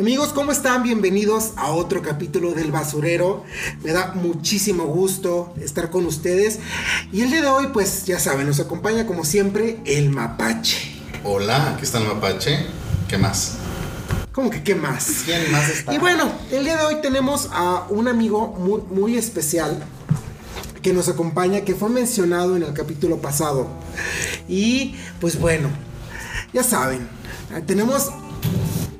Amigos, 0.00 0.32
¿cómo 0.32 0.50
están? 0.50 0.82
Bienvenidos 0.82 1.52
a 1.56 1.72
otro 1.72 2.00
capítulo 2.00 2.52
del 2.52 2.72
basurero. 2.72 3.44
Me 3.84 3.92
da 3.92 4.12
muchísimo 4.14 4.86
gusto 4.86 5.52
estar 5.60 5.90
con 5.90 6.06
ustedes. 6.06 6.58
Y 7.12 7.20
el 7.20 7.30
día 7.30 7.42
de 7.42 7.48
hoy, 7.48 7.66
pues 7.70 8.06
ya 8.06 8.18
saben, 8.18 8.46
nos 8.46 8.60
acompaña 8.60 9.06
como 9.06 9.26
siempre 9.26 9.78
el 9.84 10.08
mapache. 10.08 10.90
Hola, 11.22 11.72
aquí 11.72 11.82
está 11.82 11.98
el 11.98 12.06
mapache. 12.06 12.64
¿Qué 13.08 13.18
más? 13.18 13.56
¿Cómo 14.32 14.48
que 14.48 14.62
qué 14.62 14.74
más? 14.74 15.24
¿Quién 15.26 15.52
más 15.52 15.68
está? 15.68 15.92
Y 15.92 15.98
bueno, 15.98 16.32
el 16.50 16.64
día 16.64 16.78
de 16.78 16.84
hoy 16.86 17.02
tenemos 17.02 17.50
a 17.52 17.84
un 17.90 18.08
amigo 18.08 18.56
muy, 18.58 18.80
muy 18.90 19.18
especial 19.18 19.84
que 20.80 20.94
nos 20.94 21.10
acompaña, 21.10 21.60
que 21.60 21.74
fue 21.74 21.90
mencionado 21.90 22.56
en 22.56 22.62
el 22.62 22.72
capítulo 22.72 23.18
pasado. 23.18 23.68
Y 24.48 24.94
pues 25.20 25.38
bueno, 25.38 25.68
ya 26.54 26.62
saben, 26.62 27.06
tenemos 27.66 28.10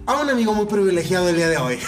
a 0.06 0.20
un 0.20 0.30
amigo 0.30 0.54
muy 0.54 0.66
privilegiado 0.66 1.28
el 1.28 1.36
día 1.36 1.48
de 1.48 1.56
hoy. 1.56 1.78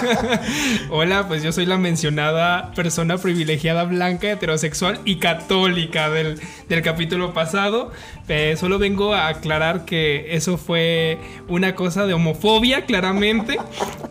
Hola, 0.90 1.28
pues 1.28 1.42
yo 1.42 1.52
soy 1.52 1.66
la 1.66 1.76
mencionada 1.76 2.72
persona 2.72 3.18
privilegiada 3.18 3.84
blanca, 3.84 4.30
heterosexual 4.30 5.00
y 5.04 5.16
católica 5.16 6.08
del, 6.10 6.40
del 6.68 6.82
capítulo 6.82 7.34
pasado. 7.34 7.92
Eh, 8.28 8.56
solo 8.58 8.78
vengo 8.78 9.14
a 9.14 9.28
aclarar 9.28 9.84
que 9.84 10.34
eso 10.34 10.56
fue 10.58 11.18
una 11.48 11.74
cosa 11.74 12.06
de 12.06 12.14
homofobia, 12.14 12.84
claramente, 12.86 13.58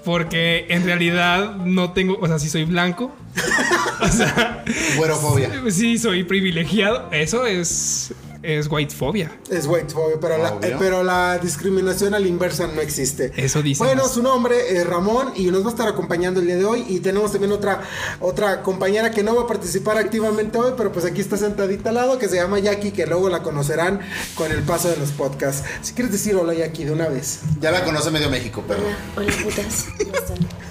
porque 0.03 0.65
en 0.70 0.85
realidad 0.85 1.55
no 1.55 1.91
tengo, 1.93 2.17
o 2.21 2.27
sea, 2.27 2.39
sí 2.39 2.49
soy 2.49 2.65
blanco. 2.65 3.13
O 4.01 4.09
sea, 4.09 4.63
güerofobia. 4.97 5.49
Sí, 5.70 5.97
soy 5.97 6.25
privilegiado. 6.25 7.07
Eso 7.11 7.45
es 7.45 8.13
es 8.45 8.70
whitefobia. 8.70 9.31
Es 9.49 9.66
whitefobia, 9.66 10.17
pero, 10.22 10.38
la, 10.38 10.49
eh, 10.62 10.76
pero 10.77 11.04
la 11.04 11.38
discriminación 11.40 12.13
a 12.13 12.20
la 12.20 12.27
inversa 12.27 12.68
no 12.68 12.82
existe. 12.82 13.32
Eso 13.35 13.62
dice. 13.62 13.84
Bueno, 13.84 14.07
su 14.07 14.21
nombre 14.21 14.77
es 14.77 14.85
Ramón 14.85 15.34
y 15.35 15.46
nos 15.48 15.63
va 15.63 15.68
a 15.68 15.71
estar 15.71 15.87
acompañando 15.87 16.40
el 16.40 16.46
día 16.46 16.55
de 16.55 16.65
hoy. 16.65 16.85
Y 16.87 16.99
tenemos 16.99 17.32
también 17.32 17.52
otra, 17.52 17.82
otra 18.20 18.62
compañera 18.62 19.12
que 19.12 19.24
no 19.24 19.35
va 19.35 19.43
a 19.43 19.48
participar 19.48 19.98
activamente 19.98 20.57
hoy, 20.57 20.74
pero 20.77 20.91
pues 20.91 21.05
aquí 21.05 21.21
está 21.21 21.37
sentadita 21.37 21.90
al 21.90 21.96
lado, 21.96 22.20
que 22.20 22.29
se 22.29 22.35
llama 22.35 22.60
Jackie, 22.60 22.91
que 22.91 23.05
luego 23.05 23.29
la 23.29 23.41
conocerán 23.41 23.99
con 24.35 24.52
el 24.52 24.62
paso 24.63 24.90
de 24.90 24.98
los 24.98 25.12
podcasts. 25.12 25.63
Si 25.82 25.93
quieres 25.93 26.12
decir 26.12 26.35
hola 26.35 26.54
Jackie 26.54 26.85
de 26.85 26.91
una 26.91 27.07
vez. 27.07 27.40
Ya 27.59 27.71
la 27.71 27.84
conoce 27.84 28.12
medio 28.12 28.30
México, 28.30 28.63
pero... 28.68 28.82
Hola, 28.82 28.98
hola 29.15 29.34
putas. 29.43 29.85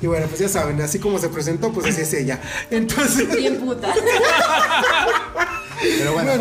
Y 0.00 0.06
bueno, 0.06 0.26
pues 0.26 0.40
ya 0.40 0.48
saben, 0.48 0.80
así 0.80 0.98
como 0.98 1.18
se 1.18 1.28
presentó, 1.28 1.70
pues 1.72 1.86
así 1.86 2.00
es 2.00 2.14
ella. 2.14 2.40
Entonces. 2.70 3.36
Bien 3.36 3.58
puta. 3.58 3.92
Pero 5.82 6.12
bueno, 6.12 6.32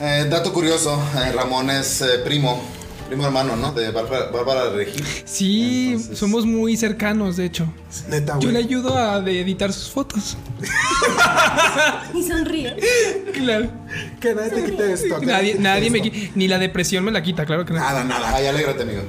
eh, 0.00 0.26
dato 0.30 0.52
curioso, 0.52 1.00
eh, 1.16 1.32
Ramón 1.32 1.70
es 1.70 2.00
eh, 2.00 2.18
primo, 2.24 2.62
primo 3.08 3.24
hermano, 3.26 3.56
¿no? 3.56 3.72
De 3.72 3.90
Bárbara, 3.90 4.30
Bárbara 4.30 4.70
Regil. 4.70 5.04
Sí, 5.24 5.90
Entonces- 5.92 6.18
somos 6.18 6.46
muy 6.46 6.76
cercanos, 6.76 7.36
de 7.36 7.44
hecho. 7.46 7.66
Neta, 8.08 8.38
Yo 8.40 8.48
le 8.50 8.54
güey. 8.60 8.64
ayudo 8.64 8.96
a 8.96 9.20
de 9.20 9.40
editar 9.40 9.72
sus 9.72 9.90
fotos. 9.90 10.36
Y 12.14 12.22
sonríe. 12.22 12.76
Claro. 13.32 13.68
Que 14.20 14.34
nadie 14.34 14.50
te 14.50 14.64
quite 14.64 14.92
esto. 14.92 15.18
Nadie, 15.20 15.56
nadie 15.58 15.90
me 15.90 16.00
quite 16.00 16.16
qui- 16.16 16.30
ni 16.34 16.48
la 16.48 16.58
depresión 16.58 17.04
me 17.04 17.10
la 17.12 17.22
quita, 17.22 17.44
claro 17.46 17.64
que 17.64 17.72
no. 17.74 17.80
Nada, 17.80 18.02
nada. 18.04 18.34
Ay, 18.34 18.46
alégrate, 18.46 18.82
amigo. 18.82 19.02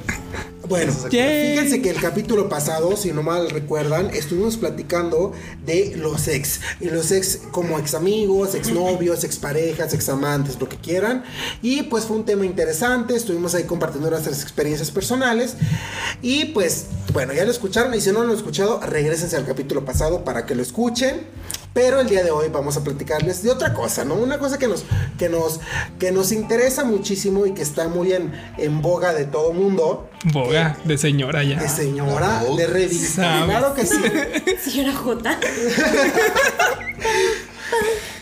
Bueno, 0.69 0.93
fíjense 0.93 1.81
que 1.81 1.89
el 1.89 1.99
capítulo 1.99 2.47
pasado, 2.47 2.95
si 2.95 3.11
no 3.11 3.23
mal 3.23 3.49
recuerdan, 3.49 4.11
estuvimos 4.13 4.55
platicando 4.55 5.33
de 5.65 5.95
los 5.97 6.27
ex. 6.27 6.59
Y 6.79 6.91
los 6.91 7.11
ex 7.11 7.39
como 7.49 7.79
ex 7.79 7.95
amigos, 7.95 8.53
ex 8.53 8.71
novios, 8.71 9.23
ex 9.23 9.37
parejas, 9.37 9.95
ex 9.95 10.07
amantes, 10.09 10.59
lo 10.59 10.69
que 10.69 10.77
quieran. 10.77 11.23
Y 11.63 11.81
pues 11.83 12.05
fue 12.05 12.17
un 12.17 12.25
tema 12.25 12.45
interesante, 12.45 13.15
estuvimos 13.15 13.55
ahí 13.55 13.63
compartiendo 13.63 14.11
nuestras 14.11 14.43
experiencias 14.43 14.91
personales. 14.91 15.55
Y 16.21 16.45
pues, 16.45 16.85
bueno, 17.13 17.33
ya 17.33 17.45
lo 17.45 17.51
escucharon. 17.51 17.91
Y 17.95 18.01
si 18.01 18.11
no 18.11 18.21
lo 18.21 18.29
han 18.29 18.37
escuchado, 18.37 18.79
regresense 18.79 19.35
al 19.35 19.47
capítulo 19.47 19.83
pasado 19.85 20.23
para 20.23 20.45
que 20.45 20.53
lo 20.53 20.61
escuchen. 20.61 21.21
Pero 21.73 22.01
el 22.01 22.09
día 22.09 22.23
de 22.23 22.31
hoy 22.31 22.49
vamos 22.49 22.75
a 22.77 22.83
platicarles 22.83 23.43
de 23.43 23.51
otra 23.51 23.73
cosa, 23.73 24.03
¿no? 24.03 24.15
Una 24.15 24.39
cosa 24.39 24.57
que 24.57 24.67
nos, 24.67 24.85
que 25.17 25.29
nos, 25.29 25.59
que 25.99 26.11
nos 26.11 26.31
interesa 26.31 26.83
muchísimo 26.83 27.45
y 27.45 27.53
que 27.53 27.61
está 27.61 27.87
muy 27.87 28.13
en, 28.13 28.33
en 28.57 28.81
boga 28.81 29.13
de 29.13 29.25
todo 29.25 29.53
mundo. 29.53 30.09
Boga 30.33 30.77
de 30.83 30.97
señora 30.97 31.43
ya. 31.43 31.59
De 31.59 31.69
señora, 31.69 32.43
de 32.57 32.67
revista. 32.67 33.43
Claro 33.45 33.73
que 33.75 33.85
sí. 33.85 33.95
Señora 34.71 34.93
J. 34.93 35.39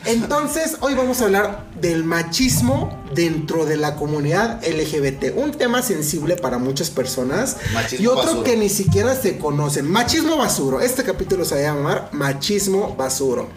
Entonces, 0.07 0.77
hoy 0.79 0.93
vamos 0.93 1.19
a 1.19 1.25
hablar 1.25 1.65
del 1.81 2.05
machismo 2.05 2.97
dentro 3.13 3.65
de 3.65 3.75
la 3.75 3.95
comunidad 3.95 4.61
LGBT. 4.65 5.35
Un 5.35 5.51
tema 5.51 5.81
sensible 5.81 6.37
para 6.37 6.57
muchas 6.57 6.89
personas. 6.89 7.57
Machismo 7.73 8.03
y 8.03 8.07
otro 8.07 8.23
basuro. 8.23 8.43
que 8.43 8.55
ni 8.55 8.69
siquiera 8.69 9.15
se 9.15 9.37
conocen. 9.37 9.89
Machismo 9.91 10.37
basuro. 10.37 10.79
Este 10.79 11.03
capítulo 11.03 11.43
se 11.43 11.55
va 11.55 11.61
a 11.61 11.63
llamar 11.63 12.09
Machismo 12.13 12.95
basuro. 12.95 13.49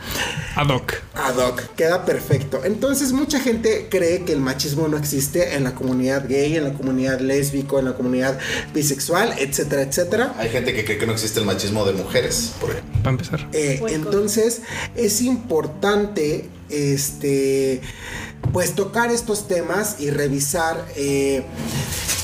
Ad 0.57 0.71
hoc. 0.71 0.95
Ad 1.15 1.37
hoc, 1.37 1.63
queda 1.77 2.05
perfecto. 2.05 2.63
Entonces, 2.65 3.13
mucha 3.13 3.39
gente 3.39 3.87
cree 3.89 4.25
que 4.25 4.33
el 4.33 4.41
machismo 4.41 4.89
no 4.89 4.97
existe 4.97 5.55
en 5.55 5.63
la 5.63 5.77
comunidad 5.77 6.27
gay, 6.29 6.57
en 6.57 6.65
la 6.65 6.73
comunidad 6.73 7.21
lésbico, 7.21 7.79
en 7.79 7.85
la 7.85 7.95
comunidad 7.95 8.41
bisexual, 8.75 9.35
etcétera, 9.39 9.83
etcétera. 9.83 10.35
Hay 10.37 10.49
gente 10.51 10.75
que 10.75 10.85
cree 10.85 10.99
que 10.99 11.07
no 11.07 11.13
existe 11.13 11.39
el 11.39 11.47
machismo 11.47 11.85
de 11.85 11.93
mujeres, 11.93 12.55
por 12.61 12.71
ejemplo. 12.71 12.91
Para 13.03 13.11
empezar. 13.11 13.49
Eh, 13.53 13.81
entonces 13.89 14.63
es 14.97 15.23
importante 15.23 16.40
este 16.71 17.81
pues 18.53 18.75
tocar 18.75 19.11
estos 19.11 19.47
temas 19.47 19.97
y 20.01 20.11
revisar 20.11 20.85
eh, 20.97 21.45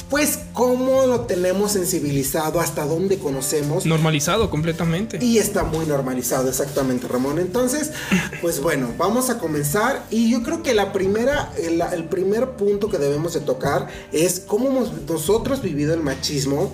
pues 0.08 0.38
cómo 0.52 1.04
lo 1.06 1.22
tenemos 1.22 1.72
sensibilizado 1.72 2.60
hasta 2.60 2.84
dónde 2.84 3.18
conocemos 3.18 3.84
Normalizado 3.86 4.50
completamente. 4.50 5.18
y 5.20 5.38
está 5.38 5.64
muy 5.64 5.84
normalizado, 5.86 6.48
exactamente, 6.48 7.08
Ramón. 7.08 7.38
Entonces, 7.38 7.90
pues 8.40 8.60
bueno, 8.60 8.88
vamos 8.96 9.30
a 9.30 9.38
comenzar. 9.38 10.04
Y 10.10 10.30
yo 10.30 10.42
creo 10.42 10.62
que 10.62 10.74
la 10.74 10.92
primera, 10.92 11.52
el, 11.58 11.80
el 11.92 12.04
primer 12.04 12.50
punto 12.52 12.88
que 12.88 12.98
debemos 12.98 13.34
de 13.34 13.40
tocar 13.40 13.88
es 14.12 14.40
cómo 14.46 14.68
hemos 14.68 14.92
nosotros 15.08 15.60
vivido 15.62 15.92
el 15.92 16.02
machismo 16.02 16.72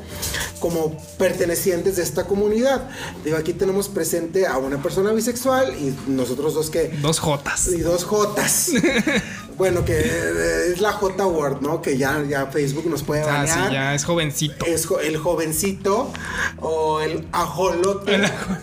como 0.61 0.97
pertenecientes 1.19 1.97
de 1.97 2.03
esta 2.03 2.25
comunidad. 2.25 2.89
Digo, 3.25 3.37
aquí 3.37 3.53
tenemos 3.53 3.89
presente 3.89 4.47
a 4.47 4.59
una 4.59 4.83
persona 4.83 5.11
bisexual 5.13 5.75
y 5.77 5.97
nosotros 6.11 6.55
dos 6.55 6.71
que 6.71 6.89
Dos 7.01 7.19
Jotas. 7.19 7.69
y 7.69 7.81
dos 7.81 8.05
Jotas. 8.05 8.71
bueno, 9.59 9.85
que 9.85 9.99
eh, 9.99 10.73
es 10.73 10.81
la 10.81 10.93
J 10.93 11.27
word, 11.27 11.61
¿no? 11.63 11.81
Que 11.83 11.97
ya, 11.99 12.23
ya 12.29 12.47
Facebook 12.47 12.87
nos 12.87 13.03
puede 13.03 13.22
Ah, 13.29 13.47
sí, 13.47 13.73
ya 13.73 13.95
es 13.95 14.05
jovencito. 14.05 14.67
es 14.67 14.87
jo- 14.87 15.01
el 15.01 15.17
jovencito 15.17 16.13
o 16.61 17.01
el 17.01 17.27
ajolote, 17.33 18.15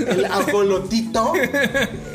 el 0.08 0.25
ajolotito. 0.31 1.34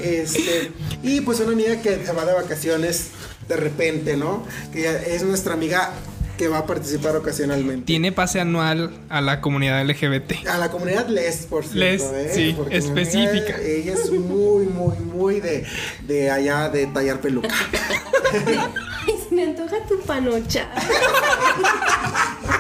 Este, 0.03 0.73
y 1.03 1.21
pues 1.23 1.41
una 1.41 1.53
amiga 1.53 1.81
que 1.81 2.05
se 2.05 2.13
va 2.13 2.25
de 2.25 2.33
vacaciones 2.33 3.11
de 3.49 3.57
repente, 3.57 4.17
¿no? 4.17 4.45
Que 4.73 5.15
es 5.15 5.23
nuestra 5.23 5.55
amiga 5.55 5.93
que 6.39 6.49
va 6.49 6.59
a 6.59 6.67
participar 6.67 7.15
ocasionalmente. 7.15 7.87
Tiene 7.87 8.11
pase 8.11 8.41
anual 8.41 8.91
a 9.09 9.21
la 9.21 9.41
comunidad 9.41 9.85
LGBT. 9.89 10.49
A 10.49 10.59
la 10.59 10.69
comunidad 10.71 11.07
Les, 11.09 11.47
por 11.47 11.63
cierto, 11.65 11.79
Les, 11.79 12.03
¿eh? 12.03 12.31
sí, 12.35 12.55
Porque 12.57 12.77
específica. 12.77 13.55
amiga, 13.55 13.61
Ella 13.61 13.93
es 13.93 14.11
muy, 14.11 14.67
muy, 14.67 14.97
muy 14.99 15.41
de, 15.41 15.65
de 16.09 16.31
allá 16.33 16.69
de 16.71 16.89
tallar 16.89 17.21
peluca. 17.21 17.49
Ay, 18.33 19.15
se 19.29 19.33
me 19.35 19.45
antoja 19.45 19.77
tu 19.89 20.01
panocha. 20.01 20.67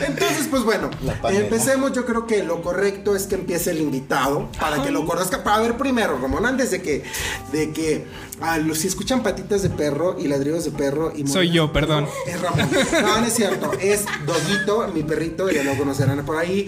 Entonces, 0.00 0.48
pues 0.50 0.62
bueno, 0.62 0.90
empecemos. 1.30 1.92
Yo 1.92 2.04
creo 2.04 2.26
que 2.26 2.42
lo 2.42 2.62
correcto 2.62 3.16
es 3.16 3.26
que 3.26 3.36
empiece 3.36 3.70
el 3.70 3.80
invitado 3.80 4.48
para 4.58 4.82
que 4.82 4.90
lo 4.90 5.06
conozca. 5.06 5.44
Para 5.44 5.60
ver 5.60 5.76
primero, 5.76 6.18
Ramón, 6.18 6.46
antes 6.46 6.70
de 6.70 6.82
que, 6.82 7.04
de 7.52 7.72
que 7.72 8.06
ah, 8.40 8.58
los, 8.58 8.78
si 8.78 8.88
escuchan 8.88 9.22
patitas 9.22 9.62
de 9.62 9.70
perro 9.70 10.16
y 10.18 10.28
ladridos 10.28 10.64
de 10.64 10.70
perro 10.70 11.12
y 11.14 11.26
Soy 11.26 11.50
yo, 11.50 11.72
perdón. 11.72 12.06
Es 12.26 12.40
Ramón. 12.40 12.68
No, 13.02 13.20
no 13.20 13.26
es 13.26 13.34
cierto. 13.34 13.72
Es 13.80 14.04
Doguito, 14.26 14.88
mi 14.88 15.02
perrito. 15.02 15.50
Ya 15.50 15.62
lo 15.62 15.76
conocerán 15.76 16.24
por 16.24 16.36
ahí. 16.36 16.66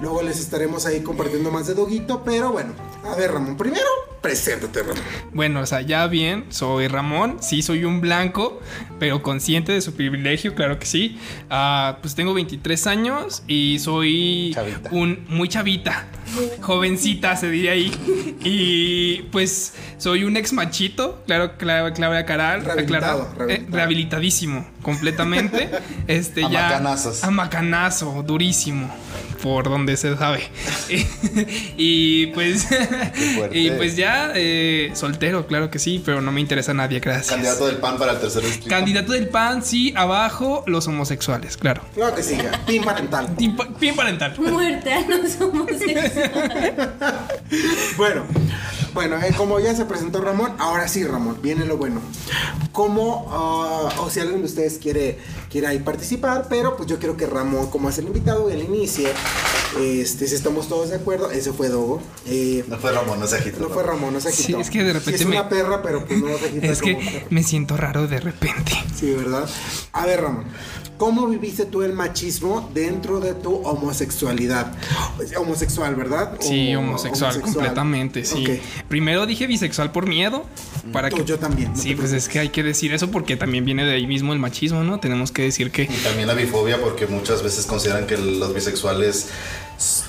Luego 0.00 0.22
les 0.22 0.40
estaremos 0.40 0.86
ahí 0.86 1.00
compartiendo 1.00 1.50
más 1.50 1.66
de 1.66 1.74
Doguito. 1.74 2.22
Pero 2.24 2.52
bueno, 2.52 2.72
a 3.04 3.14
ver, 3.16 3.32
Ramón, 3.32 3.56
primero 3.56 3.88
preséntate, 4.20 4.80
Ramón. 4.80 5.02
Bueno, 5.32 5.60
o 5.60 5.66
sea, 5.66 5.80
ya 5.80 6.06
bien, 6.06 6.44
soy 6.50 6.88
Ramón, 6.88 7.38
sí 7.40 7.62
soy 7.62 7.84
un 7.84 8.00
blanco, 8.00 8.60
pero 8.98 9.22
consciente 9.22 9.72
de 9.72 9.80
su 9.80 9.94
privilegio, 9.94 10.54
claro 10.54 10.78
que 10.78 10.86
sí. 10.86 11.18
Ah, 11.48 11.98
pues 12.00 12.14
tengo 12.14 12.34
23 12.34 12.59
años 12.86 13.42
y 13.46 13.78
soy 13.78 14.52
Chavita. 14.54 14.90
un 14.92 15.24
muy 15.28 15.48
chavita, 15.48 16.06
jovencita 16.60 17.36
se 17.36 17.50
diría 17.50 17.72
ahí. 17.72 17.90
Y 18.44 19.22
pues 19.32 19.74
soy 19.98 20.24
un 20.24 20.36
ex 20.36 20.52
machito, 20.52 21.22
claro, 21.26 21.56
clave, 21.56 21.92
clave 21.92 22.18
aclarar, 22.18 22.62
Rehabilitado, 22.64 23.22
aclarar, 23.22 23.38
rehabilitado. 23.48 23.66
eh, 23.66 23.66
rehabilitadísimo, 23.70 24.66
completamente. 24.82 25.70
Este 26.06 26.44
A 26.44 26.50
ya 26.50 26.62
macanazos. 26.68 27.24
a 27.24 27.30
macanazo, 27.30 28.22
durísimo. 28.26 28.90
Por 29.42 29.64
donde 29.68 29.96
se 29.96 30.16
sabe. 30.16 30.42
y 31.76 32.28
pues 32.28 32.66
fuerte. 33.34 33.58
y 33.58 33.70
pues 33.72 33.96
ya 33.96 34.32
eh, 34.34 34.90
soltero, 34.94 35.46
claro 35.46 35.70
que 35.70 35.78
sí, 35.78 36.02
pero 36.04 36.20
no 36.20 36.32
me 36.32 36.40
interesa 36.40 36.72
a 36.72 36.74
nadie, 36.74 37.00
gracias. 37.00 37.28
Candidato 37.28 37.66
del 37.66 37.76
PAN 37.76 37.98
para 37.98 38.12
el 38.12 38.20
tercer 38.20 38.42
distrito. 38.42 38.68
Candidato 38.68 39.12
del 39.12 39.28
PAN, 39.28 39.62
sí, 39.62 39.94
abajo 39.96 40.64
los 40.66 40.86
homosexuales, 40.88 41.56
claro. 41.56 41.82
Claro 41.94 42.14
que 42.14 42.22
sí, 42.22 42.36
ya. 42.36 42.64
Pin 42.66 42.82
parental. 42.82 43.28
Bien 43.80 43.96
parental. 43.96 44.34
Muerte 44.38 44.92
a 44.92 45.00
los 45.06 45.40
homosexuales. 45.40 46.12
Bueno, 47.96 48.24
bueno, 48.94 49.16
eh, 49.22 49.32
como 49.36 49.60
ya 49.60 49.74
se 49.74 49.84
presentó 49.84 50.20
Ramón, 50.20 50.52
ahora 50.58 50.88
sí, 50.88 51.04
Ramón, 51.04 51.38
viene 51.42 51.64
lo 51.64 51.76
bueno. 51.76 52.00
¿Cómo, 52.72 53.26
ah, 53.30 53.88
o 54.00 54.10
si 54.10 54.20
alguien 54.20 54.40
de 54.40 54.46
ustedes 54.46 54.78
quiere, 54.78 55.18
quiere 55.50 55.66
ahí 55.66 55.78
participar, 55.80 56.46
pero 56.48 56.76
pues 56.76 56.88
yo 56.88 56.98
quiero 56.98 57.16
que 57.16 57.26
Ramón, 57.26 57.68
como 57.70 57.88
es 57.88 57.98
el 57.98 58.06
invitado, 58.06 58.48
él 58.50 58.62
inicie. 58.62 59.08
Este, 59.78 60.26
si 60.26 60.34
estamos 60.34 60.68
todos 60.68 60.90
de 60.90 60.96
acuerdo, 60.96 61.30
ese 61.30 61.52
fue 61.52 61.68
Dogo. 61.68 62.00
Eh, 62.26 62.64
No 62.68 62.78
fue 62.78 62.92
Ramón, 62.92 63.20
no 63.20 63.26
se 63.26 63.36
agita. 63.36 63.58
no 63.60 63.68
fue 63.68 63.82
Ramón, 63.82 64.12
no 64.14 64.20
se 64.20 64.32
Sí, 64.32 64.42
agitó. 64.44 64.60
es 64.60 64.70
que 64.70 64.82
de 64.84 64.92
repente 64.92 65.18
Sí, 65.18 65.24
es 65.24 65.30
me- 65.30 65.38
una 65.40 65.48
perra, 65.48 65.82
pero 65.82 66.04
pues 66.04 66.20
no 66.20 66.36
se 66.38 66.46
agita 66.46 66.66
Es 66.72 66.80
como 66.80 66.98
que 66.98 67.04
perra. 67.04 67.26
me 67.30 67.42
siento 67.42 67.76
raro 67.76 68.06
de 68.06 68.20
repente. 68.20 68.72
Sí, 68.98 69.12
¿verdad? 69.12 69.48
A 69.92 70.06
ver, 70.06 70.20
Ramón, 70.22 70.44
¿cómo 71.00 71.26
viviste 71.26 71.64
tú 71.64 71.82
el 71.82 71.94
machismo 71.94 72.70
dentro 72.74 73.20
de 73.20 73.32
tu 73.32 73.54
homosexualidad? 73.62 74.76
Homosexual, 75.34 75.94
¿verdad? 75.94 76.36
Sí, 76.40 76.74
homosexual, 76.76 77.40
completamente, 77.40 78.26
sí. 78.26 78.60
Primero 78.86 79.24
dije 79.24 79.46
bisexual 79.46 79.92
por 79.92 80.06
miedo. 80.06 80.44
Para 80.92 81.08
Tú, 81.08 81.16
que... 81.16 81.24
yo 81.24 81.38
también, 81.38 81.72
no 81.72 81.76
Sí, 81.78 81.94
pues 81.94 82.12
es 82.12 82.28
que 82.28 82.38
hay 82.38 82.50
que 82.50 82.62
decir 82.62 82.92
eso 82.92 83.10
porque 83.10 83.38
también 83.38 83.64
viene 83.64 83.86
de 83.86 83.94
ahí 83.94 84.06
mismo 84.06 84.34
el 84.34 84.38
machismo, 84.38 84.82
¿no? 84.84 85.00
Tenemos 85.00 85.32
que 85.32 85.42
decir 85.42 85.70
que 85.70 85.84
Y 85.84 86.02
también 86.04 86.28
la 86.28 86.34
bifobia, 86.34 86.78
porque 86.78 87.06
muchas 87.06 87.42
veces 87.42 87.64
consideran 87.64 88.06
que 88.06 88.18
los 88.18 88.52
bisexuales 88.52 89.28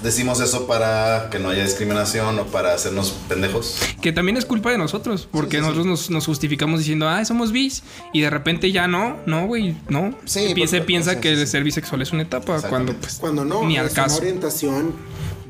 decimos 0.04 0.40
eso 0.42 0.68
para 0.68 1.30
que 1.32 1.40
no 1.40 1.50
haya 1.50 1.64
discriminación 1.64 2.38
o 2.40 2.46
para 2.48 2.74
hacernos 2.74 3.12
pendejos. 3.30 3.78
Que 4.02 4.12
también 4.12 4.38
es 4.38 4.46
culpa 4.46 4.72
de 4.72 4.78
nosotros, 4.78 5.28
porque 5.32 5.58
sí, 5.58 5.58
sí. 5.58 5.62
nosotros 5.62 5.86
Nos, 5.86 6.10
nos 6.10 6.26
justificamos 6.26 6.80
diciendo, 6.80 7.08
ah, 7.08 7.24
somos 7.26 7.52
bis, 7.52 7.84
y 8.14 8.22
de 8.22 8.30
repente 8.30 8.72
ya 8.72 8.88
no, 8.88 9.18
no, 9.26 9.48
güey, 9.48 9.78
no. 9.90 10.14
Sí, 10.26 10.50
se, 10.50 10.56
porque- 10.56 10.82
piensa 10.82 11.14
sí, 11.14 11.20
que 11.22 11.36
sí, 11.36 11.40
el 11.42 11.46
sí. 11.48 11.52
ser 11.52 11.64
bisexual 11.64 12.02
es 12.02 12.12
una 12.12 12.24
etapa, 12.24 12.62
cuando 12.64 12.94
pues 12.94 13.16
Cuando 13.20 13.46
no, 13.46 13.64
ni 13.66 13.76
es 13.76 13.80
al 13.80 13.86
una 13.88 13.96
caso. 13.96 14.18
orientación 14.18 14.94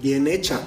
bien 0.02 0.28
hecha. 0.28 0.62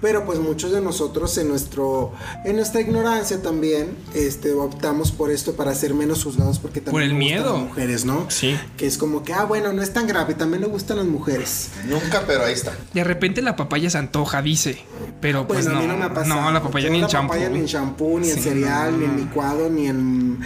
Pero 0.00 0.24
pues 0.26 0.38
muchos 0.38 0.72
de 0.72 0.80
nosotros 0.80 1.36
en 1.38 1.48
nuestro 1.48 2.12
en 2.44 2.56
nuestra 2.56 2.80
ignorancia 2.80 3.40
también 3.42 3.96
este 4.14 4.52
optamos 4.52 5.12
por 5.12 5.30
esto 5.30 5.54
para 5.54 5.74
ser 5.74 5.94
menos 5.94 6.24
juzgados 6.24 6.58
porque 6.58 6.80
también 6.80 6.92
Por 6.92 7.02
el 7.02 7.12
nos 7.14 7.18
gustan 7.20 7.36
miedo. 7.38 7.52
las 7.58 7.62
mujeres, 7.68 8.04
¿no? 8.04 8.26
Sí. 8.30 8.56
Que 8.76 8.86
es 8.86 8.98
como 8.98 9.22
que 9.24 9.32
ah, 9.32 9.44
bueno, 9.44 9.72
no 9.72 9.82
es 9.82 9.92
tan 9.92 10.06
grave, 10.06 10.34
también 10.34 10.62
le 10.62 10.68
gustan 10.68 10.96
las 10.98 11.06
mujeres. 11.06 11.70
Nunca, 11.86 12.24
pero 12.26 12.44
ahí 12.44 12.52
está. 12.52 12.72
De 12.92 13.04
repente 13.04 13.42
la 13.42 13.56
papaya 13.56 13.88
se 13.90 13.98
antoja, 13.98 14.42
dice, 14.42 14.78
pero 15.20 15.46
pues 15.46 15.64
Bueno, 15.64 15.72
no, 15.72 15.78
a 15.78 15.82
mí 15.82 15.88
no 15.88 15.96
me 15.98 16.04
ha 16.04 16.14
pasado. 16.14 16.40
no, 16.42 16.50
la 16.52 16.62
papaya 16.62 16.86
Yo 16.86 16.90
ni 16.92 16.98
en 16.98 17.02
la 17.02 17.08
champú. 17.08 17.28
papaya 17.32 17.48
ni 17.50 17.58
en 17.60 17.66
champú, 17.66 18.18
ni 18.20 18.30
en 18.30 18.38
cereal, 18.42 18.98
ni 18.98 19.04
en 19.06 19.16
licuado, 19.16 19.70
ni 19.70 19.86
en 19.88 20.40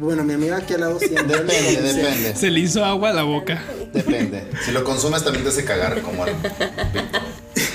bueno, 0.00 0.24
mi 0.24 0.34
amiga 0.34 0.58
aquí 0.58 0.74
al 0.74 0.80
lado 0.80 0.98
sí 1.00 1.08
Depende, 1.08 1.80
depende. 1.82 2.36
Se 2.36 2.50
le 2.50 2.60
hizo 2.60 2.84
agua 2.84 3.10
a 3.10 3.12
la 3.12 3.22
boca. 3.22 3.62
Depende. 3.92 4.48
Si 4.64 4.72
lo 4.72 4.84
consumes 4.84 5.22
también 5.24 5.44
te 5.44 5.50
hace 5.50 5.64
cagar 5.64 6.00
como 6.02 6.24
al 6.24 6.32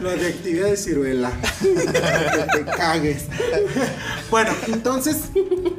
La 0.00 0.10
de 0.10 0.26
actividad 0.28 0.68
de 0.68 0.76
ciruela. 0.76 1.30
que 1.62 2.58
te 2.58 2.64
cagues. 2.76 3.24
bueno, 4.30 4.50
entonces, 4.68 5.16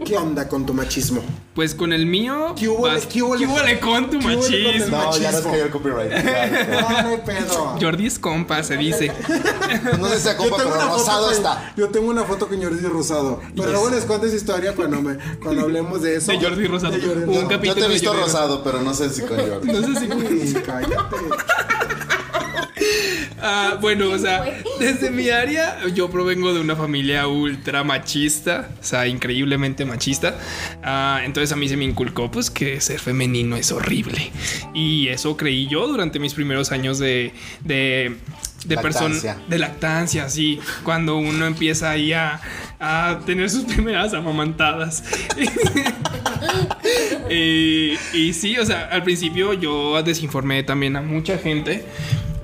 ¿qué 0.05 0.17
onda 0.17 0.47
con 0.47 0.65
tu 0.65 0.73
machismo? 0.73 1.21
Pues 1.53 1.73
con 1.73 1.91
el 1.91 2.05
mío, 2.05 2.53
¿Qué 2.55 2.67
hubo- 2.69 2.83
vas- 2.83 3.07
qué 3.07 3.23
hubo- 3.23 3.35
¿qué 3.35 3.47
hubo 3.47 3.59
le 3.63 3.79
con 3.79 4.11
tu 4.11 4.19
qué 4.19 4.25
hubo 4.27 4.29
le 4.29 4.35
con 4.37 4.53
el 4.53 4.91
machismo? 4.91 4.97
No, 4.97 5.17
ya 5.17 5.31
nos 5.31 5.43
Machismo. 5.45 5.51
cayó 5.51 5.63
el 5.63 5.69
copyright. 5.71 6.11
No, 6.69 7.01
no 7.01 7.07
hay 7.09 7.17
pedo. 7.25 7.77
Jordi 7.81 8.05
es 8.05 8.19
compa, 8.19 8.61
se 8.63 8.77
dice. 8.77 9.11
No 9.99 10.07
sé 10.09 10.17
si 10.17 10.21
sea 10.23 10.37
compa, 10.37 10.57
pero 10.57 10.69
rosado 10.69 11.25
con- 11.27 11.35
está. 11.35 11.73
Yo 11.75 11.89
tengo 11.89 12.09
una 12.09 12.23
foto 12.25 12.47
con 12.47 12.61
Jordi 12.61 12.85
Rosado. 12.87 13.41
Pero 13.55 13.71
luego 13.71 13.89
les 13.89 14.05
cuento 14.05 14.27
esa 14.27 14.35
historia 14.35 14.75
cuando, 14.75 15.01
me, 15.01 15.17
cuando 15.41 15.63
hablemos 15.63 16.01
de 16.03 16.17
eso. 16.17 16.31
De 16.31 16.39
Jordi 16.39 16.67
Rosado. 16.67 16.93
De 16.93 17.01
Jordi 17.01 17.21
Un 17.21 17.27
Rosado. 17.27 17.41
Yo 17.41 17.47
capítulo 17.49 17.73
te 17.75 17.79
he 17.81 17.87
de 17.87 17.93
visto 17.93 18.09
Jordi 18.09 18.21
rosado, 18.23 18.63
pero 18.63 18.81
no 18.83 18.93
sé 18.93 19.09
si 19.09 19.21
con 19.21 19.37
Jordi. 19.37 19.67
No 19.71 19.81
sé 19.81 19.99
si 19.99 20.11
Uy, 20.11 20.53
cállate. 20.63 21.15
Ah, 23.41 23.77
bueno, 23.79 24.09
o 24.09 24.17
sea, 24.17 24.43
desde 24.79 25.09
mi 25.09 25.29
área, 25.29 25.85
yo 25.93 26.09
provengo 26.09 26.53
de 26.53 26.59
una 26.59 26.75
familia 26.75 27.27
ultra 27.27 27.83
machista, 27.83 28.69
o 28.79 28.83
sea, 28.83 29.07
increíblemente 29.07 29.85
machista. 29.85 30.37
Ah, 30.83 31.21
entonces 31.23 31.51
a 31.51 31.55
mí 31.55 31.67
se 31.69 31.77
me 31.77 31.85
inculcó, 31.85 32.31
pues, 32.31 32.49
que 32.49 32.81
ser 32.81 32.99
femenino 32.99 33.55
es 33.55 33.71
horrible. 33.71 34.31
Y 34.73 35.07
eso 35.09 35.37
creí 35.37 35.67
yo 35.67 35.87
durante 35.87 36.19
mis 36.19 36.33
primeros 36.33 36.71
años 36.71 36.99
de. 36.99 37.33
de 37.63 38.17
de 38.67 38.75
Lactancia. 38.75 39.37
de 39.47 39.59
lactancia, 39.59 40.29
sí, 40.29 40.59
cuando 40.83 41.17
uno 41.17 41.45
empieza 41.45 41.89
ahí 41.89 42.13
a, 42.13 42.41
a 42.79 43.19
tener 43.25 43.49
sus 43.49 43.63
primeras 43.73 44.13
amamantadas. 44.13 45.03
y, 47.29 47.93
y 48.13 48.33
sí, 48.33 48.57
o 48.57 48.65
sea, 48.65 48.89
al 48.91 49.03
principio 49.03 49.53
yo 49.53 50.01
desinformé 50.03 50.63
también 50.63 50.95
a 50.95 51.01
mucha 51.01 51.37
gente 51.37 51.85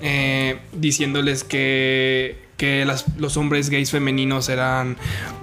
eh, 0.02 0.58
diciéndoles 0.74 1.46
que, 1.46 2.43
que 2.58 2.86
las- 2.86 3.06
los 3.18 3.36
hombres 3.38 3.70
gays 3.70 3.92
femeninos 3.92 4.48
eran 4.50 4.96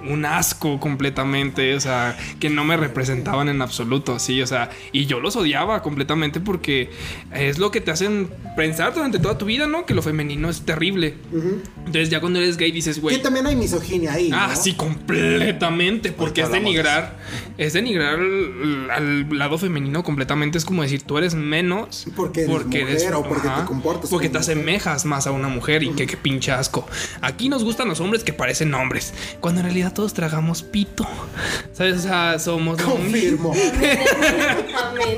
un 0.09 0.25
asco 0.25 0.79
completamente, 0.79 1.75
o 1.75 1.79
sea, 1.79 2.17
que 2.39 2.49
no 2.49 2.63
me 2.63 2.77
representaban 2.77 3.49
en 3.49 3.61
absoluto, 3.61 4.17
sí, 4.19 4.41
o 4.41 4.47
sea, 4.47 4.69
y 4.91 5.05
yo 5.05 5.19
los 5.19 5.35
odiaba 5.35 5.81
completamente 5.83 6.39
porque 6.39 6.89
es 7.35 7.57
lo 7.59 7.69
que 7.71 7.81
te 7.81 7.91
hacen 7.91 8.29
pensar 8.55 8.93
durante 8.93 9.19
toda 9.19 9.37
tu 9.37 9.45
vida, 9.45 9.67
¿no? 9.67 9.85
Que 9.85 9.93
lo 9.93 10.01
femenino 10.01 10.49
es 10.49 10.61
terrible. 10.61 11.15
Entonces 11.77 12.09
ya 12.09 12.19
cuando 12.21 12.39
eres 12.39 12.57
gay 12.57 12.71
dices, 12.71 12.95
Que 12.95 13.01
güey, 13.01 13.21
también 13.21 13.45
hay 13.45 13.55
misoginia 13.55 14.13
ahí. 14.13 14.29
Ah, 14.33 14.53
¿no? 14.55 14.61
sí, 14.61 14.73
completamente. 14.73 16.11
Porque 16.11 16.41
es 16.41 16.51
denigrar. 16.51 17.17
Es 17.57 17.73
denigrar 17.73 18.15
al, 18.19 18.89
al 18.91 19.37
lado 19.37 19.57
femenino 19.57 20.03
completamente. 20.03 20.57
Es 20.57 20.65
como 20.65 20.81
decir, 20.81 21.01
tú 21.03 21.17
eres 21.17 21.35
menos. 21.35 22.05
Porque 22.15 22.41
eres 22.43 23.03
mujer 23.03 23.13
o 23.15 23.23
porque 23.23 23.47
te 23.49 23.65
comportas 23.65 24.09
Porque 24.09 24.29
te 24.29 24.37
asemejas 24.37 25.05
más 25.05 25.27
a 25.27 25.31
una 25.31 25.47
mujer. 25.47 25.83
Y 25.83 25.89
que, 25.91 26.07
que 26.07 26.17
pinche 26.17 26.51
asco. 26.51 26.87
Aquí 27.21 27.49
nos 27.49 27.63
gustan 27.63 27.87
los 27.87 27.99
hombres 27.99 28.23
que 28.23 28.33
parecen 28.33 28.73
hombres. 28.73 29.13
Cuando 29.39 29.61
en 29.61 29.65
realidad 29.65 29.93
todos 29.93 30.13
tragamos 30.13 30.63
pito. 30.63 31.07
¿Sabes? 31.73 31.99
O 31.99 32.01
sea, 32.01 32.39
somos. 32.39 32.81
Confirmo. 32.81 33.53
Amén. 34.83 35.17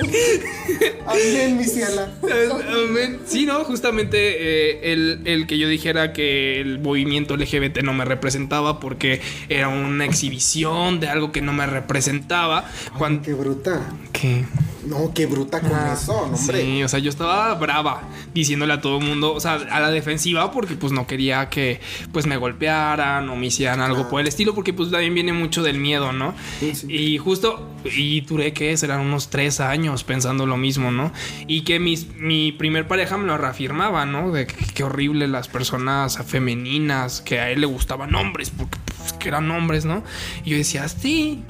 Amén, 1.05 1.57
mi 1.57 1.63
ciela. 1.63 2.09
Amén. 2.21 3.19
Sí, 3.25 3.45
no, 3.45 3.63
justamente 3.63 4.17
eh, 4.17 4.93
el, 4.93 5.21
el 5.25 5.47
que 5.47 5.57
yo 5.57 5.67
dijera 5.67 6.13
que 6.13 6.61
el 6.61 6.79
movimiento 6.79 7.35
LGBT 7.35 7.79
no 7.83 7.93
me 7.93 8.05
representaba 8.05 8.79
porque 8.79 9.21
era 9.49 9.67
una 9.67 10.05
exhibición 10.05 10.99
de 10.99 11.09
algo 11.09 11.31
que 11.31 11.41
no 11.41 11.53
me 11.53 11.65
representaba. 11.65 12.65
Cuando, 12.97 13.21
Qué 13.21 13.33
bruta. 13.33 13.81
¿Qué? 14.11 14.45
No, 14.85 15.13
qué 15.13 15.25
bruta 15.25 15.61
con 15.61 15.71
eso, 15.71 16.27
no, 16.27 16.35
hombre. 16.35 16.61
Sí, 16.61 16.83
o 16.83 16.87
sea, 16.89 16.99
yo 16.99 17.09
estaba 17.09 17.53
brava 17.55 18.03
diciéndole 18.33 18.73
a 18.73 18.81
todo 18.81 18.97
el 18.97 19.05
mundo, 19.05 19.33
o 19.33 19.39
sea, 19.39 19.53
a 19.53 19.79
la 19.79 19.89
defensiva 19.91 20.51
porque 20.51 20.75
pues 20.75 20.91
no 20.91 21.07
quería 21.07 21.49
que 21.49 21.72
pues 22.11 22.25
me 22.25 22.37
golpearan 22.37 23.29
o 23.29 23.35
me 23.35 23.47
hicieran 23.47 23.81
algo 23.81 24.09
por 24.09 24.21
el 24.21 24.27
estilo 24.27 24.53
porque 24.55 24.73
pues 24.73 24.91
también 24.91 25.13
viene 25.13 25.33
mucho 25.33 25.63
del 25.63 25.77
miedo, 25.77 26.11
¿no? 26.11 26.33
Sí, 26.59 26.75
sí. 26.75 26.87
Y 26.89 27.17
justo, 27.17 27.69
y 27.85 28.21
duré 28.21 28.53
que 28.53 28.75
serán 28.77 29.01
unos 29.01 29.29
tres 29.29 29.59
años 29.59 30.03
pensando 30.03 30.45
lo 30.45 30.57
mismo, 30.57 30.91
¿no? 30.91 31.11
Y 31.47 31.61
que 31.61 31.79
mis, 31.79 32.07
mi 32.15 32.51
primer 32.51 32.87
pareja 32.87 33.17
me 33.17 33.27
lo 33.27 33.37
reafirmaba, 33.37 34.05
¿no? 34.05 34.31
De 34.31 34.47
que, 34.47 34.55
qué 34.73 34.83
horrible 34.83 35.27
las 35.27 35.47
personas 35.47 36.17
femeninas, 36.25 37.21
que 37.21 37.39
a 37.39 37.49
él 37.51 37.61
le 37.61 37.67
gustaban 37.67 38.13
hombres 38.15 38.49
porque 38.49 38.77
pues, 38.97 39.13
que 39.13 39.27
eran 39.29 39.49
hombres, 39.51 39.85
¿no? 39.85 40.03
Y 40.45 40.51
yo 40.51 40.57
decía, 40.57 40.87
sí, 40.87 41.43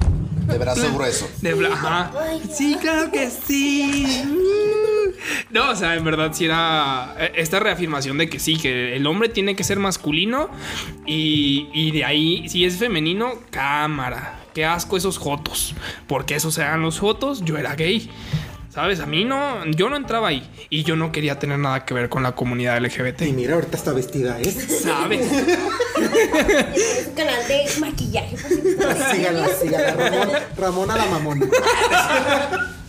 De 0.46 0.58
brazo 0.58 0.92
grueso. 0.92 1.28
de 1.40 1.66
ajá. 1.66 2.12
Sí, 2.52 2.76
claro 2.80 3.10
que 3.10 3.30
sí. 3.30 4.22
No, 5.50 5.70
o 5.70 5.76
sea, 5.76 5.94
en 5.94 6.04
verdad 6.04 6.32
sí 6.32 6.44
era 6.46 7.14
eh, 7.18 7.32
esta 7.36 7.60
reafirmación 7.60 8.18
de 8.18 8.28
que 8.28 8.38
sí, 8.38 8.56
que 8.56 8.96
el 8.96 9.06
hombre 9.06 9.28
tiene 9.28 9.56
que 9.56 9.64
ser 9.64 9.78
masculino 9.78 10.13
y, 11.06 11.68
y 11.72 11.90
de 11.90 12.04
ahí, 12.04 12.48
si 12.48 12.64
es 12.64 12.76
femenino, 12.76 13.32
cámara. 13.50 14.40
Qué 14.54 14.64
asco 14.64 14.96
esos 14.96 15.18
jotos. 15.18 15.74
Porque 16.06 16.36
esos 16.36 16.56
eran 16.58 16.82
los 16.82 16.98
jotos, 16.98 17.44
yo 17.44 17.58
era 17.58 17.74
gay. 17.74 18.10
¿Sabes? 18.74 18.98
A 18.98 19.06
mí 19.06 19.24
no, 19.24 19.64
yo 19.66 19.88
no 19.88 19.94
entraba 19.94 20.26
ahí 20.26 20.50
y 20.68 20.82
yo 20.82 20.96
no 20.96 21.12
quería 21.12 21.38
tener 21.38 21.60
nada 21.60 21.84
que 21.84 21.94
ver 21.94 22.08
con 22.08 22.24
la 22.24 22.32
comunidad 22.32 22.84
LGBT. 22.84 23.22
Y 23.22 23.32
mira, 23.32 23.54
ahorita 23.54 23.76
está 23.76 23.92
vestida, 23.92 24.40
¿eh? 24.40 24.50
¿Sabes? 24.50 25.30
Es 26.74 27.06
un 27.06 27.14
canal 27.14 27.46
de 27.46 27.66
maquillaje. 27.78 28.36
Sígala, 28.36 29.48
sígala. 29.48 29.92
Ramón, 29.94 30.28
Ramón 30.56 30.90
a 30.90 30.96
la 30.96 31.04
mamona. 31.06 31.46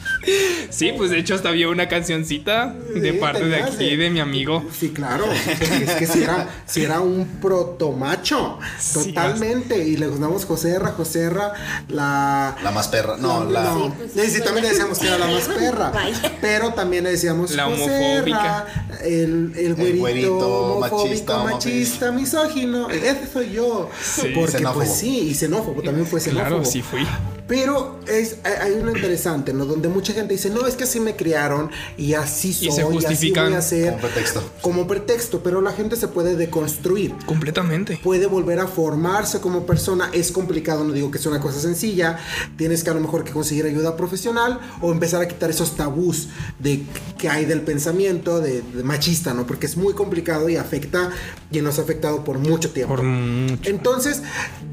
Sí, 0.70 0.92
pues 0.98 1.12
de 1.12 1.20
hecho 1.20 1.36
hasta 1.36 1.50
había 1.50 1.70
una 1.70 1.88
cancioncita 1.88 2.74
de 2.94 3.12
Sí, 3.12 3.18
parte 3.18 3.46
de 3.46 3.58
aquí, 3.64 3.96
de 3.96 4.10
mi 4.10 4.20
amigo. 4.20 4.64
Sí, 4.78 4.90
claro. 4.90 5.26
Es 5.32 5.92
que 5.96 6.06
si 6.08 6.24
era, 6.24 6.50
si 6.66 6.84
era 6.84 7.00
un 7.02 7.26
protomacho. 7.42 8.60
Sí, 8.80 9.14
Totalmente. 9.14 9.78
Y 9.88 9.98
le 9.98 10.08
gustamos 10.08 10.46
Joserra, 10.46 10.92
Joserra, 10.92 11.54
la. 11.90 12.56
La 12.64 12.72
más 12.72 12.88
perra. 12.88 13.18
No, 13.18 13.44
la. 13.46 13.64
No, 13.64 13.86
Sí, 13.86 13.92
pues, 13.98 14.12
sí, 14.14 14.36
sí, 14.38 14.42
también 14.44 14.64
le 14.66 14.70
decíamos 14.72 15.00
que 15.00 15.08
era 15.08 15.18
la 15.18 15.28
más 15.28 15.48
perra. 15.48 15.90
Vaya. 15.94 16.38
Pero 16.42 16.74
también 16.74 17.04
le 17.04 17.12
decíamos 17.12 17.52
La 17.52 17.66
Joserra, 17.66 17.94
homofóbica. 17.96 18.66
el, 19.04 19.54
el 19.56 19.76
güerito, 19.76 20.00
güerito, 20.00 20.38
homofóbico, 20.78 21.04
machista, 21.06 21.44
machista, 21.44 22.12
misógino. 22.12 22.90
Ese 22.90 23.28
soy 23.32 23.52
yo. 23.52 23.90
Sí. 24.02 24.32
Porque 24.36 24.54
Xenófobo. 24.54 24.80
pues 24.80 24.94
sí, 24.96 25.20
y 25.30 25.34
xenófobo, 25.36 25.82
también 25.82 26.06
fue 26.08 26.20
xenófobo. 26.20 26.48
Claro, 26.48 26.66
sí 26.66 26.82
fui. 26.82 27.06
Pero 27.48 28.00
es, 28.08 28.38
hay- 28.44 28.74
uno 28.82 28.92
interesante, 28.92 29.54
¿no? 29.54 29.66
Donde 29.66 29.88
mucha 29.88 30.14
gente 30.14 30.34
dice, 30.34 30.50
no, 30.50 30.66
es 30.66 30.76
que 30.76 30.84
así 30.86 31.00
me 31.00 31.16
criaron 31.16 31.70
y 31.98 32.14
así 32.16 32.54
soy, 32.54 32.68
Y 32.70 32.72
se 32.72 32.82
y 32.82 32.84
así 32.84 32.94
justifican 32.94 33.46
voy 33.50 33.54
a 33.56 33.62
ser. 33.62 33.90
Como 33.94 34.02
pretexto. 34.02 34.44
Como 34.62 34.88
pretexto, 34.88 35.44
pero 35.44 35.62
la 35.62 35.72
gente 35.72 35.96
se 35.96 36.08
puede 36.08 36.36
deconstruir. 36.36 37.14
Completamente. 37.26 38.00
Puede 38.04 38.26
volver 38.26 38.60
a 38.60 38.68
formarse 38.68 39.40
como 39.42 39.66
persona. 39.66 40.10
Es 40.12 40.32
complicado, 40.32 40.84
no 40.84 40.92
digo 40.94 41.12
que 41.12 41.20
sea 41.20 41.32
una 41.32 41.40
cosa 41.40 41.60
sencilla. 41.60 42.18
Tienes 42.58 42.84
que 42.84 42.90
a 42.90 42.94
lo 42.96 43.02
mejor 43.02 43.24
que 43.24 43.32
conseguir 43.32 43.66
ayuda 43.66 43.96
profesional 43.96 44.60
o 44.82 44.92
empezar 44.92 45.22
a 45.22 45.28
quitar 45.28 45.50
esos 45.52 45.76
tabús 45.76 46.30
de 46.60 46.84
que 47.18 47.30
hay 47.30 47.46
del 47.46 47.62
pensamiento 47.62 48.42
de, 48.42 48.62
de 48.64 48.84
machista, 48.84 49.34
¿no? 49.36 49.46
Porque 49.46 49.68
es 49.68 49.78
muy 49.78 49.94
complicado 49.94 50.50
y 50.50 50.56
afecta 50.58 51.12
y 51.52 51.62
nos 51.62 51.78
ha 51.78 51.84
afectado 51.84 52.24
por 52.24 52.40
mucho 52.40 52.72
tiempo. 52.72 52.96
Por 52.96 53.04
mucho. 53.04 53.70
Entonces, 53.70 54.22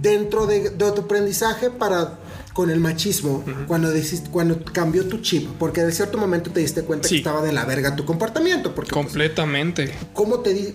dentro 0.01 0.47
de, 0.47 0.71
de 0.71 0.93
tu 0.93 1.03
aprendizaje 1.03 1.71
para 1.71 2.19
con 2.53 2.71
el 2.71 2.81
machismo, 2.81 3.45
cuando 3.67 3.93
decis- 3.95 4.29
cuando 4.31 4.63
cambió 4.65 5.07
tu 5.07 5.19
chip, 5.19 5.49
porque 5.59 5.83
de 5.83 5.93
cierto 5.93 6.19
momento 6.19 6.51
te 6.51 6.61
diste 6.61 6.83
cuenta 6.83 7.09
Sí. 7.09 7.15
que 7.15 7.19
estaba 7.19 7.43
de 7.43 7.53
la 7.53 7.65
verga 7.65 7.97
tu 7.97 8.05
comportamiento, 8.05 8.75
porque 8.75 8.91
pues, 8.93 9.07
Completamente. 9.07 9.93
¿cómo 10.13 10.41
te 10.41 10.53
di, 10.55 10.75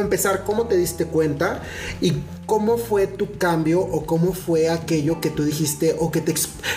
empezar, 0.00 0.44
cómo 0.44 0.66
te 0.66 0.76
diste 0.76 1.04
cuenta 1.06 1.62
y 2.00 2.14
cómo 2.46 2.78
fue 2.78 3.06
tu 3.06 3.32
cambio 3.36 3.80
o 3.80 4.06
cómo 4.06 4.32
fue 4.32 4.70
aquello 4.70 5.20
que 5.20 5.28
tú 5.30 5.44
dijiste 5.44 5.94
o 5.98 6.10
que 6.10 6.20
te 6.22 6.34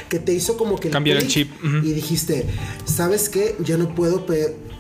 que 0.10 0.20
te 0.20 0.34
hizo 0.34 0.58
como 0.58 0.78
que 0.78 0.90
Cambiar 0.90 1.18
el 1.18 1.28
chip, 1.28 1.50
y 1.64 1.94
dijiste, 1.94 2.46
¿sabes 2.86 3.30
qué? 3.30 3.56
Ya 3.60 3.78
no 3.78 3.96
puedo 3.96 4.26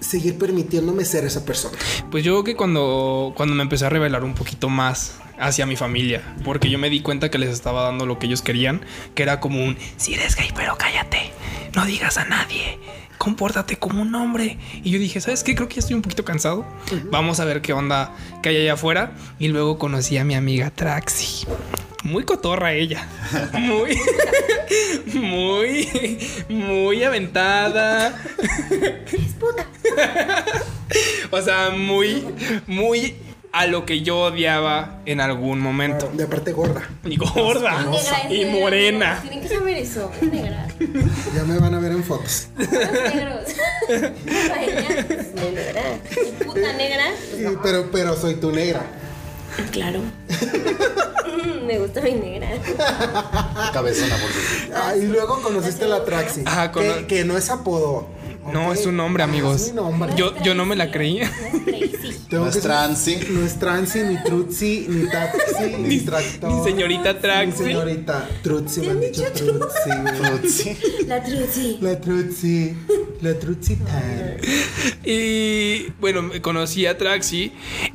seguir 0.02 0.38
permitiéndome 0.38 1.06
ser 1.06 1.24
esa 1.26 1.46
persona. 1.46 1.78
Pues 2.10 2.24
yo 2.24 2.34
creo 2.34 2.44
que 2.44 2.56
cuando, 2.56 3.34
cuando 3.38 3.56
me 3.56 3.62
empecé 3.64 3.86
a 3.86 3.90
revelar 3.90 4.24
un 4.24 4.34
poquito 4.34 4.68
más 4.68 5.14
hacia 5.42 5.66
mi 5.66 5.76
familia, 5.76 6.22
porque 6.44 6.70
yo 6.70 6.78
me 6.78 6.90
di 6.90 7.02
cuenta 7.02 7.30
que 7.30 7.38
les 7.38 7.50
estaba 7.50 7.84
dando 7.84 8.06
lo 8.06 8.20
que 8.20 8.28
ellos 8.28 8.42
querían, 8.42 8.86
que 9.16 9.24
era 9.24 9.40
como 9.40 9.64
un, 9.64 9.78
si 9.98 10.14
eres 10.14 10.36
gay, 10.36 10.52
pero 10.56 10.78
cállate, 10.78 11.32
no 11.76 11.86
digas 11.86 12.18
a 12.18 12.26
nadie, 12.26 12.80
compórtate 13.18 13.78
como 13.78 14.02
un 14.02 14.16
hombre. 14.16 14.58
Y 14.84 14.90
yo 14.90 14.98
dije, 15.00 15.22
¿sabes 15.22 15.44
qué? 15.44 15.54
Creo 15.54 15.68
que 15.68 15.76
ya 15.76 15.80
estoy 15.82 15.96
un 15.96 16.02
poquito 16.02 16.26
cansado. 16.26 16.66
Vamos 17.12 17.40
a 17.40 17.46
ver 17.46 17.62
qué 17.62 17.72
onda 17.72 18.16
que 18.42 18.50
hay 18.50 18.58
allá 18.58 18.74
afuera. 18.74 19.12
Y 19.38 19.50
luego 19.50 19.78
conocí 19.78 20.18
a 20.18 20.24
mi 20.24 20.34
amiga 20.34 20.72
Traxi. 20.72 21.46
Muy 22.04 22.24
cotorra 22.24 22.74
ella. 22.74 23.08
Muy, 23.54 23.96
muy, 25.14 26.18
muy 26.50 27.04
aventada. 27.04 28.20
Es 28.72 29.34
puta. 29.34 29.68
O 31.32 31.42
sea, 31.42 31.70
muy, 31.70 32.26
muy 32.68 33.16
a 33.54 33.68
lo 33.68 33.86
que 33.86 34.02
yo 34.02 34.18
odiaba 34.20 35.02
en 35.06 35.20
algún 35.22 35.60
momento. 35.60 36.10
De 36.14 36.24
aparte 36.24 36.54
gorda. 36.54 36.88
Y 37.04 37.18
gorda. 37.18 37.82
Negra, 37.84 38.30
Y 38.34 38.46
negra, 38.46 38.60
morena. 38.60 39.20
Tienen 39.22 39.42
que 39.42 39.50
saber 39.50 39.78
eso. 39.78 40.12
Es 40.22 40.32
negra. 40.32 40.68
Ya 41.36 41.44
me 41.44 41.60
van 41.60 41.74
a 41.76 41.80
ver 41.80 41.92
en 41.92 42.04
fotos. 42.04 42.48
Los 42.58 42.70
negros. 42.72 43.46
Negra. 45.36 45.82
Puta 46.46 46.74
negra. 46.74 47.04
Sí, 47.36 47.44
pero, 47.64 47.90
pero 47.92 48.16
soy 48.16 48.36
tu 48.36 48.52
negra. 48.52 48.82
Claro. 49.72 50.00
Me 51.66 51.78
gusta 51.80 52.02
mi 52.02 52.12
negra. 52.14 52.50
Cabezona, 53.74 54.16
por 54.18 54.32
cierto. 54.32 54.76
Ah, 54.76 54.96
y 54.96 55.06
luego 55.08 55.42
conociste 55.42 55.88
la 55.88 56.04
Traxi. 56.04 56.44
Ajá, 56.46 56.72
cono- 56.72 56.96
que, 57.00 57.08
que 57.08 57.26
no 57.26 57.38
es 57.38 57.50
apodo. 57.50 58.08
No, 58.52 58.74
es 58.74 58.86
un 58.86 58.98
nombre, 58.98 59.24
amigos. 59.24 59.62
Es 59.62 59.68
mi 59.70 59.76
nombre. 59.76 60.14
Yo, 60.16 60.34
yo 60.44 60.56
no 60.56 60.66
me 60.66 60.76
la 60.76 60.92
creía. 60.92 61.30
No 61.30 61.58
es 61.58 61.64
crazy. 61.64 62.18
Tengo 62.30 62.44
No 62.46 62.50
es 62.50 62.56
que 62.56 62.62
ser- 62.62 62.72
transi. 62.72 63.18
No 63.30 63.46
es 63.46 63.60
transi, 63.60 64.00
ni 64.04 64.24
trutsi, 64.24 64.86
ni 64.90 65.10
taxi, 65.10 65.64
ni, 65.80 65.88
Ni- 65.88 66.00
tractor. 66.00 66.52
ni 66.52 66.64
señorita 66.64 67.20
Traxi. 67.20 67.64
Ni 67.64 67.72
señorita 67.74 68.30
trutsi, 68.42 68.80
me 68.82 68.86
¿Te 68.86 68.92
han 68.92 69.00
dicho 69.02 69.24
trutsi. 69.34 69.90
La 71.08 71.24
truci. 71.24 71.78
La 71.82 72.00
trutsi. 72.02 72.76
La 73.22 73.38
trutsi 73.38 73.76
time. 73.76 74.38
Y 75.04 75.88
bueno, 76.00 76.22
me 76.24 76.42
conocí 76.42 76.86
a 76.86 76.98
Traxi 76.98 77.52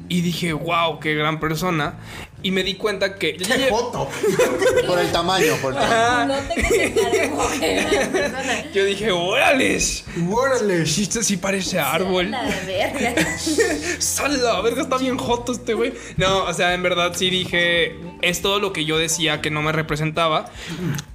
y 0.08 0.20
dije, 0.20 0.52
wow, 0.52 1.00
qué 1.00 1.14
gran 1.14 1.40
persona. 1.40 1.98
Y 2.46 2.52
me 2.52 2.62
di 2.62 2.76
cuenta 2.76 3.16
que. 3.16 3.36
¡Qué 3.36 3.66
foto! 3.68 4.08
Por 4.86 5.00
el 5.00 5.10
tamaño, 5.10 5.56
por 5.60 5.72
el 5.72 5.80
tamaño. 5.80 6.26
No 6.28 6.48
te 6.48 6.62
que. 7.58 8.70
Yo 8.72 8.84
dije, 8.84 9.10
órales. 9.10 10.04
¡Órale! 10.30 10.82
Esto 10.82 11.24
sí 11.24 11.38
parece 11.38 11.80
árbol. 11.80 12.30
La 12.30 12.44
verga. 12.64 13.14
¡Sala! 13.98 14.60
Verga, 14.60 14.82
está 14.82 14.96
bien 14.96 15.18
joto 15.18 15.50
este 15.50 15.74
güey. 15.74 15.92
No, 16.18 16.44
o 16.44 16.54
sea, 16.54 16.72
en 16.74 16.84
verdad 16.84 17.14
sí 17.16 17.30
dije. 17.30 17.96
Es 18.22 18.42
todo 18.42 18.60
lo 18.60 18.72
que 18.72 18.84
yo 18.84 18.96
decía 18.96 19.40
que 19.40 19.50
no 19.50 19.60
me 19.62 19.72
representaba. 19.72 20.48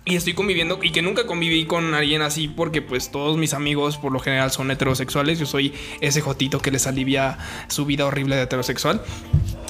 Y 0.03 0.15
estoy 0.15 0.33
conviviendo. 0.33 0.79
Y 0.81 0.91
que 0.91 1.01
nunca 1.01 1.25
conviví 1.27 1.65
con 1.65 1.93
alguien 1.93 2.21
así. 2.23 2.47
Porque, 2.47 2.81
pues, 2.81 3.11
todos 3.11 3.37
mis 3.37 3.53
amigos, 3.53 3.97
por 3.97 4.11
lo 4.11 4.19
general, 4.19 4.51
son 4.51 4.71
heterosexuales. 4.71 5.37
Yo 5.39 5.45
soy 5.45 5.73
ese 6.01 6.21
jotito 6.21 6.59
que 6.59 6.71
les 6.71 6.87
alivia 6.87 7.37
su 7.67 7.85
vida 7.85 8.05
horrible 8.05 8.35
de 8.35 8.43
heterosexual. 8.43 9.01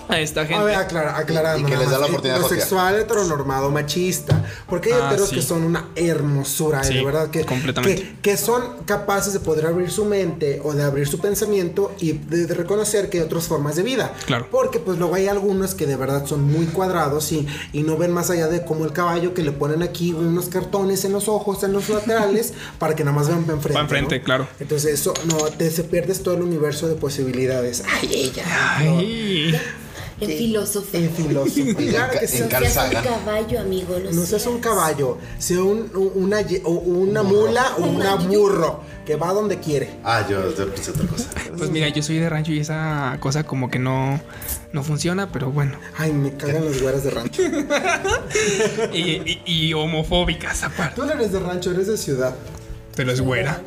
A 0.07 0.19
esta 0.19 0.41
gente. 0.45 0.55
A 0.61 0.63
ver, 0.63 0.75
aclara, 0.75 1.17
aclarando. 1.17 1.65
Y 1.67 1.71
que 1.71 1.77
les 1.77 1.89
da 1.89 1.97
la 1.97 2.05
oportunidad 2.07 2.39
de 2.39 2.45
Heterosexual, 2.45 2.95
heteronormado, 2.99 3.71
machista. 3.71 4.43
Porque 4.67 4.93
hay 4.93 4.99
Ah, 5.01 5.07
heteros 5.09 5.29
sí. 5.29 5.35
que 5.35 5.41
son 5.41 5.63
una 5.63 5.87
hermosura, 5.95 6.83
Sí, 6.83 6.95
de 6.95 7.05
verdad. 7.05 7.29
Que, 7.29 7.45
completamente. 7.45 8.01
Que, 8.01 8.15
que 8.21 8.37
son 8.37 8.83
capaces 8.85 9.31
de 9.31 9.39
poder 9.39 9.67
abrir 9.67 9.89
su 9.89 10.03
mente 10.05 10.59
o 10.65 10.73
de 10.73 10.83
abrir 10.83 11.07
su 11.07 11.19
pensamiento 11.19 11.93
y 11.99 12.13
de, 12.13 12.45
de 12.45 12.53
reconocer 12.55 13.09
que 13.09 13.19
hay 13.19 13.23
otras 13.23 13.45
formas 13.47 13.75
de 13.77 13.83
vida. 13.83 14.13
Claro. 14.25 14.47
Porque, 14.51 14.79
pues, 14.79 14.97
luego 14.97 15.15
hay 15.15 15.27
algunos 15.27 15.75
que 15.75 15.85
de 15.85 15.95
verdad 15.95 16.25
son 16.25 16.43
muy 16.43 16.65
cuadrados 16.65 17.31
y, 17.31 17.47
y 17.71 17.83
no 17.83 17.95
ven 17.97 18.11
más 18.11 18.29
allá 18.29 18.47
de 18.47 18.65
como 18.65 18.83
el 18.85 18.91
caballo 18.91 19.33
que 19.33 19.43
le 19.43 19.51
ponen 19.53 19.81
aquí 19.81 20.13
unos 20.27 20.49
cartones 20.49 21.05
en 21.05 21.11
los 21.13 21.27
ojos, 21.27 21.63
en 21.63 21.73
los 21.73 21.89
laterales, 21.89 22.53
para 22.79 22.95
que 22.95 23.03
nada 23.03 23.15
más 23.15 23.27
vean 23.27 23.43
para 23.43 23.55
enfrente. 23.55 23.73
Pa' 23.73 23.81
enfrente, 23.81 24.19
¿no? 24.19 24.23
claro. 24.23 24.47
Entonces, 24.59 24.93
eso, 24.93 25.13
no, 25.25 25.37
te 25.37 25.69
se 25.71 25.83
pierdes 25.83 26.23
todo 26.23 26.35
el 26.35 26.41
universo 26.41 26.87
de 26.87 26.95
posibilidades. 26.95 27.83
Ay, 27.87 28.09
ella. 28.13 28.43
Ay. 28.77 29.55
En 30.21 30.29
filósofo. 30.29 30.87
En 30.97 31.09
filosofía. 31.11 31.75
Claro 31.75 32.19
que 32.19 32.27
En. 32.27 32.43
No 32.49 32.59
seas 32.59 32.77
un 32.87 33.01
caballo, 33.03 33.59
amigo. 33.59 33.99
No, 34.03 34.11
No 34.11 34.25
seas 34.25 34.45
un 34.47 34.59
caballo, 34.59 35.17
sea 35.39 35.61
un- 35.63 35.91
un- 35.95 36.11
una, 36.15 37.23
mula 37.23 37.65
o 37.77 37.83
una 37.83 38.15
burro 38.15 38.81
que 39.05 39.15
va 39.15 39.33
donde 39.33 39.59
quiere. 39.59 39.89
Ah, 40.03 40.25
yo 40.29 40.53
pensé 40.73 40.91
otra 40.91 41.07
cosa. 41.07 41.27
Pues 41.57 41.69
mira, 41.71 41.89
yo 41.89 42.01
soy 42.03 42.17
de 42.19 42.29
rancho 42.29 42.51
y 42.51 42.59
esa 42.59 43.17
cosa 43.19 43.43
como 43.43 43.69
que 43.71 43.79
no, 43.79 44.21
no 44.73 44.83
funciona, 44.83 45.31
pero 45.31 45.51
bueno. 45.51 45.77
Ay, 45.97 46.13
me 46.13 46.31
cagan 46.37 46.65
las 46.65 46.79
güeras 46.81 47.03
de 47.03 47.09
rancho. 47.09 47.41
Y, 48.93 48.99
y- 48.99 49.41
y 49.45 49.73
homofóbicas 49.73 50.63
aparte. 50.63 50.95
Tú 50.95 51.05
no 51.05 51.13
eres 51.13 51.31
de 51.31 51.39
rancho, 51.39 51.71
eres 51.71 51.87
de 51.87 51.97
ciudad. 51.97 52.35
Pero 52.95 53.11
es 53.13 53.21
güera. 53.21 53.61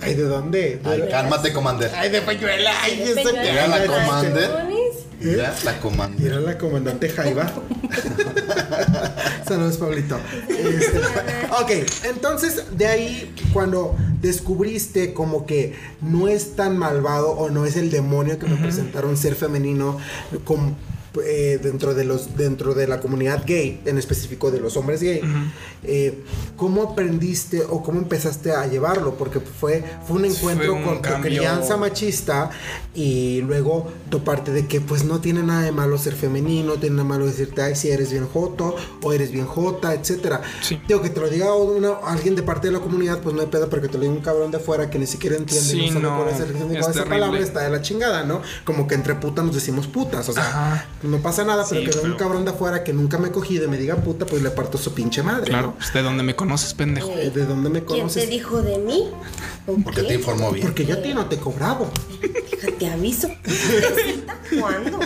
Ay, 0.00 0.14
¿de 0.14 0.22
dónde? 0.24 0.80
Ay, 0.84 1.04
cálmate, 1.10 1.52
Commander. 1.52 1.90
Ay, 1.94 2.08
de 2.10 2.22
Peñuela. 2.22 2.72
Ay, 2.82 2.96
De 2.98 3.14
Peñuela. 3.14 3.42
que 3.42 3.50
Era 3.50 3.66
la 3.68 3.76
Ay, 3.76 3.86
Commander. 3.86 4.50
Cojones. 4.50 4.73
Mira, 5.24 5.54
la 5.64 5.80
Commander. 5.80 6.26
Era 6.26 6.40
la 6.40 6.58
comandante 6.58 7.08
Jaiba. 7.08 7.50
Saludos, 9.48 9.78
Pablito. 9.78 10.18
Este, 10.48 10.98
ok, 11.62 11.70
entonces 12.04 12.76
de 12.76 12.86
ahí 12.86 13.34
cuando 13.52 13.96
descubriste 14.20 15.14
como 15.14 15.46
que 15.46 15.74
no 16.02 16.28
es 16.28 16.56
tan 16.56 16.76
malvado 16.76 17.30
o 17.30 17.50
no 17.50 17.64
es 17.64 17.76
el 17.76 17.90
demonio 17.90 18.38
que 18.38 18.46
me 18.46 18.56
presentaron 18.56 19.16
ser 19.16 19.34
femenino 19.34 19.98
como 20.44 20.76
eh, 21.24 21.58
dentro 21.62 21.94
de 21.94 22.04
los 22.04 22.36
dentro 22.36 22.74
de 22.74 22.86
la 22.88 23.00
comunidad 23.00 23.44
gay 23.46 23.80
en 23.84 23.98
específico 23.98 24.50
de 24.50 24.60
los 24.60 24.76
hombres 24.76 25.00
gay 25.02 25.20
eh, 25.84 26.22
cómo 26.56 26.82
aprendiste 26.82 27.62
o 27.68 27.82
cómo 27.82 27.98
empezaste 28.00 28.52
a 28.52 28.66
llevarlo 28.66 29.14
porque 29.16 29.40
fue 29.40 29.84
fue 30.06 30.16
un 30.16 30.24
encuentro 30.24 30.74
un 30.74 30.82
con 30.82 30.96
tu 30.96 31.02
cambio. 31.02 31.30
crianza 31.30 31.76
machista 31.76 32.50
y 32.94 33.40
luego 33.42 33.90
tu 34.10 34.24
parte 34.24 34.52
de 34.52 34.66
que 34.66 34.80
pues 34.80 35.04
no 35.04 35.20
tiene 35.20 35.42
nada 35.42 35.62
de 35.62 35.72
malo 35.72 35.98
ser 35.98 36.14
femenino, 36.14 36.74
no 36.74 36.80
tiene 36.80 36.96
nada 36.96 37.04
de 37.04 37.08
malo 37.10 37.26
decirte 37.26 37.62
ay 37.62 37.74
si 37.76 37.90
eres 37.90 38.10
bien 38.10 38.26
joto 38.26 38.74
o 39.02 39.12
eres 39.12 39.30
bien 39.30 39.46
jota, 39.46 39.94
etcétera. 39.94 40.40
Sí. 40.62 40.80
Digo 40.88 41.02
que 41.02 41.10
te 41.10 41.20
lo 41.20 41.28
diga 41.28 41.54
una- 41.54 41.94
alguien 42.06 42.34
de 42.34 42.42
parte 42.42 42.68
de 42.68 42.72
la 42.72 42.80
comunidad, 42.80 43.20
pues 43.20 43.34
no 43.34 43.40
hay 43.42 43.48
pedo, 43.48 43.68
pero 43.68 43.82
que 43.82 43.88
te 43.88 43.94
lo 43.94 44.00
diga 44.02 44.12
un 44.14 44.20
cabrón 44.20 44.50
de 44.50 44.56
afuera 44.58 44.90
que 44.90 44.98
ni 44.98 45.06
siquiera 45.06 45.36
entiende 45.36 45.68
Sí, 45.68 45.90
no 45.90 46.00
no, 46.00 46.16
cuál 46.24 46.28
es 46.30 46.40
esa 46.40 47.04
palabra, 47.04 47.38
está 47.40 47.60
de 47.62 47.70
la 47.70 47.82
chingada, 47.82 48.24
¿no? 48.24 48.42
Como 48.64 48.86
que 48.86 48.94
entre 48.94 49.14
putas 49.14 49.44
nos 49.44 49.54
decimos 49.54 49.86
putas, 49.86 50.28
o 50.28 50.32
sea, 50.32 50.42
Ajá. 50.48 50.86
No 51.04 51.18
pasa 51.18 51.44
nada, 51.44 51.64
pero 51.68 51.82
que 51.82 51.96
venga 51.96 52.08
un 52.10 52.14
cabrón 52.16 52.44
de 52.46 52.52
afuera 52.52 52.82
que 52.82 52.92
nunca 52.94 53.18
me 53.18 53.28
he 53.28 53.30
cogido 53.30 53.64
y 53.66 53.68
me 53.68 53.76
diga 53.76 53.96
puta, 53.96 54.24
pues 54.24 54.42
le 54.42 54.50
parto 54.50 54.78
su 54.78 54.94
pinche 54.94 55.22
madre. 55.22 55.50
Claro, 55.50 55.68
¿no? 55.68 55.74
pues 55.74 55.92
de 55.92 56.02
donde 56.02 56.22
me 56.22 56.34
conoces, 56.34 56.72
pendejo. 56.72 57.10
Eh, 57.10 57.30
¿De 57.30 57.44
dónde 57.44 57.68
me 57.68 57.84
¿Quién 57.84 58.00
conoces? 58.00 58.24
te 58.24 58.30
dijo 58.30 58.62
de 58.62 58.78
mí? 58.78 59.10
¿O 59.66 59.76
Porque 59.84 60.00
qué? 60.00 60.08
te 60.08 60.14
informó 60.14 60.50
bien. 60.50 60.66
Porque 60.66 60.86
yo 60.86 60.94
a 60.94 61.02
ti 61.02 61.12
no 61.12 61.26
te 61.26 61.36
he 61.36 61.38
cobrado. 61.38 61.90
Te 62.78 62.86
aviso. 62.88 63.28
¿Cuándo? 64.58 64.98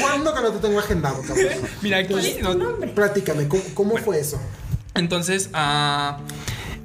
¿Cuándo 0.00 0.34
que 0.34 0.40
no 0.40 0.50
te 0.52 0.58
tengo 0.66 0.78
agendado, 0.78 1.20
cabrón? 1.22 1.46
Mira, 1.82 1.98
aquí. 1.98 2.12
¿Cuál 2.12 2.24
es 2.26 2.42
no- 2.42 2.52
tu 2.52 2.58
nombre? 2.58 2.88
Platícame, 2.90 3.48
¿cómo, 3.48 3.62
cómo 3.74 3.96
fue 3.98 4.18
eso? 4.20 4.40
Entonces, 4.94 5.50
ah, 5.52 6.20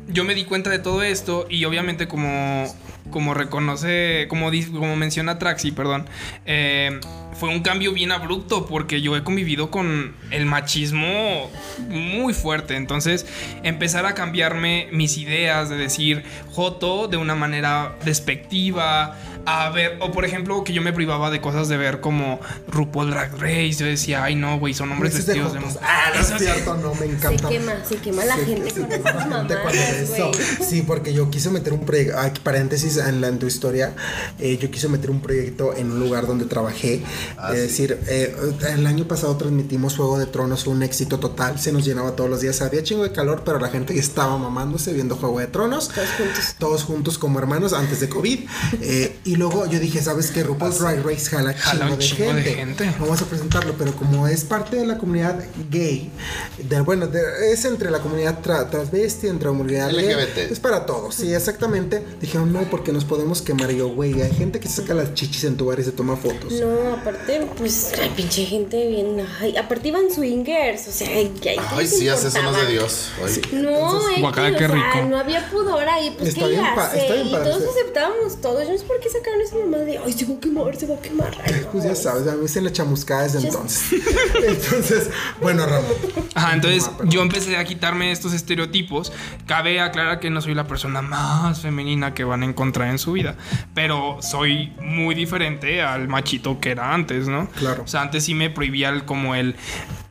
yo 0.10 0.24
me 0.26 0.36
di 0.36 0.46
cuenta 0.46 0.70
de 0.70 0.80
todo 0.80 1.02
esto 1.04 1.46
y 1.50 1.64
obviamente 1.66 2.08
como, 2.08 2.66
como 3.12 3.34
reconoce, 3.34 4.26
como, 4.30 4.50
como 4.74 4.96
menciona 4.96 5.38
Traxi, 5.38 5.72
perdón, 5.72 6.08
eh, 6.46 7.00
fue 7.42 7.50
un 7.50 7.62
cambio 7.62 7.92
bien 7.92 8.12
abrupto 8.12 8.68
porque 8.68 9.02
yo 9.02 9.18
he 9.18 9.24
convivido 9.24 9.72
con 9.72 10.14
el 10.30 10.46
machismo 10.46 11.50
muy 11.90 12.36
fuerte. 12.36 12.76
Entonces, 12.76 13.26
empezar 13.64 14.06
a 14.06 14.14
cambiarme 14.14 14.90
mis 14.92 15.18
ideas 15.18 15.68
de 15.68 15.76
decir 15.76 16.24
Joto 16.52 17.08
de 17.08 17.18
una 17.18 17.34
manera 17.34 17.96
despectiva, 18.06 19.18
a 19.46 19.70
ver, 19.72 19.98
o 20.02 20.12
por 20.12 20.26
ejemplo, 20.26 20.64
que 20.64 20.74
yo 20.74 20.82
me 20.82 20.94
privaba 20.94 21.32
de 21.32 21.42
cosas 21.42 21.68
de 21.68 21.78
ver 21.78 22.00
como 22.00 22.40
RuPaul 22.68 23.10
Drag 23.10 23.34
Race. 23.40 23.74
Yo 23.74 23.86
decía, 23.86 24.24
ay 24.24 24.36
no, 24.36 24.60
güey, 24.60 24.74
son 24.74 24.92
hombres 24.92 25.14
de 25.14 25.20
vestidos 25.20 25.54
de. 25.54 25.60
Ah, 25.82 26.12
no 26.14 26.22
es 26.22 26.28
cierto, 26.38 26.78
no, 26.78 26.94
me 26.94 27.08
Se 27.08 27.14
encanta. 27.14 27.50
quema, 27.50 27.74
se 27.84 27.96
quema 27.98 28.26
la 28.26 28.38
gente 28.38 28.72
con 28.72 28.92
esas 28.92 29.16
mamadas, 29.16 29.76
eso. 29.76 30.32
Sí, 30.68 30.84
porque 30.84 31.14
yo 31.14 31.30
quise 31.30 31.50
meter 31.50 31.74
un 31.74 31.86
proyecto, 31.86 32.20
aquí 32.20 32.40
paréntesis 32.44 32.98
en, 32.98 33.22
la, 33.22 33.30
en 33.30 33.40
tu 33.40 33.48
historia, 33.48 33.94
eh, 34.40 34.58
yo 34.58 34.70
quise 34.70 34.88
meter 34.90 35.10
un 35.10 35.22
proyecto 35.22 35.76
en 35.76 35.92
un 35.92 36.00
lugar 36.00 36.28
donde 36.28 36.46
trabajé. 36.46 37.02
Ah, 37.38 37.52
es 37.54 37.60
sí. 37.62 37.68
decir, 37.88 38.00
eh, 38.08 38.36
el 38.74 38.86
año 38.88 39.08
pasado 39.08 39.36
transmitimos 39.38 39.96
Juego 39.96 40.18
de 40.20 40.26
Tronos, 40.26 40.64
fue 40.64 40.74
un 40.74 40.84
éxito 40.84 41.20
total, 41.20 41.60
se 41.60 41.72
nos 41.72 41.86
llenaba 41.86 42.16
todos 42.16 42.30
los 42.30 42.42
días, 42.42 42.62
había 42.62 42.84
chingo 42.84 43.04
de 43.04 43.12
calor, 43.12 43.42
pero 43.46 43.60
la 43.60 43.70
gente 43.70 43.98
estaba 43.98 44.38
mamándose 44.38 44.94
viendo 44.94 45.16
Juego 45.16 45.40
de 45.40 45.48
Tronos. 45.48 45.90
Todos 45.90 46.10
juntos. 46.18 46.56
Todos 46.60 46.84
juntos 46.84 47.18
como 47.18 47.40
hermanos 47.40 47.74
antes 47.74 48.00
de 48.00 48.10
COVID. 48.10 48.40
Eh, 48.82 49.18
y 49.26 49.36
luego 49.36 49.66
yo 49.68 49.80
dije, 49.80 50.02
¿sabes 50.02 50.32
qué? 50.32 50.44
RuPaul's 50.44 50.80
Drag 50.80 51.04
Race 51.04 51.30
jala, 51.30 51.54
Jala 51.54 51.80
chingo, 51.82 51.94
un 51.94 52.00
de, 52.00 52.06
chingo 52.06 52.34
de 52.34 52.42
gente. 52.44 52.86
gente. 52.86 52.96
Vamos 53.00 53.22
a 53.22 53.26
presentarlo, 53.26 53.76
pero 53.78 53.94
como 53.96 54.28
es 54.28 54.44
parte 54.44 54.76
de 54.78 54.86
la 54.86 54.98
comunidad 54.98 55.40
gay, 55.70 56.12
de, 56.70 56.82
bueno, 56.82 57.08
de- 57.08 57.52
es 57.54 57.66
entre 57.66 57.90
la 57.92 58.00
comunidad 58.00 58.40
tra- 58.42 58.70
transvesti, 58.70 59.28
entre 59.28 59.46
la 59.46 59.52
comunidad 59.58 59.92
gay, 59.92 60.06
LGBT. 60.14 60.52
es 60.52 60.60
para 60.60 60.86
todos, 60.86 61.16
sí, 61.16 61.34
exactamente. 61.34 62.04
Dijeron, 62.20 62.52
no, 62.54 62.62
porque 62.70 62.92
nos 62.92 63.06
podemos 63.06 63.42
quemar. 63.42 63.72
Y 63.72 63.78
yo, 63.78 63.90
güey, 63.90 64.22
hay 64.22 64.32
gente 64.34 64.60
que 64.60 64.68
se 64.68 64.82
saca 64.82 64.94
las 64.94 65.14
chichis 65.14 65.44
en 65.46 65.58
tu 65.58 65.66
bar 65.66 65.80
y 65.80 65.84
se 65.84 65.92
toma 65.92 66.16
fotos. 66.18 66.54
No, 66.54 67.04
aparte, 67.12 67.48
pues, 67.58 67.94
ay, 68.02 68.12
pinche 68.16 68.46
gente 68.46 68.88
bien. 68.88 69.26
Ay, 69.40 69.58
aparte 69.58 69.88
iban 69.88 70.12
swingers, 70.12 70.88
o 70.88 70.92
sea, 70.92 71.08
ay, 71.10 71.32
¿qué 71.42 71.58
Ay, 71.70 71.88
sí, 71.88 72.08
haces 72.08 72.34
unos 72.36 72.56
de 72.56 72.68
Dios. 72.72 73.12
Ay. 73.24 73.42
No, 73.54 73.70
Entonces, 73.70 74.10
X, 74.12 74.22
guacala, 74.22 74.48
o 74.50 74.52
qué 74.54 74.68
sea, 74.68 74.68
rico. 74.68 75.08
no 75.10 75.18
había 75.18 75.50
pudor 75.50 75.88
ahí, 75.88 76.14
pues 76.18 76.30
Está 76.30 76.42
qué 76.42 76.50
bien 76.50 76.66
hace? 76.66 77.00
está 77.02 77.14
bien 77.14 77.28
y 77.28 77.32
para 77.32 77.44
todos 77.44 77.64
aceptábamos 77.70 78.42
todos. 78.42 78.64
Yo 78.66 78.72
no 78.72 78.78
sé 78.78 78.86
por 78.86 79.00
qué 79.00 79.10
sacaron 79.10 79.42
esa 79.42 79.56
mamá 79.58 79.78
de, 79.80 79.98
ay, 79.98 80.14
se 80.14 80.26
va 80.26 80.36
a 80.36 80.40
quemar, 80.40 80.76
se 80.76 80.88
va 80.88 80.96
a 80.96 81.00
quemar. 81.02 81.38
Ay, 81.44 81.62
no. 81.62 81.72
Pues 81.72 81.86
ya 81.86 81.96
sabes, 81.96 82.28
a 82.28 82.36
mí 82.36 82.48
se 82.48 82.62
le 82.62 82.72
chamuscada 82.72 83.24
desde 83.24 83.42
Ya 83.42 83.48
entonces. 83.48 83.84
entonces, 84.48 85.10
bueno, 85.42 85.66
Ramón. 85.66 85.86
Ajá, 86.36 86.54
entonces 86.54 86.90
yo 87.06 87.22
empecé 87.22 87.56
a 87.58 87.64
quitarme 87.64 88.12
estos 88.12 88.34
estereotipos. 88.34 89.12
Cabe 89.46 89.80
aclarar 89.80 90.20
que 90.20 90.30
no 90.30 90.42
soy 90.42 90.54
la 90.54 90.68
persona 90.68 91.02
más 91.02 91.62
femenina 91.62 92.14
que 92.14 92.24
van 92.24 92.44
a 92.44 92.46
encontrar 92.46 92.90
en 92.90 93.00
su 93.00 93.14
vida, 93.14 93.36
pero 93.74 94.18
soy 94.22 94.74
muy 94.82 95.16
diferente 95.16 95.82
al 95.82 96.08
machito 96.08 96.60
que 96.60 96.72
era 96.72 96.94
antes, 96.94 97.01
¿no? 97.28 97.48
Claro. 97.58 97.84
O 97.84 97.88
sea, 97.88 98.02
antes 98.02 98.24
sí 98.26 98.34
me 98.34 98.50
prohibía 98.50 98.90
el, 98.90 99.06
como 99.06 99.36
el... 99.36 99.56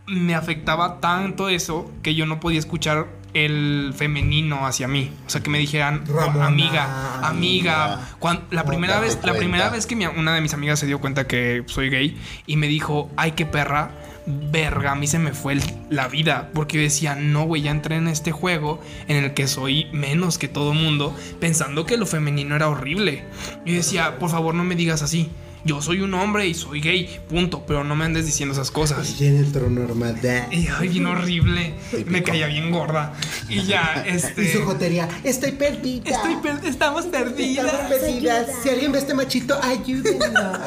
Me 0.06 0.34
afectaba 0.34 0.98
tanto 1.00 1.48
eso 1.48 1.90
que 2.02 2.14
yo 2.16 2.26
no 2.26 2.40
podía 2.40 2.58
escuchar 2.58 3.06
el 3.32 3.92
femenino 3.96 4.66
hacia 4.66 4.88
mí. 4.88 5.12
O 5.24 5.30
sea, 5.30 5.40
que 5.40 5.50
me 5.50 5.58
dijeran, 5.58 6.02
"Oh, 6.10 6.14
Ramona, 6.14 6.46
amiga, 6.46 7.20
amiga. 7.22 8.08
Cuan- 8.18 8.42
la 8.50 8.64
primera 8.64 8.98
vez, 8.98 9.18
la 9.22 9.34
primera 9.38 9.70
vez 9.70 9.86
que 9.86 9.94
mi- 9.94 10.06
una 10.06 10.34
de 10.34 10.40
mis 10.40 10.52
amigas 10.52 10.80
se 10.80 10.86
dio 10.86 11.00
cuenta 11.00 11.28
que 11.28 11.62
soy 11.66 11.90
gay 11.90 12.18
y 12.46 12.56
me 12.56 12.66
dijo, 12.66 13.08
ay, 13.16 13.32
qué 13.32 13.46
perra, 13.46 13.92
verga, 14.26 14.92
a 14.92 14.94
mí 14.96 15.06
se 15.06 15.20
me 15.20 15.32
fue 15.32 15.52
el- 15.52 15.62
la 15.90 16.08
vida. 16.08 16.50
Porque 16.54 16.78
yo 16.78 16.82
decía, 16.82 17.14
no, 17.14 17.44
güey, 17.44 17.62
ya 17.62 17.70
entré 17.70 17.94
en 17.94 18.08
este 18.08 18.32
juego 18.32 18.80
en 19.06 19.16
el 19.16 19.32
que 19.32 19.46
soy 19.46 19.86
menos 19.92 20.38
que 20.38 20.48
todo 20.48 20.74
mundo, 20.74 21.16
pensando 21.38 21.86
que 21.86 21.96
lo 21.98 22.06
femenino 22.06 22.56
era 22.56 22.68
horrible. 22.68 23.22
Yo 23.64 23.74
decía, 23.74 24.18
por 24.18 24.30
favor, 24.30 24.56
no 24.56 24.64
me 24.64 24.74
digas 24.74 25.02
así. 25.02 25.30
Yo 25.64 25.82
soy 25.82 26.00
un 26.00 26.14
hombre 26.14 26.46
y 26.46 26.54
soy 26.54 26.80
gay, 26.80 27.20
punto, 27.28 27.64
pero 27.66 27.84
no 27.84 27.94
me 27.94 28.04
andes 28.06 28.26
diciendo 28.26 28.54
esas 28.54 28.70
cosas. 28.70 29.14
Tiene 29.18 29.40
heteronormalidad. 29.40 30.50
Y 30.50 30.68
ay, 30.68 30.88
bien 30.88 31.06
horrible. 31.06 31.74
Me 32.06 32.22
caía 32.22 32.46
bien 32.46 32.70
gorda. 32.70 33.12
Y 33.48 33.62
ya, 33.64 34.04
este. 34.06 34.42
Y 34.44 34.48
su 34.48 34.64
jotería, 34.64 35.08
estoy 35.22 35.52
perdida. 35.52 36.10
Estoy 36.10 36.36
per- 36.36 36.64
estamos 36.64 37.04
perdidas. 37.06 37.66
Estamos 37.66 37.88
perdidas. 38.00 38.46
Si 38.62 38.68
alguien 38.70 38.92
ve 38.92 38.98
a 38.98 39.00
este 39.02 39.14
machito, 39.14 39.58
ayúdenlo. 39.62 40.52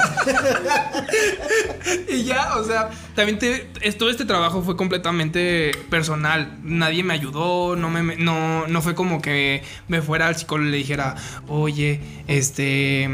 Y 2.10 2.24
ya, 2.24 2.58
o 2.58 2.64
sea, 2.64 2.90
también 3.16 3.40
te, 3.40 3.60
todo 3.94 4.10
este 4.10 4.26
trabajo 4.26 4.62
fue 4.62 4.76
completamente 4.78 5.72
personal. 5.90 6.60
Nadie 6.64 7.04
me 7.04 7.14
ayudó, 7.14 7.76
no, 7.76 7.90
me, 7.90 8.16
no, 8.16 8.68
no 8.68 8.82
fue 8.82 8.96
como 8.96 9.22
que 9.22 9.64
me 9.88 10.02
fuera 10.02 10.28
al 10.28 10.36
psicólogo 10.38 10.70
y 10.70 10.72
le 10.72 10.78
dijera, 10.78 11.16
oye, 11.48 12.00
este... 12.28 13.10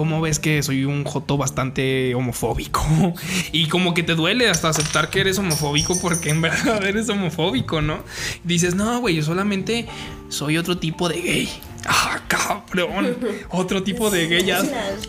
¿Cómo 0.00 0.22
ves 0.22 0.38
que 0.38 0.62
soy 0.62 0.86
un 0.86 1.04
joto 1.04 1.36
bastante 1.36 2.14
homofóbico? 2.14 2.80
Y 3.52 3.68
como 3.68 3.92
que 3.92 4.02
te 4.02 4.14
duele 4.14 4.48
hasta 4.48 4.70
aceptar 4.70 5.10
que 5.10 5.20
eres 5.20 5.36
homofóbico 5.38 5.94
porque 6.00 6.30
en 6.30 6.40
verdad 6.40 6.82
eres 6.86 7.10
homofóbico, 7.10 7.82
¿no? 7.82 7.98
Dices, 8.42 8.74
no, 8.74 8.98
güey, 9.00 9.16
yo 9.16 9.22
solamente 9.22 9.86
soy 10.30 10.56
otro 10.56 10.78
tipo 10.78 11.10
de 11.10 11.20
gay. 11.20 11.48
Ah, 11.86 12.20
cabrón. 12.28 13.16
Otro 13.50 13.82
tipo 13.82 14.10
de 14.10 14.26
gay. 14.26 14.44
ya- 14.46 14.60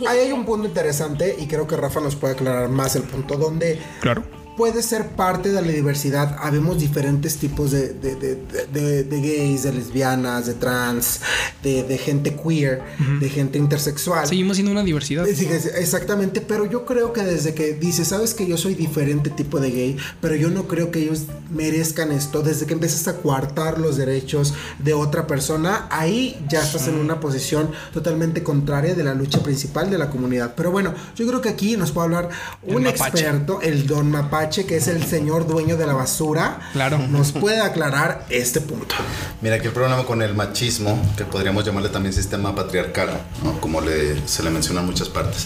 Ahí 0.09 0.19
hay 0.19 0.31
un 0.33 0.43
punto 0.45 0.67
interesante 0.67 1.35
y 1.39 1.47
creo 1.47 1.67
que 1.67 1.75
Rafa 1.77 1.99
nos 2.01 2.15
puede 2.17 2.33
aclarar 2.33 2.67
más 2.69 2.95
el 2.97 3.03
punto 3.03 3.35
donde 3.37 3.79
Claro. 4.01 4.23
Puede 4.57 4.83
ser 4.83 5.07
parte 5.09 5.49
de 5.49 5.61
la 5.61 5.67
diversidad. 5.71 6.35
Habemos 6.39 6.79
diferentes 6.79 7.37
tipos 7.37 7.71
de, 7.71 7.93
de- 7.93 8.15
de- 8.15 9.03
de- 9.03 9.21
gays, 9.21 9.63
de 9.63 9.73
lesbianas, 9.73 10.45
de 10.45 10.53
trans, 10.53 11.21
de, 11.63 11.97
gente 11.97 12.35
queer, 12.35 12.81
de 13.19 13.29
gente 13.29 13.57
intersexual. 13.57 14.27
Seguimos 14.27 14.57
siendo 14.57 14.71
una 14.71 14.83
diversidad. 14.83 15.27
Exactamente, 15.27 16.41
pero 16.41 16.65
yo 16.65 16.85
creo 16.85 17.13
que 17.13 17.21
desde 17.23 17.53
que 17.53 17.73
dices, 17.73 18.07
sabes 18.09 18.33
que 18.33 18.45
yo 18.47 18.57
soy 18.57 18.75
diferente 18.75 19.29
tipo 19.29 19.59
de 19.59 19.71
gay, 19.71 19.97
pero 20.19 20.35
yo 20.35 20.49
no 20.49 20.67
creo 20.67 20.91
que 20.91 20.99
ellos 20.99 21.23
merezcan 21.49 22.11
esto, 22.11 22.41
desde 22.41 22.65
que 22.65 22.73
empiezas 22.73 23.07
a 23.07 23.17
coartar 23.17 23.79
los 23.79 23.97
derechos 23.97 24.53
de 24.79 24.93
otra 24.93 25.27
persona, 25.27 25.87
ahí 25.91 26.43
ya 26.49 26.61
estás 26.61 26.87
en 26.87 26.95
una 26.95 27.19
posición 27.19 27.71
totalmente 27.93 28.43
contraria 28.43 28.95
de 28.95 29.03
la 29.03 29.13
lucha 29.13 29.41
principal 29.43 29.89
de 29.89 29.97
la 29.97 30.09
comunidad. 30.09 30.53
Pero 30.55 30.71
bueno, 30.71 30.93
yo 31.15 31.27
creo 31.27 31.41
que 31.41 31.49
aquí 31.49 31.77
nos 31.77 31.91
puede 31.91 32.05
hablar 32.05 32.29
un 32.63 32.83
experto, 32.89 33.61
el 33.61 33.87
don 33.87 34.09
Mapache, 34.11 34.40
que 34.49 34.77
es 34.77 34.87
el 34.87 35.05
señor 35.05 35.47
dueño 35.47 35.77
de 35.77 35.85
la 35.87 35.93
basura. 35.93 36.59
Claro. 36.73 36.97
Nos 36.97 37.31
puede 37.31 37.61
aclarar 37.61 38.25
este 38.29 38.59
punto. 38.61 38.95
Mira, 39.41 39.55
aquí 39.55 39.67
el 39.67 39.73
problema 39.73 40.03
con 40.05 40.21
el 40.21 40.33
machismo, 40.35 41.01
que 41.15 41.23
podríamos 41.25 41.63
llamarle 41.65 41.89
también 41.89 42.13
sistema 42.13 42.53
patriarcal, 42.55 43.09
¿no? 43.43 43.59
como 43.61 43.81
le- 43.81 44.27
se 44.27 44.43
le 44.43 44.49
menciona 44.49 44.81
en 44.81 44.87
muchas 44.87 45.09
partes, 45.09 45.45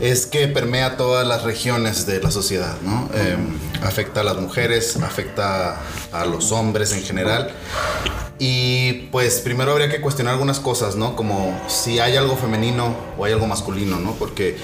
es 0.00 0.26
que 0.26 0.48
permea 0.48 0.96
todas 0.96 1.26
las 1.26 1.42
regiones 1.44 2.06
de 2.06 2.20
la 2.20 2.30
sociedad, 2.30 2.74
¿no? 2.82 3.08
Eh, 3.14 3.36
afecta 3.82 4.20
a 4.20 4.24
las 4.24 4.36
mujeres, 4.38 4.96
afecta 4.96 5.80
a 6.12 6.24
los 6.24 6.50
hombres 6.52 6.92
en 6.92 7.02
general. 7.02 7.52
Y 8.38 9.08
pues 9.12 9.36
primero 9.40 9.70
habría 9.72 9.88
que 9.88 10.00
cuestionar 10.00 10.32
algunas 10.34 10.58
cosas, 10.58 10.96
¿no? 10.96 11.14
Como 11.14 11.56
si 11.68 12.00
hay 12.00 12.16
algo 12.16 12.36
femenino 12.36 12.96
o 13.16 13.24
hay 13.24 13.32
algo 13.32 13.46
masculino, 13.46 14.00
¿no? 14.00 14.12
Porque 14.14 14.56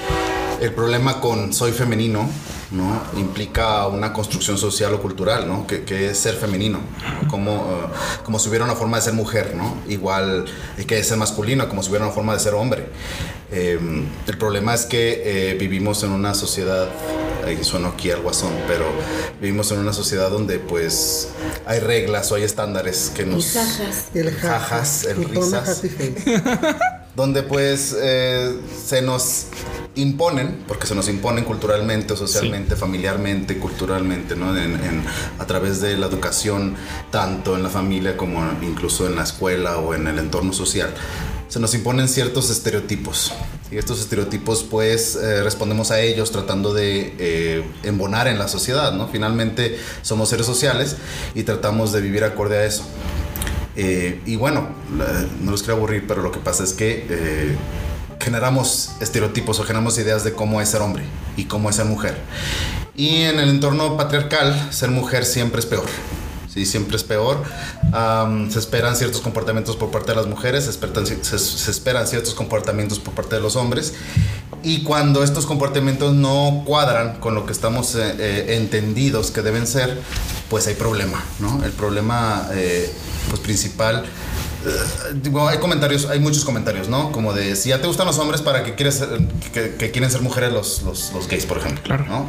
el 0.61 0.73
problema 0.73 1.21
con 1.21 1.53
soy 1.53 1.73
femenino, 1.73 2.29
¿no? 2.71 3.03
Implica 3.17 3.87
una 3.87 4.13
construcción 4.13 4.59
social 4.59 4.95
o 4.95 5.01
cultural, 5.01 5.49
¿no? 5.49 5.67
Que, 5.67 5.85
que 5.85 6.11
es 6.11 6.19
ser 6.19 6.35
femenino, 6.37 6.81
¿no? 7.23 7.29
como, 7.29 7.53
eh, 7.53 7.97
como 8.25 8.39
si 8.39 8.49
hubiera 8.49 8.65
una 8.65 8.75
forma 8.75 8.97
de 8.99 9.03
ser 9.03 9.15
mujer, 9.15 9.55
¿no? 9.57 9.77
Igual 9.89 10.45
eh, 10.77 10.85
que 10.85 10.99
es 10.99 11.09
ser 11.09 11.17
masculino, 11.17 11.69
como 11.69 11.83
si 11.83 11.89
hubiera 11.89 12.05
una 12.05 12.15
forma 12.15 12.35
de 12.35 12.41
ser 12.41 12.55
hombre. 12.55 12.87
Eh, 13.53 13.79
el 14.27 14.39
problema 14.39 14.75
es 14.75 14.85
que 14.87 15.23
eh, 15.25 15.55
vivimos 15.55 16.03
en 16.05 16.11
una 16.11 16.35
sociedad, 16.35 16.89
ahí 17.45 17.65
sueno 17.65 17.89
aquí 17.89 18.11
al 18.11 18.21
guasón, 18.21 18.53
pero 18.69 18.85
vivimos 19.41 19.73
en 19.73 19.79
una 19.79 19.93
sociedad 19.93 20.31
donde 20.31 20.59
pues 20.61 21.31
hay 21.67 21.81
reglas 21.81 22.31
o 22.31 22.37
hay 22.37 22.45
estándares 22.45 23.11
que 23.15 23.27
nos... 23.27 23.53
jajas. 23.53 24.05
El 24.15 24.31
jajas, 24.33 25.05
el 25.05 25.17
Putona 25.17 25.61
risas. 25.63 25.83
donde 27.17 27.43
pues 27.43 27.97
eh, 27.99 28.57
se 28.87 29.03
nos 29.03 29.47
imponen, 29.97 30.59
porque 30.69 30.87
se 30.87 30.95
nos 30.95 31.09
imponen 31.09 31.45
culturalmente, 31.45 32.17
socialmente, 32.17 32.77
familiarmente, 32.77 33.59
culturalmente, 33.59 34.37
¿no? 34.37 34.57
En- 34.57 34.75
en- 34.75 35.05
a 35.39 35.47
través 35.47 35.81
de 35.81 35.97
la 35.99 36.07
educación, 36.07 36.75
tanto 37.11 37.57
en 37.57 37.63
la 37.63 37.69
familia 37.71 38.17
como 38.17 38.41
incluso 38.63 39.07
en 39.07 39.17
la 39.17 39.25
escuela 39.25 39.79
o 39.79 39.95
en 39.95 40.07
el 40.07 40.19
entorno 40.19 40.53
social, 40.53 40.91
se 41.49 41.59
nos 41.59 41.75
imponen 41.75 42.07
ciertos 42.09 42.51
estereotipos. 42.51 43.33
Y 43.73 43.79
estos 43.79 44.01
estereotipos 44.01 44.63
pues 44.65 45.17
eh, 45.17 45.43
respondemos 45.43 45.91
a 45.91 46.01
ellos 46.01 46.31
tratando 46.31 46.73
de 46.73 47.15
eh, 47.19 47.65
embonar 47.83 48.29
en 48.29 48.39
la 48.39 48.47
sociedad, 48.49 48.93
¿no? 48.93 49.09
Finalmente 49.09 49.77
somos 50.03 50.29
seres 50.29 50.47
sociales 50.47 50.97
y 51.35 51.43
tratamos 51.43 51.93
de 51.93 52.01
vivir 52.01 52.23
acorde 52.25 52.59
a 52.59 52.65
eso. 52.65 52.85
Eh, 53.77 54.21
y 54.27 54.37
bueno, 54.37 54.69
no 55.43 55.51
los 55.51 55.63
quiero 55.63 55.77
aburrir, 55.77 56.05
pero 56.07 56.23
lo 56.23 56.31
que 56.33 56.39
pasa 56.41 56.65
es 56.65 56.73
que 56.73 57.07
eh, 57.09 57.57
generamos 58.21 58.91
estereotipos 59.01 59.59
o 59.59 59.65
generamos 59.65 59.99
ideas 59.99 60.23
de 60.25 60.33
cómo 60.33 60.61
es 60.61 60.69
ser 60.69 60.83
hombre 60.83 61.05
y 61.37 61.45
cómo 61.45 61.71
es 61.71 61.77
ser 61.77 61.87
mujer. 61.87 62.17
Y 62.95 63.23
en 63.23 63.39
el 63.39 63.49
entorno 63.49 63.97
patriarcal, 63.97 64.69
ser 64.71 64.91
mujer 64.91 65.25
siempre 65.25 65.61
es 65.61 65.67
peor. 65.67 65.87
Sí, 66.53 66.67
siempre 66.67 66.97
es 66.97 67.05
peor. 67.05 67.43
Se 68.51 68.59
esperan 68.59 68.97
ciertos 68.97 69.21
comportamientos 69.21 69.77
por 69.77 69.91
parte 69.91 70.11
de 70.11 70.17
las 70.17 70.27
mujeres, 70.27 70.65
se 70.65 70.71
esperan, 70.71 71.07
se- 71.07 71.39
se 71.39 71.71
esperan 71.71 72.07
ciertos 72.09 72.35
comportamientos 72.35 72.99
por 72.99 73.15
parte 73.15 73.37
de 73.37 73.41
los 73.41 73.55
hombres. 73.57 73.95
Y 74.63 74.83
cuando 74.83 75.23
estos 75.23 75.47
comportamientos 75.47 76.13
no 76.13 76.65
cuadran 76.67 77.19
con 77.21 77.35
lo 77.35 77.47
que 77.47 77.53
estamos 77.53 77.95
eh, 77.95 78.15
eh, 78.19 78.57
entendidos 78.59 79.31
que 79.31 79.43
deben 79.43 79.67
ser, 79.67 79.99
pues 80.51 80.67
hay 80.67 80.75
problema, 80.75 81.23
¿no? 81.39 81.65
El 81.65 81.71
problema 81.71 82.49
eh, 82.53 82.93
pues, 83.31 83.41
principal 83.41 84.05
eh, 84.67 85.15
digo, 85.23 85.49
hay 85.49 85.59
comentarios, 85.59 86.07
hay 86.07 86.19
muchos 86.21 86.45
comentarios, 86.45 86.89
¿no? 86.89 87.13
Como 87.13 87.33
de 87.33 87.57
si 87.57 87.71
ya 87.71 87.81
te 87.81 87.87
gustan 87.87 88.07
los 88.07 88.19
hombres, 88.19 88.43
¿para 88.43 88.63
qué 88.65 88.75
quieres 88.75 88.97
ser- 88.97 89.09
que, 89.53 89.75
que 89.77 89.91
quieren 89.91 90.11
ser 90.11 90.21
mujeres 90.23 90.53
los, 90.53 90.83
los, 90.83 91.13
los 91.13 91.29
gays, 91.29 91.47
por 91.47 91.59
ejemplo? 91.59 91.83
Claro. 91.83 92.05
¿no? 92.07 92.27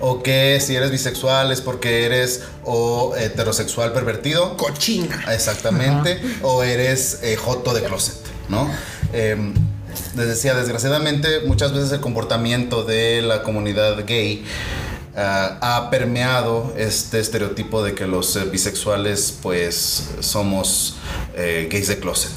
O 0.00 0.22
que 0.22 0.60
si 0.64 0.76
eres 0.76 0.90
bisexual 0.90 1.50
es 1.52 1.60
porque 1.60 2.06
eres 2.06 2.42
o 2.64 3.14
heterosexual 3.16 3.92
pervertido. 3.92 4.56
Cochina. 4.56 5.24
Exactamente. 5.32 6.20
O 6.42 6.62
eres 6.62 7.18
eh, 7.22 7.36
joto 7.36 7.74
de 7.74 7.82
closet, 7.82 8.14
¿no? 8.48 8.70
Em, 9.12 9.52
les 10.16 10.28
decía, 10.28 10.54
desgraciadamente, 10.54 11.40
muchas 11.46 11.72
veces 11.72 11.90
el 11.92 12.00
comportamiento 12.00 12.84
de 12.84 13.20
la 13.22 13.42
comunidad 13.42 14.04
gay 14.06 14.44
ha 15.20 15.88
permeado 15.90 16.72
este 16.76 17.18
estereotipo 17.18 17.82
de 17.82 17.94
que 17.94 18.06
los 18.06 18.36
eh, 18.36 18.44
bisexuales, 18.44 19.36
pues, 19.42 20.10
somos 20.20 20.96
eh, 21.34 21.68
gays 21.70 21.88
de 21.88 21.98
closet. 21.98 22.30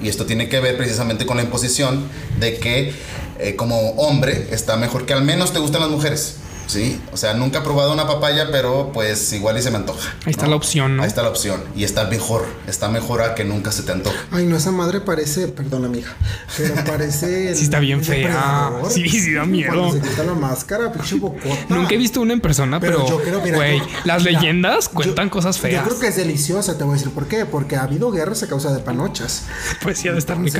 Y 0.00 0.08
esto 0.08 0.26
tiene 0.26 0.48
que 0.48 0.60
ver 0.60 0.76
precisamente 0.76 1.24
con 1.24 1.36
la 1.36 1.44
imposición 1.44 2.08
de 2.40 2.58
que, 2.58 2.92
eh, 3.38 3.54
como 3.54 3.90
hombre, 3.92 4.48
está 4.50 4.76
mejor 4.76 5.06
que 5.06 5.12
al 5.12 5.22
menos 5.22 5.52
te 5.52 5.60
gustan 5.60 5.82
las 5.82 5.90
mujeres. 5.90 6.38
¿Sí? 6.66 7.00
O 7.12 7.16
sea, 7.16 7.34
nunca 7.34 7.58
he 7.60 7.62
probado 7.62 7.92
una 7.92 8.06
papaya, 8.06 8.48
pero 8.50 8.90
pues 8.92 9.32
igual 9.32 9.56
y 9.58 9.62
se 9.62 9.70
me 9.70 9.76
antoja. 9.76 10.14
Ahí 10.24 10.30
está 10.32 10.46
la 10.46 10.56
opción, 10.56 10.96
¿no? 10.96 11.02
Ahí 11.02 11.08
está 11.08 11.22
la 11.22 11.28
opción. 11.28 11.62
Y 11.76 11.84
está 11.84 12.04
mejor. 12.04 12.44
Está 12.66 12.88
mejor 12.88 13.22
a 13.22 13.34
que 13.34 13.44
nunca 13.44 13.70
se 13.72 13.82
te 13.82 13.92
antoje. 13.92 14.16
Ay, 14.32 14.46
no, 14.46 14.56
esa 14.56 14.72
madre 14.72 15.00
parece, 15.00 15.48
perdón 15.48 15.84
amiga, 15.84 16.14
pero 16.56 16.74
parece... 16.84 17.54
Sí 17.56 17.64
está 17.64 17.78
bien 17.78 18.02
fea. 18.02 18.72
Sí, 18.90 19.08
sí 19.08 19.32
da 19.32 19.44
miedo. 19.44 19.72
Cuando 19.72 19.92
se 19.92 20.00
quita 20.08 20.24
la 20.24 20.34
máscara, 20.34 20.92
pinche 20.92 21.16
bocota. 21.16 21.66
Nunca 21.68 21.94
he 21.94 21.96
visto 21.96 22.20
una 22.20 22.32
en 22.32 22.40
persona, 22.40 22.80
pero, 22.80 23.08
yo 23.08 23.20
creo, 23.22 23.40
mira, 23.42 23.56
güey, 23.56 23.78
yo- 23.78 23.84
las 24.04 24.24
mira, 24.24 24.40
leyendas 24.40 24.86
yo- 24.86 24.90
cuentan 24.92 25.28
cosas 25.30 25.58
feas. 25.58 25.82
Yo 25.84 25.88
creo 25.88 26.00
que 26.00 26.08
es 26.08 26.16
deliciosa, 26.16 26.76
te 26.76 26.84
voy 26.84 26.94
a 26.94 26.98
decir 26.98 27.12
por 27.12 27.26
qué. 27.28 27.46
Porque 27.46 27.76
ha 27.76 27.82
habido 27.84 28.10
guerras 28.10 28.42
a 28.42 28.48
causa 28.48 28.72
de 28.72 28.80
panochas. 28.80 29.44
Pues 29.82 29.98
sí, 29.98 30.08
ha 30.08 30.12
de 30.12 30.18
estar 30.18 30.38
muy. 30.38 30.50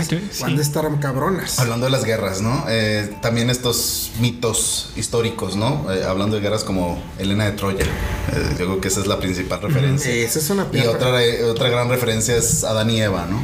Han 0.45 0.57
de 0.57 0.62
estar 0.62 0.85
cabronas. 1.01 1.59
Hablando 1.59 1.87
de 1.87 1.90
las 1.92 2.05
guerras, 2.05 2.40
¿no? 2.42 2.64
Eh, 2.69 3.16
también 3.23 3.51
estos 3.51 4.12
mitos 4.21 4.90
históricos, 4.97 5.57
¿no? 5.57 5.87
Eh, 5.92 5.95
hablando 6.04 6.37
de 6.37 6.42
guerras 6.42 6.64
como 6.64 7.02
Elena 7.18 7.44
de 7.44 7.52
Troya. 7.52 7.85
Eh, 7.85 8.48
yo 8.59 8.66
creo 8.66 8.80
que 8.80 8.88
esa 8.88 9.00
es 9.00 9.06
la 9.06 9.18
principal 9.18 9.61
referencia. 9.62 10.12
Esa 10.12 10.38
es 10.38 10.50
una 10.50 10.66
Y 10.72 10.80
otra, 10.87 11.22
eh, 11.24 11.44
otra 11.44 11.68
gran 11.68 11.88
referencia 11.88 12.37
es 12.37 12.64
Adán 12.64 12.90
y 12.90 13.00
Eva, 13.00 13.26
¿no? 13.30 13.42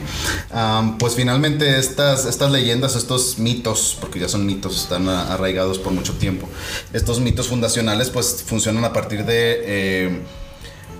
Pues 0.98 1.14
finalmente 1.14 1.78
estas, 1.78 2.26
estas 2.26 2.50
leyendas, 2.50 2.96
estos 2.96 3.38
mitos, 3.38 3.96
porque 4.00 4.18
ya 4.18 4.28
son 4.28 4.44
mitos, 4.46 4.76
están 4.82 5.08
a- 5.08 5.32
arraigados 5.34 5.78
por 5.78 5.92
mucho 5.92 6.14
tiempo, 6.14 6.48
estos 6.92 7.20
mitos 7.20 7.48
fundacionales 7.48 8.10
pues 8.10 8.42
funcionan 8.46 8.84
a 8.84 8.92
partir 8.92 9.24
de, 9.24 9.62
eh, 9.64 10.20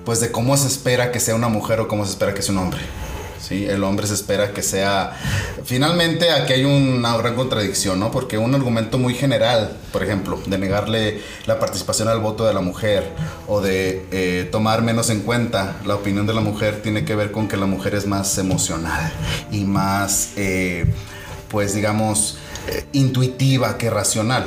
pues 0.04 0.20
de 0.20 0.30
cómo 0.32 0.56
se 0.56 0.66
espera 0.68 1.12
que 1.12 1.20
sea 1.20 1.34
una 1.34 1.48
mujer 1.48 1.80
o 1.80 1.88
cómo 1.88 2.04
se 2.04 2.12
espera 2.12 2.34
que 2.34 2.42
sea 2.42 2.52
un 2.52 2.58
hombre. 2.58 2.80
¿Sí? 3.42 3.66
El 3.66 3.84
hombre 3.84 4.06
se 4.06 4.14
espera 4.14 4.52
que 4.52 4.62
sea... 4.62 5.18
Finalmente 5.64 6.30
aquí 6.30 6.54
hay 6.54 6.64
una 6.64 7.16
gran 7.16 7.34
contradicción, 7.34 7.98
¿no? 8.00 8.10
Porque 8.10 8.38
un 8.38 8.54
argumento 8.54 8.98
muy 8.98 9.14
general, 9.14 9.76
por 9.92 10.02
ejemplo, 10.02 10.40
de 10.46 10.58
negarle 10.58 11.20
la 11.46 11.58
participación 11.58 12.08
al 12.08 12.20
voto 12.20 12.46
de 12.46 12.54
la 12.54 12.60
mujer 12.60 13.10
o 13.48 13.60
de 13.60 14.06
eh, 14.12 14.48
tomar 14.50 14.82
menos 14.82 15.10
en 15.10 15.20
cuenta 15.20 15.76
la 15.84 15.96
opinión 15.96 16.26
de 16.26 16.34
la 16.34 16.40
mujer 16.40 16.82
tiene 16.82 17.04
que 17.04 17.14
ver 17.14 17.32
con 17.32 17.48
que 17.48 17.56
la 17.56 17.66
mujer 17.66 17.94
es 17.94 18.06
más 18.06 18.38
emocional 18.38 19.12
y 19.50 19.64
más, 19.64 20.30
eh, 20.36 20.86
pues 21.48 21.74
digamos, 21.74 22.38
eh, 22.68 22.84
intuitiva 22.92 23.76
que 23.76 23.90
racional. 23.90 24.46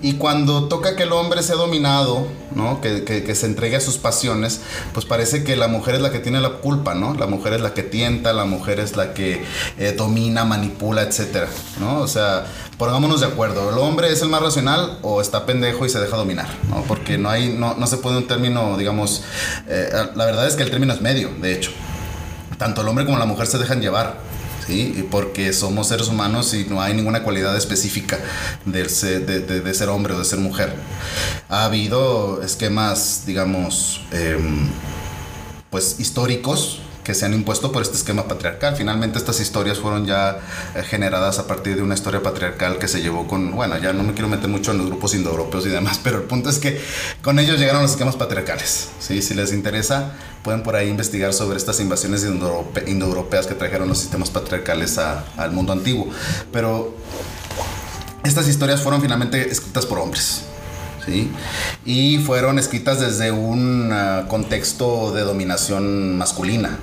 Y 0.00 0.14
cuando 0.14 0.68
toca 0.68 0.96
que 0.96 1.04
el 1.04 1.12
hombre 1.12 1.42
sea 1.42 1.56
dominado, 1.56 2.26
¿no? 2.54 2.80
Que, 2.80 3.34
se 3.34 3.46
entregue 3.46 3.76
a 3.76 3.80
sus 3.80 3.96
pasiones, 3.96 4.60
pues 4.92 5.06
parece 5.06 5.44
que 5.44 5.56
la 5.56 5.66
mujer 5.68 5.94
es 5.94 6.02
la 6.02 6.12
que 6.12 6.18
tiene 6.18 6.40
la 6.40 6.50
culpa, 6.50 6.94
¿no? 6.94 7.14
La 7.14 7.26
mujer 7.26 7.54
es 7.54 7.60
la 7.60 7.74
que 7.74 7.82
tienta, 7.82 8.32
la 8.32 8.44
mujer 8.44 8.80
es 8.80 8.96
la 8.96 9.14
que 9.14 9.44
eh, 9.78 9.94
domina, 9.96 10.44
manipula, 10.44 11.02
etcétera, 11.02 11.48
¿no? 11.80 12.00
O 12.00 12.08
sea, 12.08 12.46
pongámonos 12.78 13.20
de 13.20 13.26
acuerdo, 13.26 13.70
¿el 13.70 13.78
hombre 13.78 14.12
es 14.12 14.22
el 14.22 14.28
más 14.28 14.42
racional 14.42 14.98
o 15.02 15.20
está 15.20 15.46
pendejo 15.46 15.86
y 15.86 15.88
se 15.88 16.00
deja 16.00 16.16
dominar, 16.16 16.48
¿no? 16.68 16.82
Porque 16.82 17.16
no 17.16 17.30
hay, 17.30 17.48
no, 17.48 17.74
no 17.74 17.86
se 17.86 17.96
puede 17.96 18.18
un 18.18 18.26
término, 18.26 18.76
digamos, 18.76 19.22
eh, 19.68 19.90
la 20.14 20.24
verdad 20.26 20.46
es 20.46 20.54
que 20.54 20.62
el 20.62 20.70
término 20.70 20.92
es 20.92 21.00
medio, 21.00 21.30
de 21.40 21.54
hecho. 21.54 21.70
Tanto 22.58 22.82
el 22.82 22.88
hombre 22.88 23.04
como 23.04 23.18
la 23.18 23.26
mujer 23.26 23.46
se 23.46 23.58
dejan 23.58 23.80
llevar. 23.80 24.33
¿Sí? 24.66 25.06
Porque 25.10 25.52
somos 25.52 25.88
seres 25.88 26.08
humanos 26.08 26.54
y 26.54 26.64
no 26.68 26.80
hay 26.80 26.94
ninguna 26.94 27.22
cualidad 27.22 27.56
específica 27.56 28.18
del 28.64 28.88
se- 28.90 29.20
de, 29.20 29.40
de- 29.40 29.60
de 29.60 29.74
ser 29.74 29.88
hombre 29.88 30.14
o 30.14 30.18
de 30.18 30.24
ser 30.24 30.38
mujer. 30.38 30.74
Ha 31.48 31.64
habido 31.64 32.42
esquemas, 32.42 33.22
digamos, 33.26 34.00
em, 34.12 34.68
pues 35.70 35.96
históricos 35.98 36.80
que 37.04 37.14
se 37.14 37.26
han 37.26 37.34
impuesto 37.34 37.70
por 37.70 37.82
este 37.82 37.96
esquema 37.96 38.26
patriarcal. 38.26 38.74
Finalmente 38.76 39.18
estas 39.18 39.38
historias 39.40 39.78
fueron 39.78 40.06
ya 40.06 40.38
eh, 40.74 40.82
generadas 40.82 41.38
a 41.38 41.46
partir 41.46 41.76
de 41.76 41.82
una 41.82 41.94
historia 41.94 42.22
patriarcal 42.22 42.78
que 42.78 42.88
se 42.88 43.02
llevó 43.02 43.28
con, 43.28 43.52
bueno, 43.52 43.78
ya 43.78 43.92
no 43.92 44.02
me 44.02 44.14
quiero 44.14 44.28
meter 44.28 44.48
mucho 44.48 44.72
en 44.72 44.78
los 44.78 44.86
grupos 44.86 45.14
indoeuropeos 45.14 45.66
y 45.66 45.68
demás, 45.68 46.00
pero 46.02 46.16
el 46.16 46.24
punto 46.24 46.48
es 46.50 46.58
que 46.58 46.80
con 47.22 47.38
ellos 47.38 47.58
llegaron 47.58 47.82
los 47.82 47.92
esquemas 47.92 48.16
patriarcales. 48.16 48.88
¿sí? 48.98 49.22
Si 49.22 49.34
les 49.34 49.52
interesa, 49.52 50.12
pueden 50.42 50.62
por 50.62 50.74
ahí 50.74 50.88
investigar 50.88 51.32
sobre 51.32 51.58
estas 51.58 51.78
invasiones 51.80 52.24
indoeurope- 52.26 52.88
indoeuropeas 52.88 53.46
que 53.46 53.54
trajeron 53.54 53.88
los 53.88 53.98
sistemas 53.98 54.30
patriarcales 54.30 54.98
al 54.98 55.52
mundo 55.52 55.72
antiguo. 55.72 56.08
Pero 56.52 56.96
estas 58.24 58.48
historias 58.48 58.80
fueron 58.80 59.02
finalmente 59.02 59.50
escritas 59.50 59.84
por 59.84 59.98
hombres. 59.98 60.42
¿sí? 61.04 61.30
Y 61.84 62.18
fueron 62.18 62.58
escritas 62.58 63.00
desde 63.00 63.30
un 63.30 63.90
ah, 63.92 64.24
contexto 64.28 65.12
de 65.12 65.22
dominación 65.22 66.16
masculina. 66.16 66.78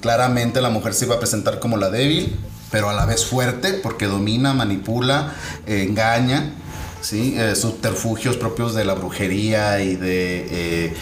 Claramente 0.00 0.60
la 0.60 0.70
mujer 0.70 0.94
se 0.94 1.04
iba 1.06 1.16
a 1.16 1.18
presentar 1.18 1.58
como 1.60 1.76
la 1.76 1.90
débil, 1.90 2.36
pero 2.70 2.88
a 2.90 2.92
la 2.94 3.06
vez 3.06 3.24
fuerte, 3.24 3.72
porque 3.74 4.06
domina, 4.06 4.52
manipula, 4.54 5.34
eh, 5.66 5.84
engaña, 5.88 6.52
¿sí? 7.00 7.34
Eh, 7.36 7.54
subterfugios 7.56 8.36
propios 8.36 8.74
de 8.74 8.84
la 8.84 8.94
brujería 8.94 9.80
y 9.80 9.96
de... 9.96 10.46
eh, 10.86 10.94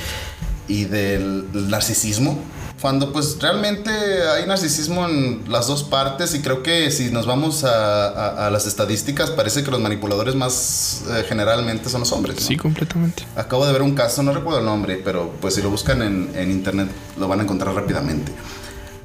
y 0.69 0.85
del 0.87 1.47
narcisismo. 1.69 2.37
Cuando 2.81 3.13
pues 3.13 3.39
realmente 3.41 3.91
hay 3.91 4.47
narcisismo 4.47 5.09
en 5.09 5.45
las 5.49 5.69
dos 5.69 5.85
partes 5.85 6.35
y 6.35 6.41
creo 6.41 6.65
que 6.65 6.91
si 6.91 7.11
nos 7.13 7.25
vamos 7.25 7.63
a, 7.63 8.09
a- 8.09 8.47
a 8.49 8.51
las 8.51 8.67
estadísticas 8.67 9.31
parece 9.31 9.63
que 9.63 9.71
los 9.71 9.79
manipuladores 9.81 10.35
más 10.35 11.03
eh, 11.09 11.25
generalmente 11.29 11.89
son 11.89 12.01
los 12.01 12.11
hombres. 12.13 12.35
¿no? 12.41 12.43
Sí, 12.49 12.57
completamente. 12.57 13.25
Acabo 13.37 13.65
de 13.65 13.73
ver 13.73 13.83
un 13.83 13.95
caso, 13.95 14.25
no 14.25 14.33
recuerdo 14.33 14.59
el 14.59 14.65
nombre, 14.67 15.01
pero 15.05 15.33
pues 15.41 15.55
si 15.55 15.63
lo 15.63 15.71
buscan 15.71 16.03
en, 16.03 16.31
en 16.35 16.51
internet 16.51 16.89
lo 17.17 17.29
van 17.29 17.39
a 17.39 17.43
encontrar 17.45 17.73
rápidamente. 17.75 18.33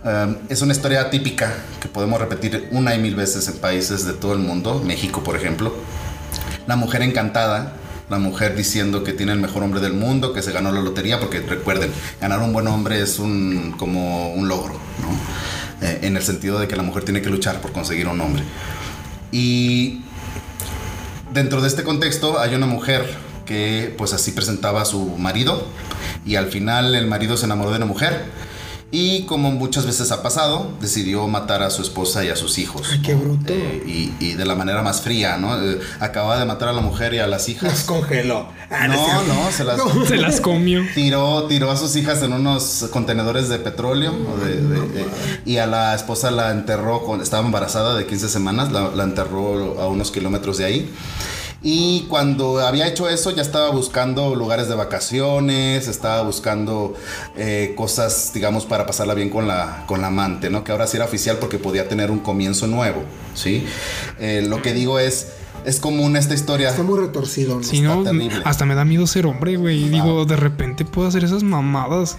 Um, 0.03 0.35
es 0.49 0.63
una 0.63 0.71
historia 0.71 1.11
típica 1.11 1.53
que 1.79 1.87
podemos 1.87 2.19
repetir 2.19 2.67
una 2.71 2.95
y 2.95 2.99
mil 2.99 3.15
veces 3.15 3.47
en 3.47 3.57
países 3.57 4.03
de 4.03 4.13
todo 4.13 4.33
el 4.33 4.39
mundo, 4.39 4.81
México 4.83 5.23
por 5.23 5.35
ejemplo. 5.35 5.75
La 6.65 6.75
mujer 6.75 7.03
encantada, 7.03 7.73
la 8.09 8.17
mujer 8.17 8.55
diciendo 8.55 9.03
que 9.03 9.13
tiene 9.13 9.31
el 9.31 9.39
mejor 9.39 9.61
hombre 9.61 9.79
del 9.79 9.93
mundo, 9.93 10.33
que 10.33 10.41
se 10.41 10.51
ganó 10.51 10.71
la 10.71 10.81
lotería, 10.81 11.19
porque 11.19 11.41
recuerden, 11.41 11.91
ganar 12.19 12.39
un 12.39 12.51
buen 12.51 12.65
hombre 12.67 12.99
es 12.99 13.19
un, 13.19 13.75
como 13.77 14.33
un 14.33 14.47
logro. 14.47 14.73
Eh, 15.81 15.99
en 16.01 16.17
el 16.17 16.23
sentido 16.23 16.59
de 16.59 16.67
que 16.67 16.75
la 16.75 16.83
mujer 16.83 17.03
tiene 17.03 17.21
que 17.21 17.29
luchar 17.29 17.61
por 17.61 17.71
conseguir 17.71 18.07
un 18.07 18.19
hombre. 18.21 18.43
Y 19.31 20.01
dentro 21.31 21.61
de 21.61 21.67
este 21.67 21.83
contexto 21.83 22.39
hay 22.39 22.55
una 22.55 22.65
mujer 22.65 23.05
que 23.45 23.93
pues 23.97 24.13
así 24.13 24.31
presentaba 24.31 24.81
a 24.81 24.85
su 24.85 25.17
marido 25.17 25.67
y 26.25 26.35
al 26.35 26.47
final 26.47 26.95
el 26.95 27.07
marido 27.07 27.37
se 27.37 27.45
enamoró 27.45 27.69
de 27.71 27.77
una 27.77 27.85
mujer 27.85 28.25
Y 28.93 29.23
como 29.23 29.51
muchas 29.51 29.86
veces 29.86 30.12
ha 30.12 30.21
pasado, 30.21 30.69
decidió 30.82 31.25
matar 31.30 31.63
a 31.63 31.69
su 31.69 31.82
esposa 31.82 32.25
y 32.25 32.30
a 32.30 32.36
sus 32.36 32.58
hijos. 32.58 32.89
Ay, 32.91 33.01
qué 33.01 33.13
bruto. 33.15 33.54
Eh, 33.54 33.84
y, 33.88 34.13
y 34.19 34.34
de 34.34 34.45
la 34.45 34.54
manera 34.54 34.82
más 34.82 34.99
fría, 34.99 35.38
¿no? 35.38 35.58
Eh, 35.63 35.80
acababa 36.01 36.38
de 36.38 36.43
matar 36.45 36.67
a 36.67 36.73
la 36.73 36.82
mujer 36.82 37.13
y 37.13 37.19
a 37.19 37.27
las 37.27 37.41
Las 37.43 37.49
hijas. 37.49 37.84
congeló. 37.86 38.47
Ah, 38.69 38.89
No, 38.89 39.23
no, 39.23 39.49
se 39.51 39.63
las... 39.63 39.80
Se 40.10 40.17
las 40.17 40.41
comió. 40.41 40.82
Tiró, 40.93 41.43
tiró 41.47 41.71
a 41.71 41.77
sus 41.77 41.95
hijas 41.95 42.21
en 42.21 42.34
unos 42.34 42.88
contenedores 42.91 43.47
de 43.47 43.60
petróleo 43.60 44.12
o 44.13 44.38
de- 44.45 44.60
de- 44.62 45.01
eh, 45.01 45.06
y 45.45 45.58
a 45.58 45.67
la 45.67 45.95
esposa 45.95 46.30
la 46.30 46.51
enterró, 46.51 47.04
con, 47.06 47.21
estaba 47.21 47.45
embarazada 47.45 47.95
de 47.95 48.06
15 48.06 48.27
semanas, 48.27 48.73
la, 48.73 48.89
la 48.93 49.04
enterró 49.06 49.80
a 49.82 49.88
unos 49.88 50.12
kilómetros 50.12 50.58
de 50.58 50.65
ahí. 50.65 50.93
Y 51.63 52.08
cuando 52.10 52.60
había 52.60 52.88
hecho 52.88 53.08
eso 53.08 53.30
ya 53.32 53.43
estaba 53.43 53.69
buscando 53.69 54.36
lugares 54.36 54.67
de 54.67 54.74
vacaciones, 54.74 55.88
estaba 55.88 56.24
buscando 56.24 56.95
eh, 57.38 57.74
cosas, 57.78 58.32
digamos, 58.34 58.65
para 58.65 58.88
pasarla 58.88 59.13
bien 59.13 59.30
con 59.30 59.47
la, 59.47 59.84
con 59.86 60.02
la 60.02 60.08
amante, 60.08 60.50
¿no? 60.50 60.63
Que 60.63 60.71
ahora 60.71 60.88
sí 60.88 60.97
era 60.97 61.06
oficial 61.06 61.38
porque 61.38 61.60
podía 61.60 61.88
tener 61.88 62.10
un 62.10 62.19
comienzo 62.19 62.65
nuevo, 62.65 63.04
¿sí? 63.36 63.63
Eh, 64.19 64.43
lo 64.47 64.63
que 64.63 64.74
digo 64.74 64.97
es, 64.97 65.34
es 65.63 65.80
común 65.80 66.17
esta 66.17 66.34
historia. 66.34 66.69
Está 66.69 66.82
muy 66.82 67.00
retorcido, 67.00 67.58
¿no? 67.58 67.63
Si 67.63 67.82
no, 67.82 68.04
terrible. 68.04 68.41
hasta 68.43 68.65
me 68.65 68.74
da 68.74 68.84
miedo 68.84 69.06
ser 69.06 69.28
hombre, 69.28 69.56
güey. 69.58 69.88
Digo, 69.89 70.26
de 70.26 70.38
repente 70.38 70.84
puedo 70.84 71.08
hacer 71.08 71.24
esas 71.24 71.43
mamadas. 71.43 72.17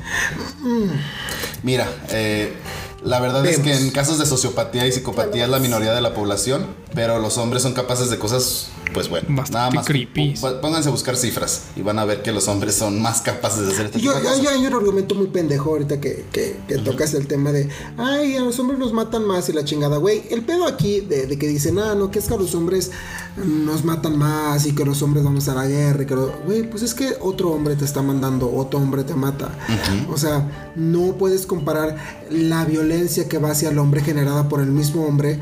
Mira, 1.64 1.88
eh, 2.10 2.52
la 3.04 3.18
verdad 3.18 3.44
es 3.46 3.58
que 3.58 3.74
en 3.74 3.90
casos 3.90 4.18
de 4.18 4.26
sociopatía 4.26 4.86
y 4.86 4.92
psicopatía 4.92 5.44
es 5.44 5.50
la 5.50 5.58
minoría 5.58 5.92
de 5.92 6.00
la 6.00 6.14
población, 6.14 6.66
pero 6.94 7.18
los 7.18 7.36
hombres 7.38 7.62
son 7.62 7.72
capaces 7.72 8.10
de 8.10 8.18
cosas, 8.18 8.68
pues 8.92 9.08
bueno, 9.08 9.26
Bastante 9.30 9.52
nada 9.58 9.70
más. 9.70 9.86
creepy. 9.86 10.34
Pónganse 10.60 10.88
a 10.88 10.92
buscar 10.92 11.16
cifras 11.16 11.62
y 11.76 11.82
van 11.82 11.98
a 11.98 12.04
ver 12.04 12.22
que 12.22 12.32
los 12.32 12.48
hombres 12.48 12.74
son 12.74 13.00
más 13.02 13.20
capaces 13.22 13.66
de 13.66 13.72
hacer 13.72 13.86
este 13.86 14.00
Yo, 14.00 14.12
tipo 14.12 14.22
de 14.24 14.28
hay, 14.30 14.38
cosas. 14.40 14.54
hay 14.54 14.66
un 14.66 14.72
argumento 14.74 15.14
muy 15.14 15.26
pendejo 15.28 15.70
ahorita 15.70 16.00
que, 16.00 16.24
que, 16.32 16.56
que 16.68 16.78
tocas 16.78 17.14
el 17.14 17.26
tema 17.26 17.52
de, 17.52 17.68
ay, 17.98 18.36
a 18.36 18.40
los 18.40 18.58
hombres 18.58 18.78
nos 18.78 18.92
matan 18.92 19.26
más 19.26 19.48
y 19.48 19.52
la 19.52 19.64
chingada, 19.64 19.96
güey. 19.98 20.22
El 20.30 20.42
pedo 20.42 20.66
aquí 20.66 21.00
de, 21.00 21.26
de 21.26 21.38
que 21.38 21.46
dicen, 21.48 21.78
ah, 21.78 21.94
no, 21.94 22.10
que 22.10 22.18
es 22.18 22.26
que 22.26 22.34
a 22.34 22.38
los 22.38 22.54
hombres 22.54 22.90
nos 23.36 23.84
matan 23.84 24.18
más 24.18 24.66
y 24.66 24.74
que 24.74 24.84
los 24.84 25.00
hombres 25.02 25.24
vamos 25.24 25.48
a 25.48 25.54
la 25.54 25.66
guerra 25.66 26.02
y 26.02 26.06
que, 26.06 26.14
lo-". 26.14 26.32
güey, 26.44 26.68
pues 26.68 26.82
es 26.82 26.94
que 26.94 27.14
otro 27.20 27.50
hombre 27.50 27.76
te 27.76 27.84
está 27.84 28.02
mandando, 28.02 28.52
otro 28.54 28.78
hombre 28.78 29.04
te 29.04 29.14
mata. 29.14 29.50
O 30.10 30.16
sea, 30.18 30.70
no 30.76 31.14
puedes 31.16 31.46
comparar 31.46 31.96
la 32.30 32.64
violencia 32.64 33.28
que 33.28 33.38
va 33.38 33.50
hacia 33.52 33.70
el 33.70 33.78
hombre 33.78 34.02
generada 34.02 34.48
por 34.48 34.60
el 34.60 34.70
mismo 34.70 35.04
hombre 35.06 35.38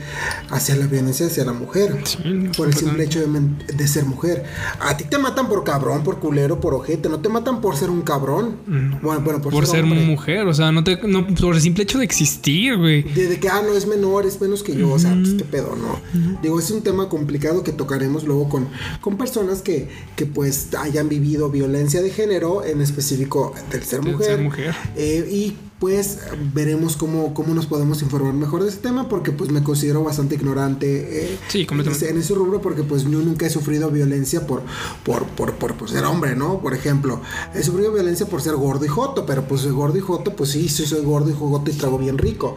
hacia 0.51 0.77
la 0.77 0.87
violencia 0.87 1.27
hacia 1.27 1.45
la 1.45 1.53
mujer. 1.53 1.99
Sí, 2.05 2.19
por 2.57 2.69
el 2.69 2.75
simple 2.75 3.05
hecho 3.05 3.21
de, 3.21 3.27
de 3.67 3.89
ser 3.89 4.05
mujer. 4.05 4.45
A 4.81 4.97
ti 4.97 5.05
te 5.05 5.19
matan 5.19 5.49
por 5.49 5.65
cabrón, 5.65 6.03
por 6.03 6.19
culero, 6.19 6.61
por 6.61 6.75
ojete. 6.75 7.09
No 7.09 7.21
te 7.21 7.29
matan 7.29 7.61
por 7.61 7.77
ser 7.77 7.91
un 7.91 8.03
cabrón. 8.03 8.57
Bueno, 9.03 9.21
bueno, 9.21 9.41
por, 9.41 9.53
Por 9.53 9.67
ser 9.67 9.85
mujer, 9.85 10.47
o 10.47 10.55
sea, 10.55 10.73
no 10.73 10.85
te, 10.85 10.99
no, 11.07 11.27
por 11.27 11.55
el 11.55 11.61
simple 11.61 11.85
hecho 11.85 11.99
de 11.99 12.05
existir, 12.05 12.77
güey. 12.77 13.03
De, 13.03 13.29
de 13.29 13.41
que, 13.41 13.49
ah, 13.49 13.63
no, 13.65 13.75
es 13.75 13.87
menor, 13.87 14.27
es 14.27 14.41
menos 14.41 14.63
que 14.63 14.75
yo. 14.75 14.91
O 14.91 14.99
sea, 14.99 15.15
pues 15.15 15.35
qué 15.35 15.45
pedo, 15.45 15.77
¿no? 15.77 16.01
Digo, 16.43 16.59
es 16.59 16.71
un 16.71 16.83
tema 16.83 17.09
complicado 17.09 17.63
que 17.63 17.73
tocaremos 17.73 18.25
luego 18.25 18.49
con, 18.49 18.69
con 19.01 19.17
personas 19.17 19.63
que, 19.63 19.89
que, 20.17 20.27
pues, 20.27 20.75
hayan 20.75 21.09
vivido 21.09 21.51
violencia 21.51 22.03
de 22.03 22.11
género, 22.11 22.65
en 22.65 22.81
específico 22.81 23.55
del 23.71 23.83
ser 23.85 24.03
mujer. 24.03 24.27
ser 24.27 24.41
mujer. 24.41 24.75
Eh, 24.97 25.29
y 25.31 25.57
pues 25.81 26.19
veremos 26.53 26.97
cómo, 26.97 27.33
cómo 27.33 27.55
nos 27.55 27.65
podemos 27.67 28.03
informar 28.03 28.35
mejor 28.35 28.63
de 28.63 28.69
ese 28.69 28.79
tema, 28.79 29.09
porque 29.09 29.33
pues 29.33 29.51
me 29.51 29.63
considero 29.65 30.05
bastante 30.05 30.35
ignorante 30.35 31.25
eh, 31.33 31.39
Sí, 31.49 31.63
en, 31.63 31.67
completamente. 31.67 32.05
ese, 32.05 32.15
en 32.15 32.21
ese 32.21 32.35
rubro, 32.35 32.61
porque 32.61 32.83
pues 32.83 33.05
yo 33.05 33.19
nunca 33.21 33.47
he 33.47 33.51
sufrido 33.51 33.91
violencia 33.91 34.47
por, 34.47 34.63
por, 35.05 35.25
por, 35.29 35.55
por, 35.55 35.75
por 35.77 35.89
ser 35.91 36.05
hombre, 36.05 36.37
¿no? 36.37 36.61
Por 36.61 36.75
ejemplo, 36.75 37.21
he 37.55 37.63
sufrido 37.63 37.93
violencia 37.93 38.27
por 38.27 38.43
ser 38.43 38.57
gordo 38.57 38.85
y 38.85 38.89
joto, 38.89 39.25
pero 39.25 39.49
pues 39.49 39.63
soy 39.63 39.73
gordo 39.73 39.97
y 39.97 40.03
joto, 40.03 40.37
pues 40.37 40.51
sí, 40.51 40.69
sí 40.69 40.85
soy 40.85 41.03
gordo 41.03 41.31
y 41.31 41.35
joto 41.35 41.71
y 41.71 41.75
trago 41.75 41.97
bien 41.97 42.19
rico. 42.19 42.57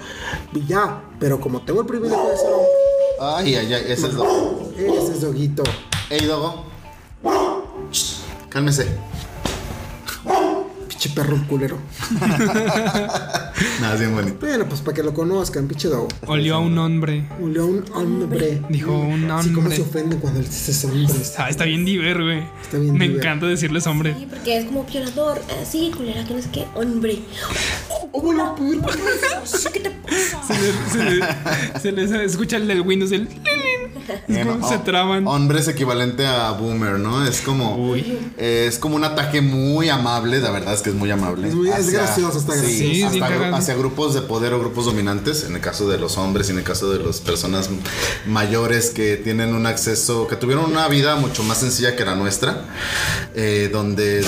Y 0.54 0.66
ya, 0.66 1.04
pero 1.18 1.40
como 1.40 1.62
tengo 1.62 1.80
el 1.80 1.88
privilegio 1.88 2.28
de 2.30 2.36
ser 2.38 2.48
hombre, 2.52 2.68
Ay, 3.22 3.56
ay, 3.56 3.74
ay, 3.74 3.84
ese 3.88 4.08
es 4.08 4.14
Dogo. 4.16 4.70
ese 4.78 5.14
es 5.14 5.22
doguito. 5.22 5.64
Ey, 6.10 6.26
Dogo. 6.26 6.66
Cálmese. 8.50 8.88
Pinche 11.04 11.10
perro 11.22 11.38
culero. 11.50 11.78
Nada, 13.82 13.96
bien 13.98 14.16
bonito. 14.16 14.38
Bueno, 14.40 14.66
pues 14.70 14.80
para 14.80 14.96
que 14.96 15.04
lo 15.04 15.14
conozcan, 15.14 15.68
pinche 15.68 15.90
dogo. 15.90 16.08
Olió 16.28 16.56
a 16.56 16.60
un 16.60 16.78
hombre. 16.78 17.26
Un 17.42 17.54
león 17.54 17.84
hombre. 17.94 18.62
Dijo 18.70 18.98
un 18.98 19.30
Así 19.30 19.50
como 19.50 19.64
hombre. 19.64 19.76
se 19.76 19.82
ofenden 19.82 20.20
cuando 20.20 20.40
dices 20.40 20.86
hombres. 20.86 21.34
Ah, 21.38 21.50
está 21.50 21.66
bien 21.66 21.84
diver, 21.84 22.24
güey. 22.24 22.44
Está 22.62 22.78
bien 22.78 22.94
Me 22.98 23.08
diver. 23.08 23.20
encanta 23.22 23.48
decirles 23.48 23.86
hombre. 23.86 24.16
Sí, 24.18 24.28
porque 24.30 24.58
es 24.60 24.66
como 24.66 24.86
violador. 24.86 25.42
Así, 25.62 25.92
culera, 25.96 26.24
que 26.24 26.34
no 26.36 26.40
es 26.40 26.48
que 26.48 26.66
hombre. 26.76 27.20
Hola, 28.14 28.56
perro. 28.56 28.88
¿Qué 29.74 29.80
te 29.82 29.92
pasa? 29.92 30.42
Se 30.48 31.04
le, 31.04 31.20
se 31.82 31.92
le- 31.92 32.08
se 32.08 32.18
les 32.18 32.32
escucha 32.32 32.56
el 32.58 32.68
del 32.68 32.82
Windows, 32.82 33.12
el... 33.12 33.28
Es 34.28 34.46
como 34.46 34.68
se 34.68 34.76
oh, 34.76 34.82
traban. 34.82 35.26
Hombre 35.28 35.60
es 35.60 35.68
equivalente 35.70 36.26
a 36.28 36.52
boomer, 36.52 37.00
¿no? 37.00 37.26
Es 37.26 37.40
como. 37.42 37.78
Uy. 37.78 38.18
eh, 38.38 38.66
es 38.68 38.78
como 38.78 38.96
un 38.98 39.04
ataque 39.06 39.40
muy 39.42 39.88
amable, 39.90 40.40
la 40.42 40.52
verdad 40.52 40.74
es 40.74 40.82
que 40.82 40.92
es 40.94 41.00
muy 41.00 41.12
amable. 41.12 41.48
Es 41.50 41.56
muy- 41.56 41.70
es 41.70 41.90
gracioso, 41.90 42.38
está 42.38 42.54
gracioso. 42.54 42.78
Sí, 42.78 42.96
sí, 42.96 43.04
hasta 43.04 43.30
gru- 43.30 43.56
hacia 43.58 43.76
grupos 43.76 44.14
de 44.14 44.22
poder 44.22 44.54
o 44.54 44.60
grupos 44.60 44.86
dominantes, 44.86 45.44
en 45.44 45.56
el 45.56 45.62
caso 45.62 45.88
de 45.90 45.98
los 45.98 46.18
hombres 46.18 46.48
y 46.50 46.52
en 46.52 46.60
el 46.60 46.64
caso 46.64 46.92
de 46.92 47.04
las 47.04 47.20
personas 47.20 47.70
mayores 48.28 48.92
que 48.92 49.18
tienen 49.18 49.54
un 49.56 49.66
acceso, 49.66 50.28
que 50.28 50.36
tuvieron 50.36 50.66
una 50.66 50.88
vida 50.88 51.16
mucho 51.16 51.44
más 51.44 51.60
sencilla 51.60 51.96
que 51.96 52.06
la 52.06 52.16
nuestra, 52.16 52.66
eh, 53.36 53.70
donde 53.72 54.24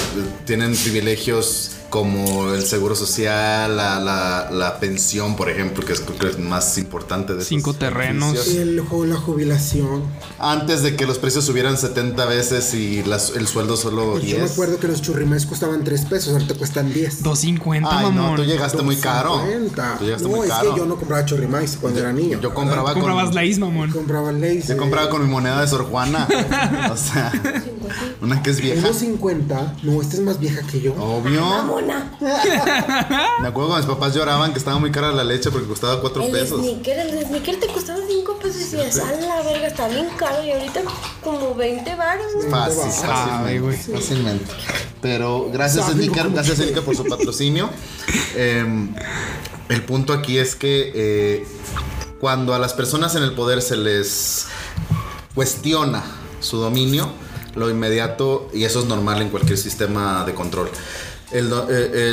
tienen 0.46 0.76
privilegios 0.76 1.72
como 1.96 2.54
el 2.54 2.66
seguro 2.66 2.94
social, 2.94 3.78
la, 3.78 4.02
la- 4.02 4.50
la 4.52 4.80
pensión, 4.82 5.38
por 5.38 5.50
ejemplo, 5.50 5.86
que 5.86 5.94
es 5.94 6.02
creo 6.02 6.18
que 6.20 6.28
es 6.28 6.38
más 6.40 6.78
importante 6.78 7.32
de 7.34 7.40
esos 7.40 7.48
Cinco 7.48 7.74
terrenos. 7.74 8.36
El, 8.50 8.76
la 8.76 9.16
jubilación. 9.16 10.04
Antes 10.38 10.84
de 10.84 10.98
que 10.98 11.06
los 11.06 11.20
precios 11.20 11.46
subieran 11.46 11.78
70 11.78 12.26
veces 12.26 12.74
y 12.74 13.02
las- 13.04 13.30
el 13.38 13.48
sueldo 13.48 13.78
solo 13.78 14.12
Pues 14.12 14.24
yo 14.26 14.36
me 14.36 14.42
10. 14.42 14.52
acuerdo 14.52 14.78
que 14.78 14.90
los 14.90 15.02
churrimés 15.02 15.46
costaban 15.46 15.86
3 15.86 16.02
pesos, 16.06 16.34
ahorita 16.34 16.56
cuestan 16.56 16.92
10. 16.94 17.24
250, 17.24 17.90
Ay, 17.90 18.06
no, 18.08 18.12
mamón. 18.12 18.36
tú 18.36 18.44
llegaste 18.44 18.82
muy 18.84 18.98
caro. 18.98 19.38
2.50. 19.46 19.98
Tú 20.00 20.04
llegaste 20.04 20.28
no, 20.28 20.36
muy 20.36 20.48
es 20.48 20.54
caro. 20.54 20.74
que 20.74 20.80
yo 20.82 20.86
no 20.86 20.98
compraba 20.98 21.24
churrimais 21.24 21.78
cuando 21.80 22.02
era 22.02 22.12
niño. 22.12 22.42
Yo 22.42 22.54
compraba 22.54 22.92
con. 22.92 23.04
Comprabas 23.04 23.34
la 23.34 23.46
isma, 23.46 23.68
mamón. 23.68 23.92
compraba 23.92 24.34
Lays. 24.34 24.68
Yo 24.68 24.76
compraba 24.76 25.10
con 25.10 25.24
mi 25.24 25.30
moneda 25.32 25.62
de 25.62 25.68
Sor 25.70 25.86
Juana. 25.86 26.28
o 26.92 26.98
sea, 26.98 27.32
una 28.22 28.44
que 28.44 28.50
es 28.50 28.60
vieja. 28.60 28.86
1.50. 28.86 29.84
No, 29.84 30.02
esta 30.02 30.16
es 30.16 30.22
más 30.22 30.40
vieja 30.42 30.62
que 30.68 30.82
yo. 30.82 30.94
Obvio. 30.96 31.42
Mona. 31.86 32.12
Me 33.42 33.48
acuerdo 33.48 33.70
cuando 33.70 33.78
mis 33.78 33.86
papás 33.86 34.14
lloraban 34.16 34.52
que 34.54 34.60
estaba 34.60 34.78
muy 34.80 34.92
cara 34.92 35.12
la 35.12 35.24
leche 35.24 35.52
porque 35.52 35.68
costaba 35.68 36.02
4 36.02 36.24
El 36.24 36.32
pesos. 36.32 36.60
sneaker, 36.62 37.00
el 37.00 37.26
sneaker 37.26 37.60
te 37.60 37.68
costaba 37.68 38.00
5 38.08 38.38
pesos 38.40 38.58
y 38.74 38.76
decías, 38.78 39.00
a 39.00 39.12
la 39.12 39.42
verga, 39.42 39.68
está 39.68 39.88
bien 39.88 40.08
caro. 40.18 40.44
Y 40.44 40.52
ahorita 40.52 40.82
como 41.22 41.54
20 41.56 41.96
baros. 41.96 42.26
¿no? 42.44 42.50
Fácil, 42.50 42.84
Ay, 43.10 43.60
güey. 43.60 43.76
fácilmente, 43.76 44.00
fácilmente. 44.02 44.52
Pero 45.02 45.50
gracias, 45.52 45.86
Sabe, 45.86 46.04
Sneaker, 46.04 46.30
gracias. 46.32 46.58
Sneaker, 46.58 46.84
por 46.84 46.96
su 46.96 47.06
patrocinio. 47.06 47.70
Em, 48.38 48.94
el 49.70 49.84
punto 49.84 50.12
aquí 50.14 50.38
es 50.38 50.56
que 50.56 50.92
eh, 50.94 51.48
cuando 52.20 52.54
a 52.54 52.60
las 52.60 52.74
personas 52.74 53.16
en 53.16 53.24
el 53.24 53.32
poder 53.34 53.62
se 53.62 53.78
les 53.78 54.48
cuestiona 55.34 56.04
su 56.42 56.58
dominio, 56.58 57.10
lo 57.56 57.70
inmediato, 57.70 58.50
y 58.54 58.66
eso 58.66 58.80
es 58.82 58.86
normal 58.86 59.22
en 59.22 59.30
cualquier 59.30 59.58
sistema 59.58 60.24
de 60.26 60.34
control, 60.34 60.70
el, 61.38 61.52
eh, 61.70 62.12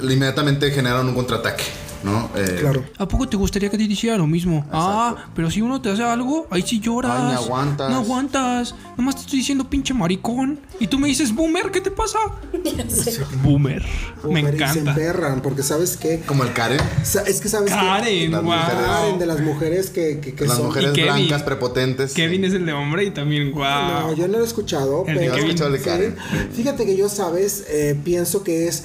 el- 0.00 0.10
inmediatamente 0.12 0.70
generan 0.70 1.06
un 1.08 1.14
contraataque, 1.14 1.64
¿no? 2.04 2.30
Eh, 2.36 2.58
Claro. 2.60 2.84
¿A 2.98 3.06
poco 3.08 3.28
te 3.28 3.36
gustaría 3.36 3.70
que 3.70 3.76
te 3.78 3.84
hiciera 3.84 4.16
lo 4.16 4.26
mismo? 4.26 4.66
Ah, 4.72 5.14
pero 5.34 5.50
si 5.50 5.60
uno 5.60 5.80
te 5.80 5.90
hace 5.90 6.02
algo, 6.04 6.46
ahí 6.50 6.62
sí 6.62 6.80
lloras. 6.80 7.12
Ay, 7.14 7.26
ni 7.28 7.32
aguantas. 7.34 7.90
No 7.90 7.96
aguantas. 7.96 8.74
Nomás 8.96 9.16
te 9.16 9.20
estoy 9.22 9.38
diciendo 9.38 9.68
pinche 9.68 9.94
maricón. 9.94 10.60
Y 10.80 10.86
tú 10.86 10.98
me 10.98 11.08
dices, 11.08 11.34
boomer, 11.34 11.70
¿qué 11.70 11.80
te 11.80 11.90
pasa? 11.90 12.18
Boomer. 13.42 13.82
Me 13.82 14.22
Boomer, 14.22 14.54
y 14.54 14.58
Se 14.58 14.64
encanta. 14.64 14.90
emperran, 14.90 15.40
porque 15.42 15.62
sabes 15.62 15.96
qué. 15.96 16.20
Como 16.26 16.44
el 16.44 16.52
Karen, 16.52 16.80
Sa- 17.04 17.22
Es 17.22 17.40
que 17.40 17.48
sabes 17.48 17.70
que. 17.72 17.76
Karen, 17.78 18.30
Las 18.32 18.42
wow. 18.42 18.52
mujeres- 18.52 18.86
Karen 18.86 19.18
de 19.18 19.26
las 19.26 19.40
mujeres 19.40 19.90
que, 19.90 20.20
que, 20.20 20.34
que 20.34 20.46
las 20.46 20.56
son. 20.56 20.66
mujeres 20.66 20.92
Kevin. 20.92 21.12
blancas 21.12 21.42
prepotentes. 21.42 22.12
Kevin 22.14 22.44
es 22.44 22.52
el 22.54 22.66
de 22.66 22.72
hombre 22.72 23.04
y 23.04 23.10
también, 23.10 23.52
wow. 23.52 23.62
No, 23.62 24.12
yo 24.14 24.28
no 24.28 24.38
lo 24.38 24.44
he 24.44 24.46
escuchado, 24.46 25.04
El 25.06 25.18
de 25.18 25.30
pero 25.30 25.36
escuchado 25.36 25.70
de 25.70 25.78
sí. 25.78 25.84
Karen. 25.84 26.16
Fíjate 26.54 26.86
que 26.86 26.96
yo, 26.96 27.08
sabes, 27.08 27.64
eh, 27.68 27.96
pienso 28.04 28.42
que 28.44 28.68
es 28.68 28.84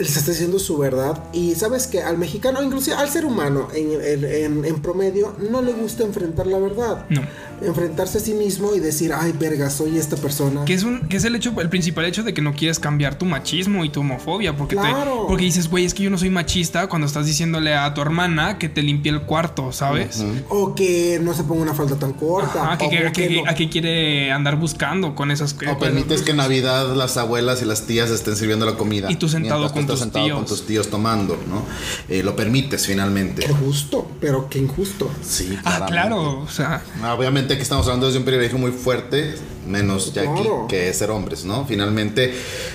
les 0.00 0.16
está 0.16 0.30
diciendo 0.32 0.58
su 0.58 0.78
verdad 0.78 1.22
y 1.32 1.54
sabes 1.54 1.86
que 1.86 2.02
al 2.02 2.18
mexicano, 2.18 2.62
inclusive 2.62 2.96
al 2.96 3.08
ser 3.10 3.24
humano 3.24 3.68
en, 3.74 4.64
en- 4.64 4.80
promedio, 4.80 5.36
no 5.50 5.60
le 5.62 5.72
gusta 5.72 6.04
enfrentar 6.04 6.46
la 6.46 6.58
verdad. 6.58 7.04
No. 7.10 7.20
Enfrentarse 7.62 8.16
a 8.16 8.20
sí 8.22 8.32
mismo 8.32 8.74
y 8.74 8.80
decir, 8.80 9.12
ay, 9.12 9.32
verga, 9.38 9.68
soy 9.68 9.98
esta 9.98 10.16
persona. 10.16 10.64
Que 10.64 10.72
es, 10.72 10.82
un, 10.82 11.00
que 11.08 11.18
es 11.18 11.24
el 11.24 11.34
hecho, 11.36 11.52
el 11.60 11.68
principal 11.68 12.06
hecho 12.06 12.22
de 12.22 12.32
que 12.32 12.40
no 12.40 12.54
quieres 12.54 12.78
cambiar 12.78 13.16
tu 13.18 13.26
machismo 13.26 13.84
y 13.84 13.90
tu 13.90 14.00
homofobia. 14.00 14.56
Porque, 14.56 14.76
te- 14.76 14.80
Claro. 14.80 15.26
porque 15.28 15.44
dices, 15.44 15.68
güey, 15.68 15.84
es 15.84 15.92
que 15.92 16.02
yo 16.04 16.08
no 16.10 16.16
soy 16.16 16.30
machista 16.30 16.88
cuando 16.88 17.06
estás 17.06 17.26
diciéndole 17.26 17.74
a 17.74 17.92
tu 17.92 18.00
hermana 18.00 18.56
que 18.58 18.70
te 18.70 18.82
limpie 18.82 19.12
el 19.12 19.22
cuarto, 19.22 19.72
¿sabes? 19.72 20.24
O 20.48 20.74
que 20.74 21.20
no 21.22 21.34
se 21.34 21.44
ponga 21.44 21.60
una 21.62 21.74
falda 21.74 21.96
tan 21.96 22.14
corta. 22.14 22.62
Ajá, 22.62 22.78
que, 22.78 22.86
o 22.86 22.88
que- 22.90 23.12
que 23.12 23.28
que- 23.28 23.42
no- 23.42 23.50
a 23.50 23.54
qué 23.54 23.68
quiere 23.68 24.32
andar 24.32 24.56
buscando 24.56 25.14
con 25.14 25.30
esas 25.30 25.54
O 25.70 25.78
permites 25.78 26.22
que 26.22 26.30
en 26.30 26.38
Navidad 26.38 26.94
las 26.96 27.18
abuelas 27.18 27.60
y 27.60 27.66
las 27.66 27.82
tías 27.86 28.08
estén 28.10 28.36
sirviendo 28.36 28.64
la 28.64 28.76
comida. 28.76 29.10
Y 29.12 29.16
tú 29.16 29.28
sentado 29.28 29.70
con 29.72 29.86
estás 29.94 29.98
tus 29.98 30.00
sentado 30.00 30.24
tíos. 30.24 30.36
con 30.38 30.46
tus 30.46 30.66
tíos 30.66 30.88
tomando, 30.88 31.36
¿no? 31.48 31.62
Eh, 32.08 32.22
lo 32.22 32.34
permites 32.36 32.86
finalmente. 32.86 33.42
Qué 33.42 33.52
justo, 33.52 34.10
pero 34.20 34.48
qué 34.48 34.58
injusto. 34.58 35.10
Sí, 35.22 35.50
Ah, 35.58 35.62
claramente. 35.62 35.92
claro, 35.92 36.40
o 36.40 36.48
sea, 36.48 36.82
Obviamente 37.16 37.54
aquí 37.54 37.62
estamos 37.62 37.86
hablando 37.86 38.06
desde 38.06 38.18
un 38.18 38.24
privilegio 38.24 38.58
muy 38.58 38.72
fuerte, 38.72 39.34
menos 39.66 40.12
ya 40.12 40.22
aquí, 40.22 40.42
Claro. 40.42 40.66
que 40.68 40.88
es 40.88 40.96
ser 40.98 41.10
hombres, 41.10 41.44
¿no? 41.44 41.66
Finalmente, 41.66 42.34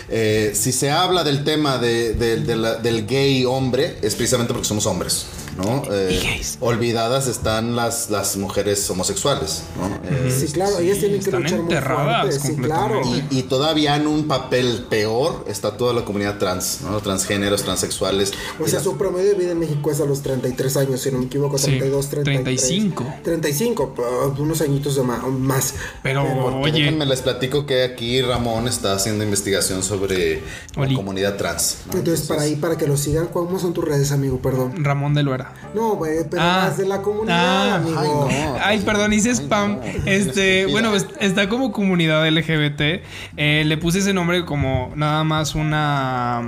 eh, 0.09 0.51
si 0.55 0.71
se 0.71 0.91
habla 0.91 1.23
del 1.23 1.43
tema 1.43 1.77
de- 1.77 2.13
de- 2.13 2.37
de 2.37 2.55
la- 2.55 2.75
del 2.75 3.05
gay 3.07 3.45
hombre, 3.45 3.97
es 4.01 4.15
precisamente 4.15 4.53
porque 4.53 4.67
somos 4.67 4.85
hombres, 4.85 5.25
¿no? 5.57 5.83
Eh, 5.91 6.41
olvidadas 6.59 7.27
están 7.27 7.75
las, 7.75 8.09
las 8.09 8.37
mujeres 8.37 8.89
homosexuales, 8.89 9.63
¿no? 9.79 9.87
Eh, 10.09 10.31
Sí, 10.35 10.51
claro, 10.51 10.79
ellas 10.79 10.97
tienen 10.99 11.19
que 11.19 11.25
están 11.25 11.43
luchar 11.43 11.59
muy 11.61 11.73
enterradas 11.73 12.39
fuerte. 12.39 12.47
Sí, 12.47 12.55
claro. 12.61 13.01
completamente. 13.01 13.35
y, 13.35 13.39
y 13.39 13.43
todavía 13.43 13.95
en 13.95 14.07
un 14.07 14.27
papel 14.27 14.85
peor 14.89 15.45
está 15.47 15.77
toda 15.77 15.93
la 15.93 16.03
comunidad 16.03 16.37
trans, 16.37 16.79
¿no? 16.81 16.99
Transgéneros, 16.99 17.63
transexuales. 17.63 18.33
O 18.59 18.67
sea, 18.67 18.79
su 18.79 18.97
promedio 18.97 19.29
de 19.31 19.35
vida 19.35 19.51
en 19.51 19.59
México 19.59 19.91
es 19.91 20.01
a 20.01 20.05
los 20.05 20.21
33 20.21 20.77
años, 20.77 21.01
si 21.01 21.11
no 21.11 21.19
me 21.19 21.25
equivoco, 21.25 21.57
Sí, 21.57 21.65
32, 21.67 22.09
33. 22.09 22.43
35. 22.43 23.05
35, 23.23 23.95
uh, 23.97 24.41
unos 24.41 24.61
añitos 24.61 24.95
de 24.95 25.03
más. 25.03 25.73
pero, 26.03 26.23
oye, 26.61 26.79
déjenme 26.79 27.05
les 27.05 27.21
platico 27.21 27.65
que 27.65 27.83
aquí 27.83 28.21
Ramón 28.21 28.67
está 28.67 28.93
haciendo 28.93 29.23
investigación 29.23 29.83
sobre 29.83 30.41
la 30.75 30.93
comunidad 30.93 31.37
trans. 31.37 31.77
¿no? 31.91 31.97
Entonces, 31.99 32.27
para 32.27 32.41
ahí, 32.43 32.55
para 32.55 32.77
que 32.77 32.87
lo 32.87 32.97
sigan, 32.97 33.27
¿cómo 33.27 33.59
son 33.59 33.73
tus 33.73 33.85
redes, 33.85 34.11
amigo? 34.11 34.39
Perdón. 34.39 34.83
Ramón 34.83 35.13
de 35.13 35.23
Luera. 35.23 35.44
No, 35.73 35.95
güey, 35.95 36.19
pero 36.29 36.41
Ah. 36.41 36.65
más 36.67 36.77
de 36.77 36.85
la 36.87 37.01
comunidad, 37.01 37.71
Ah. 37.71 37.75
amigo. 37.75 37.99
Ay, 37.99 38.07
no. 38.07 38.55
Ay, 38.61 38.79
perdón, 38.79 39.13
hice 39.13 39.31
spam. 39.35 39.75
no, 39.77 39.81
este, 40.05 40.65
bueno, 40.67 40.95
es- 40.95 41.07
está 41.19 41.49
como 41.49 41.71
comunidad 41.71 42.25
LGBT. 42.27 43.03
Eh, 43.37 43.63
le 43.65 43.77
puse 43.77 43.99
ese 43.99 44.13
nombre 44.13 44.45
como 44.45 44.91
nada 44.95 45.23
más 45.23 45.55
una. 45.55 46.41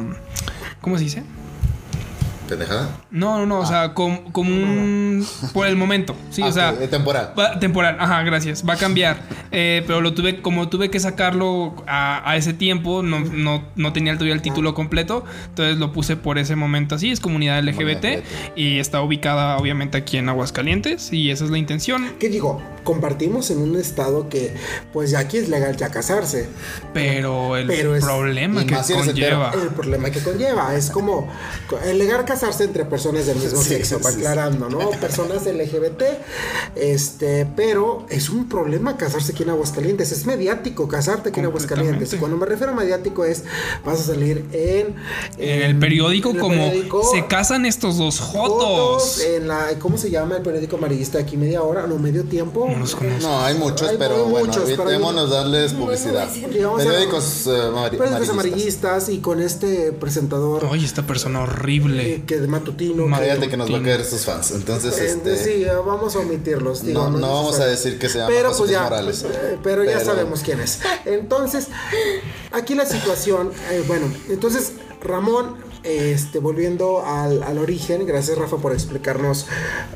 ¿Cómo 0.82 0.98
se 0.98 1.04
dice? 1.06 1.24
¿Pendejada? 2.48 2.90
No, 3.12 3.38
no, 3.40 3.46
no, 3.46 3.60
o 3.60 3.66
sea, 3.66 3.94
com- 3.94 4.32
como 4.32 4.50
un. 4.52 5.26
Por 5.54 5.68
el 5.68 5.76
momento. 5.76 6.16
Sí, 6.30 6.42
Ah, 6.44 6.48
o 6.48 6.52
sea. 6.52 6.74
temporal. 6.90 7.34
va- 7.38 7.60
temporal, 7.60 7.98
ajá, 8.00 8.24
gracias. 8.24 8.64
Va 8.68 8.74
a 8.74 8.78
cambiar. 8.78 9.18
Eh, 9.52 9.84
pero 9.86 10.00
lo 10.02 10.14
tuve, 10.14 10.42
como 10.42 10.70
tuve 10.70 10.90
que 10.90 11.00
sacarlo 11.00 11.76
a, 11.88 12.30
a 12.30 12.38
ese 12.38 12.54
tiempo, 12.54 13.04
no, 13.04 13.20
no, 13.20 13.64
no 13.76 13.94
tenía 13.94 14.14
todavía 14.14 14.34
el 14.34 14.42
título 14.42 14.74
completo. 14.74 15.26
Entonces 15.50 15.78
lo 15.78 15.92
puse 15.92 16.16
por 16.16 16.38
ese 16.38 16.56
momento 16.56 16.96
así. 16.96 17.12
Es 17.12 17.20
comunidad 17.20 17.60
LGBT. 17.64 18.06
LGBT. 18.06 18.24
Y 18.56 18.80
está 18.80 19.02
ubicada, 19.02 19.58
obviamente, 19.58 19.98
aquí 19.98 20.18
en 20.18 20.30
Aguascalientes. 20.30 21.12
Y 21.12 21.32
esa 21.32 21.44
es 21.46 21.52
la 21.52 21.58
intención. 21.58 22.12
¿Qué 22.20 22.30
digo? 22.30 22.62
Compartimos 22.84 23.52
en 23.52 23.58
un 23.60 23.76
estado 23.78 24.30
que, 24.30 24.54
pues 24.94 25.12
ya 25.12 25.20
aquí 25.20 25.38
es 25.38 25.50
legal 25.50 25.76
ya 25.76 25.90
casarse. 25.90 26.48
Pero 26.94 27.58
el 27.58 27.68
Pero 27.68 27.96
es- 27.96 28.04
problema 28.06 28.62
y 28.62 28.66
que 28.66 28.76
conlleva. 28.94 29.52
El 29.54 29.70
problema 29.70 30.10
que 30.10 30.20
conlleva 30.22 30.74
es 30.76 30.90
como 30.90 31.28
el 31.86 31.98
legal 31.98 32.24
casarse 32.24 32.37
entre 32.60 32.86
personas 32.86 33.26
del 33.26 33.38
mismo 33.38 33.62
Sí, 33.62 33.70
sexo, 33.70 34.00
va 34.00 34.12
sí, 34.12 34.20
sí. 34.20 34.26
aclarando, 34.26 34.70
¿no? 34.70 34.90
Personas 35.02 35.46
LGBT, 35.46 36.02
este, 36.76 37.48
pero 37.56 38.06
es 38.10 38.30
un 38.30 38.48
problema 38.48 38.98
casarse 38.98 39.32
aquí 39.32 39.44
en 39.44 39.50
Aguascalientes, 39.50 40.12
es 40.12 40.26
mediático 40.26 40.88
casarte 40.88 41.30
aquí 41.30 41.40
en 41.40 41.48
Aguascalientes. 41.48 42.16
Cuando 42.16 42.38
me 42.38 42.46
refiero 42.46 42.74
a 42.74 42.76
mediático 42.76 43.26
es, 43.26 43.44
vas 43.86 44.00
a 44.02 44.04
salir 44.04 44.46
en... 44.52 44.96
En 45.38 45.62
el 45.64 45.78
periódico, 45.80 46.30
en 46.30 46.36
el 46.36 46.42
como 46.42 46.56
periódico, 46.56 47.04
se 47.12 47.26
casan 47.28 47.66
estos 47.66 47.98
dos 47.98 48.20
jotos. 48.20 49.22
en 49.22 49.48
la, 49.48 49.68
¿cómo 49.80 49.98
se 49.98 50.10
llama 50.10 50.38
el 50.38 50.44
periódico 50.44 50.78
amarillista 50.78 51.20
aquí? 51.20 51.38
Media 51.38 51.62
hora, 51.64 51.88
no, 51.88 51.98
medio 51.98 52.24
tiempo. 52.24 52.68
No 52.70 52.78
los 52.80 52.96
conozco. 52.96 53.22
No, 53.28 53.42
hay 53.42 53.56
muchos, 53.58 53.90
Hay 53.90 53.98
pero 53.98 54.18
muy 54.24 54.32
bueno, 54.32 54.48
muchos, 54.48 54.68
hay- 54.68 54.74
evitémonos 54.74 55.30
darles 55.30 55.74
publicidad. 55.74 56.28
Digamos, 56.30 56.84
Periódicos 56.84 57.48
eh, 57.48 57.50
Periódicos 57.50 58.08
amarillistas. 58.08 58.30
amarillistas 58.30 59.10
y 59.10 59.18
con 59.20 59.42
este 59.42 59.92
presentador 59.92 60.68
Ay, 60.72 60.86
esta 60.86 61.04
persona 61.04 61.42
horrible. 61.42 62.24
Que 62.28 62.40
de 62.40 62.48
matutino. 62.48 63.08
Ma- 63.08 63.20
que- 63.20 63.50
que 63.50 63.58
nos 63.58 63.74
va 63.74 63.78
a 63.80 63.82
caer 63.84 64.06
sus 64.06 64.26
fans. 64.26 64.52
Entonces, 64.52 64.96
Eh, 65.00 65.06
este. 65.08 65.38
sí, 65.44 65.64
eh, 65.64 65.72
vamos 65.84 66.16
a 66.16 66.20
omitirlos. 66.20 66.84
digo, 66.86 67.10
no, 67.10 67.20
vamos 67.34 67.60
a 67.60 67.66
decir 67.66 67.98
que 67.98 68.10
se 68.10 68.20
llama 68.20 68.30
pero 68.30 68.50
José 68.50 68.60
pues 68.60 68.72
ya, 68.72 68.84
Morales. 68.84 69.24
eh, 69.24 69.58
pero 69.64 69.84
ya 69.84 70.00
sabemos 70.04 70.42
quién 70.42 70.60
es. 70.60 70.80
Entonces, 71.06 71.68
aquí 72.52 72.76
la 72.76 72.86
situación, 72.86 73.52
eh, 73.72 73.84
bueno, 73.88 74.06
entonces 74.30 74.74
Ramón, 75.02 75.56
este, 75.88 76.40
volviendo 76.40 77.06
al, 77.06 77.44
al 77.44 77.58
origen, 77.58 78.06
gracias 78.06 78.38
Rafa 78.38 78.58
por 78.58 78.74
explicarnos 78.74 79.48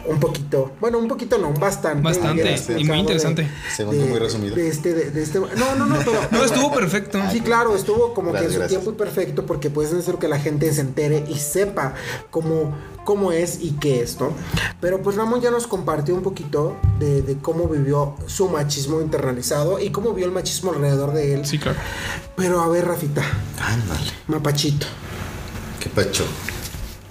un 0.08 0.20
poquito, 0.20 0.72
bueno, 0.80 0.98
un 0.98 1.08
poquito 1.08 1.38
no, 1.38 1.52
bastante. 1.54 2.02
Bastante, 2.02 2.56
y 2.78 2.84
muy 2.86 3.00
interesante. 3.00 3.48
Segundo 3.76 4.06
muy 4.06 4.20
resumido. 4.20 4.56
De 4.56 4.68
este, 4.68 4.94
de, 4.94 5.12
de 5.12 5.22
este, 5.24 5.40
no, 5.40 5.76
no, 5.76 5.86
no, 5.86 5.98
pero, 6.00 6.20
No, 6.32 6.44
estuvo 6.44 6.72
perfecto. 6.74 7.20
Sí, 7.32 7.42
claro, 7.42 7.76
estuvo 7.76 8.14
como 8.14 8.32
Gracias, 8.32 8.42
que 8.42 8.46
en 8.48 8.54
su 8.54 8.60
gracias. 8.60 8.82
tiempo 8.82 8.98
perfecto 8.98 9.46
porque 9.46 9.70
puede 9.70 9.98
hacer 10.00 10.16
que 10.16 10.28
la 10.28 10.40
gente 10.40 10.72
se 10.74 10.82
entere 10.82 11.26
y 11.28 11.36
sepa 11.40 11.94
cómo, 12.30 12.74
cómo 13.04 13.32
es 13.32 13.60
y 13.62 13.72
qué 13.74 14.02
es, 14.02 14.20
¿no? 14.20 14.32
Pero 14.80 15.02
pues 15.02 15.16
Ramón 15.18 15.42
ya 15.42 15.52
nos 15.52 15.68
compartió 15.68 16.16
un 16.16 16.22
poquito 16.24 16.78
de, 17.00 17.22
de 17.22 17.38
cómo 17.38 17.68
vivió 17.68 18.16
su 18.28 18.48
machismo 18.50 19.02
internalizado 19.02 19.80
y 19.80 19.90
cómo 19.92 20.14
vio 20.14 20.26
el 20.26 20.32
machismo 20.32 20.72
alrededor 20.72 21.14
de 21.14 21.34
él. 21.34 21.46
Sí, 21.46 21.58
claro. 21.60 21.78
Pero 22.36 22.62
a 22.62 22.68
ver, 22.70 22.86
Rafita, 22.88 23.24
Ándale. 23.60 24.12
Mapachito, 24.28 24.88
Qué 25.82 25.90
pecho. 25.90 26.26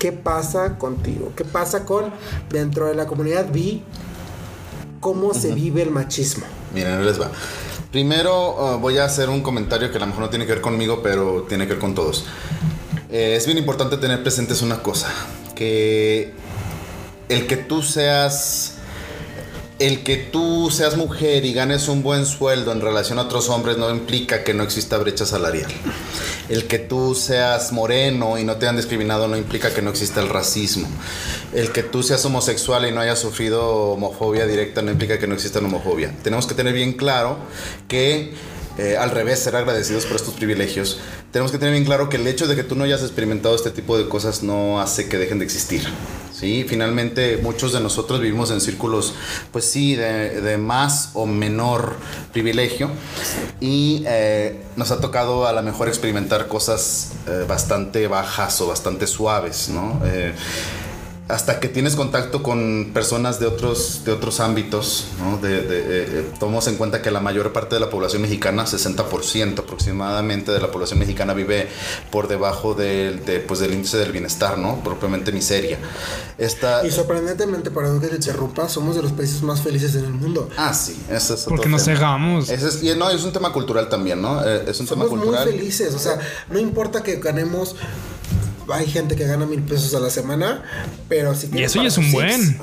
¿qué 0.01 0.13
pasa 0.13 0.79
contigo? 0.79 1.33
¿Qué 1.37 1.45
pasa 1.45 1.85
con 1.85 2.11
dentro 2.49 2.87
de 2.87 2.95
la 2.95 3.07
comunidad 3.07 3.53
vi 3.53 3.85
cómo 4.99 5.35
se 5.35 5.53
vive 5.53 5.83
el 5.83 5.91
machismo? 5.91 6.47
Miren, 6.75 6.95
ahí 6.95 7.05
les 7.05 7.21
va. 7.21 7.31
Primero 7.93 8.77
uh, 8.77 8.79
voy 8.79 8.97
a 8.97 9.05
hacer 9.05 9.29
un 9.29 9.43
comentario 9.43 9.91
que 9.91 9.99
a 9.99 10.01
lo 10.01 10.07
mejor 10.07 10.23
no 10.23 10.31
tiene 10.31 10.47
que 10.47 10.53
ver 10.53 10.63
conmigo, 10.63 11.01
pero 11.03 11.43
tiene 11.49 11.67
que 11.67 11.75
ver 11.75 11.81
con 11.81 11.95
todos. 11.95 12.25
Eh, 13.11 13.35
es 13.37 13.45
bien 13.45 13.59
importante 13.59 13.99
tener 13.99 14.23
presentes 14.23 14.63
una 14.63 14.83
cosa, 14.83 15.13
que 15.55 16.33
el 17.29 17.47
que 17.47 17.59
tú 17.59 17.83
seas 17.83 18.77
el 19.81 20.03
que 20.03 20.17
tú 20.17 20.71
seas 20.71 20.99
mujer 20.99 21.47
y 21.47 21.55
ganes 21.55 21.89
un 21.89 22.03
buen 22.03 22.27
sueldo 22.27 22.71
en 22.71 22.83
relación 22.83 23.19
a 23.19 23.23
otros 23.23 23.49
hombres 23.49 23.79
no 23.79 23.91
implica 23.91 24.45
que 24.45 24.53
no 24.53 24.63
exista 24.63 24.99
brecha 24.99 25.25
salarial. 25.25 25.71
El 26.51 26.67
que 26.67 26.79
tú 26.79 27.15
seas 27.15 27.73
moreno 27.73 28.39
y 28.39 28.45
no 28.45 28.57
te 28.57 28.69
han 28.69 28.77
discriminado 28.77 29.27
no 29.27 29.39
implica 29.39 29.73
que 29.73 29.81
no 29.81 29.89
exista 29.89 30.21
el 30.21 30.29
racismo. 30.29 30.87
El 31.55 31.73
que 31.73 31.83
tú 31.83 32.03
seas 32.03 32.23
homosexual 32.27 32.87
y 32.87 32.93
no 32.93 33.01
hayas 33.01 33.21
sufrido 33.21 33.93
homofobia 33.93 34.47
directa 34.47 34.83
no 34.83 34.91
implica 34.91 35.19
que 35.19 35.27
no 35.27 35.35
exista 35.35 35.63
la 35.63 35.69
homofobia. 35.69 36.15
Tenemos 36.23 36.47
que 36.47 36.55
tener 36.55 36.75
bien 36.75 36.93
claro 36.93 37.39
que 37.89 38.35
eh, 38.77 38.99
al 38.99 39.11
revés, 39.11 39.39
ser 39.39 39.57
agradecidos 39.57 40.05
por 40.05 40.17
estos 40.17 40.35
privilegios. 40.35 41.01
Tenemos 41.33 41.53
que 41.53 41.59
tener 41.59 41.73
bien 41.73 41.87
claro 41.87 42.11
que 42.11 42.19
el 42.19 42.27
hecho 42.27 42.47
de 42.47 42.55
que 42.55 42.65
tú 42.65 42.77
no 42.77 42.85
hayas 42.85 43.01
experimentado 43.01 43.55
este 43.55 43.71
tipo 43.71 43.97
de 43.97 44.09
cosas 44.09 44.43
no 44.43 44.79
hace 44.79 45.09
que 45.09 45.17
dejen 45.17 45.39
de 45.39 45.47
existir. 45.47 45.83
¿Sí? 46.41 46.65
Finalmente, 46.67 47.39
muchos 47.43 47.73
de 47.73 47.81
nosotros 47.81 48.19
vivimos 48.21 48.51
en 48.51 48.61
círculos, 48.63 49.13
pues 49.53 49.67
sí, 49.67 49.95
de, 49.95 50.57
más 50.59 51.11
o 51.15 51.27
menor 51.27 51.97
privilegio 52.33 52.91
y 53.61 54.03
eh, 54.07 54.63
nos 54.77 54.91
ha 54.91 55.01
tocado 55.01 55.47
a 55.47 55.53
lo 55.53 55.63
mejor 55.63 55.89
experimentar 55.89 56.49
cosas 56.49 57.13
eh, 57.29 57.45
bastante 57.47 58.09
bajas 58.09 58.61
o 58.61 58.69
bastante 58.69 59.07
suaves, 59.07 59.69
¿no? 59.69 60.01
Eh, 60.05 60.33
hasta 61.31 61.61
que 61.61 61.69
tienes 61.69 61.97
contacto 61.97 62.43
con 62.43 62.91
personas 62.93 63.41
de 63.41 63.47
otros, 63.47 64.03
de 64.05 64.13
otros 64.13 64.41
ámbitos, 64.41 65.07
¿no? 65.19 65.39
de, 65.39 65.63
de, 65.63 66.21
eh, 66.21 66.31
tomamos 66.39 66.67
en 66.69 66.77
cuenta 66.77 67.03
que 67.03 67.11
la 67.11 67.21
mayor 67.21 67.53
parte 67.53 67.77
de 67.77 67.81
la 67.81 67.91
población 67.91 68.23
mexicana, 68.23 68.65
60% 68.65 69.59
aproximadamente 69.61 70.53
de 70.53 70.61
la 70.61 70.71
población 70.71 70.99
mexicana 70.99 71.35
vive 71.35 71.69
por 72.11 72.29
debajo 72.29 72.75
del, 72.75 73.25
de, 73.25 73.41
pues, 73.41 73.61
del 73.61 73.73
índice 73.75 73.97
del 73.99 74.13
bienestar, 74.13 74.59
¿no? 74.59 74.83
propiamente 74.83 75.33
miseria. 75.33 75.79
Esta, 76.39 76.87
Y 76.87 76.91
sorprendentemente, 76.91 77.71
para 77.71 77.89
no 77.89 78.01
que 78.01 78.09
te 78.09 78.17
interrumpa, 78.17 78.69
somos 78.69 78.97
de 78.97 79.03
los 79.03 79.13
países 79.13 79.43
más 79.43 79.61
felices 79.61 79.95
en 79.95 80.05
el 80.05 80.13
mundo. 80.13 80.49
ah, 80.57 80.73
sí, 80.75 81.01
ese 81.11 81.35
es 81.35 81.45
Porque 81.45 81.69
nos 81.69 81.85
cegamos. 81.85 82.49
Es, 82.49 82.83
y 82.83 82.95
no, 82.95 83.11
es 83.11 83.25
un 83.25 83.33
tema 83.33 83.53
cultural 83.53 83.89
también, 83.89 84.21
¿no? 84.21 84.45
Eh, 84.45 84.65
es 84.69 84.81
un 84.81 84.87
Somos 84.87 85.07
tema 85.07 85.17
muy 85.17 85.27
cultural. 85.27 85.49
felices, 85.49 85.95
o 85.95 85.99
sea, 85.99 86.19
no 86.49 86.59
importa 86.59 87.03
que 87.03 87.17
ganemos. 87.17 87.77
Hay 88.73 88.87
gente 88.87 89.17
que 89.17 89.25
gana 89.27 89.47
mil 89.47 89.63
pesos 89.63 89.95
a 89.95 90.01
la 90.01 90.11
semana, 90.11 90.63
pero 91.09 91.35
si 91.35 91.49
Y 91.53 91.63
eso 91.63 91.83
ya 91.83 91.89
es 91.89 91.99
un 91.99 92.11
buen. 92.13 92.59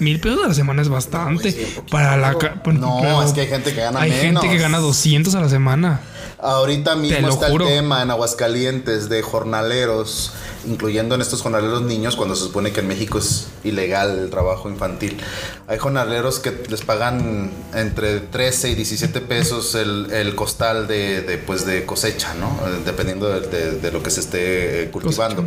Mil 0.00 0.20
pesos 0.20 0.44
a 0.44 0.48
la 0.48 0.54
semana 0.54 0.82
es 0.82 0.88
bastante. 0.88 1.52
poquito. 1.52 1.86
Para 1.90 2.16
la. 2.16 2.32
No, 2.32 2.98
pero 3.00 3.22
es 3.22 3.32
que 3.32 3.42
hay 3.42 3.46
gente 3.48 3.72
que 3.74 3.80
gana 3.80 4.00
Hay 4.00 4.10
menos. 4.10 4.42
gente 4.42 4.56
que 4.56 4.62
gana 4.62 4.78
200 4.78 5.34
a 5.34 5.40
la 5.40 5.48
semana. 5.48 6.00
Ahorita 6.38 6.94
mismo 6.96 7.28
está 7.28 7.48
juro. 7.48 7.66
el 7.66 7.74
tema 7.74 8.02
en 8.02 8.10
Aguascalientes 8.10 9.08
de 9.08 9.22
jornaleros, 9.22 10.32
incluyendo 10.66 11.14
en 11.14 11.20
estos 11.20 11.42
jornaleros 11.42 11.82
niños, 11.82 12.16
cuando 12.16 12.34
se 12.36 12.42
supone 12.44 12.72
que 12.72 12.80
en 12.80 12.88
México 12.88 13.18
es 13.18 13.46
ilegal 13.64 14.18
el 14.18 14.30
trabajo 14.30 14.68
infantil. 14.68 15.18
Hay 15.66 15.78
jornaleros 15.78 16.40
que 16.40 16.50
les 16.68 16.82
pagan 16.82 17.50
entre 17.74 18.20
13 18.20 18.70
y 18.70 18.74
17 18.74 19.20
pesos 19.22 19.74
el, 19.74 20.10
el 20.12 20.34
costal 20.34 20.86
de, 20.86 21.22
de, 21.22 21.38
pues, 21.38 21.64
de 21.66 21.86
cosecha, 21.86 22.34
¿no? 22.34 22.48
Eh, 22.68 22.80
Dependiendo 22.84 23.28
de, 23.28 23.40
de- 23.48 23.70
de 23.80 23.92
lo 23.92 24.02
que 24.02 24.10
se 24.10 24.20
esté 24.20 24.82
eh, 24.84 24.90
cultivando. 24.90 25.44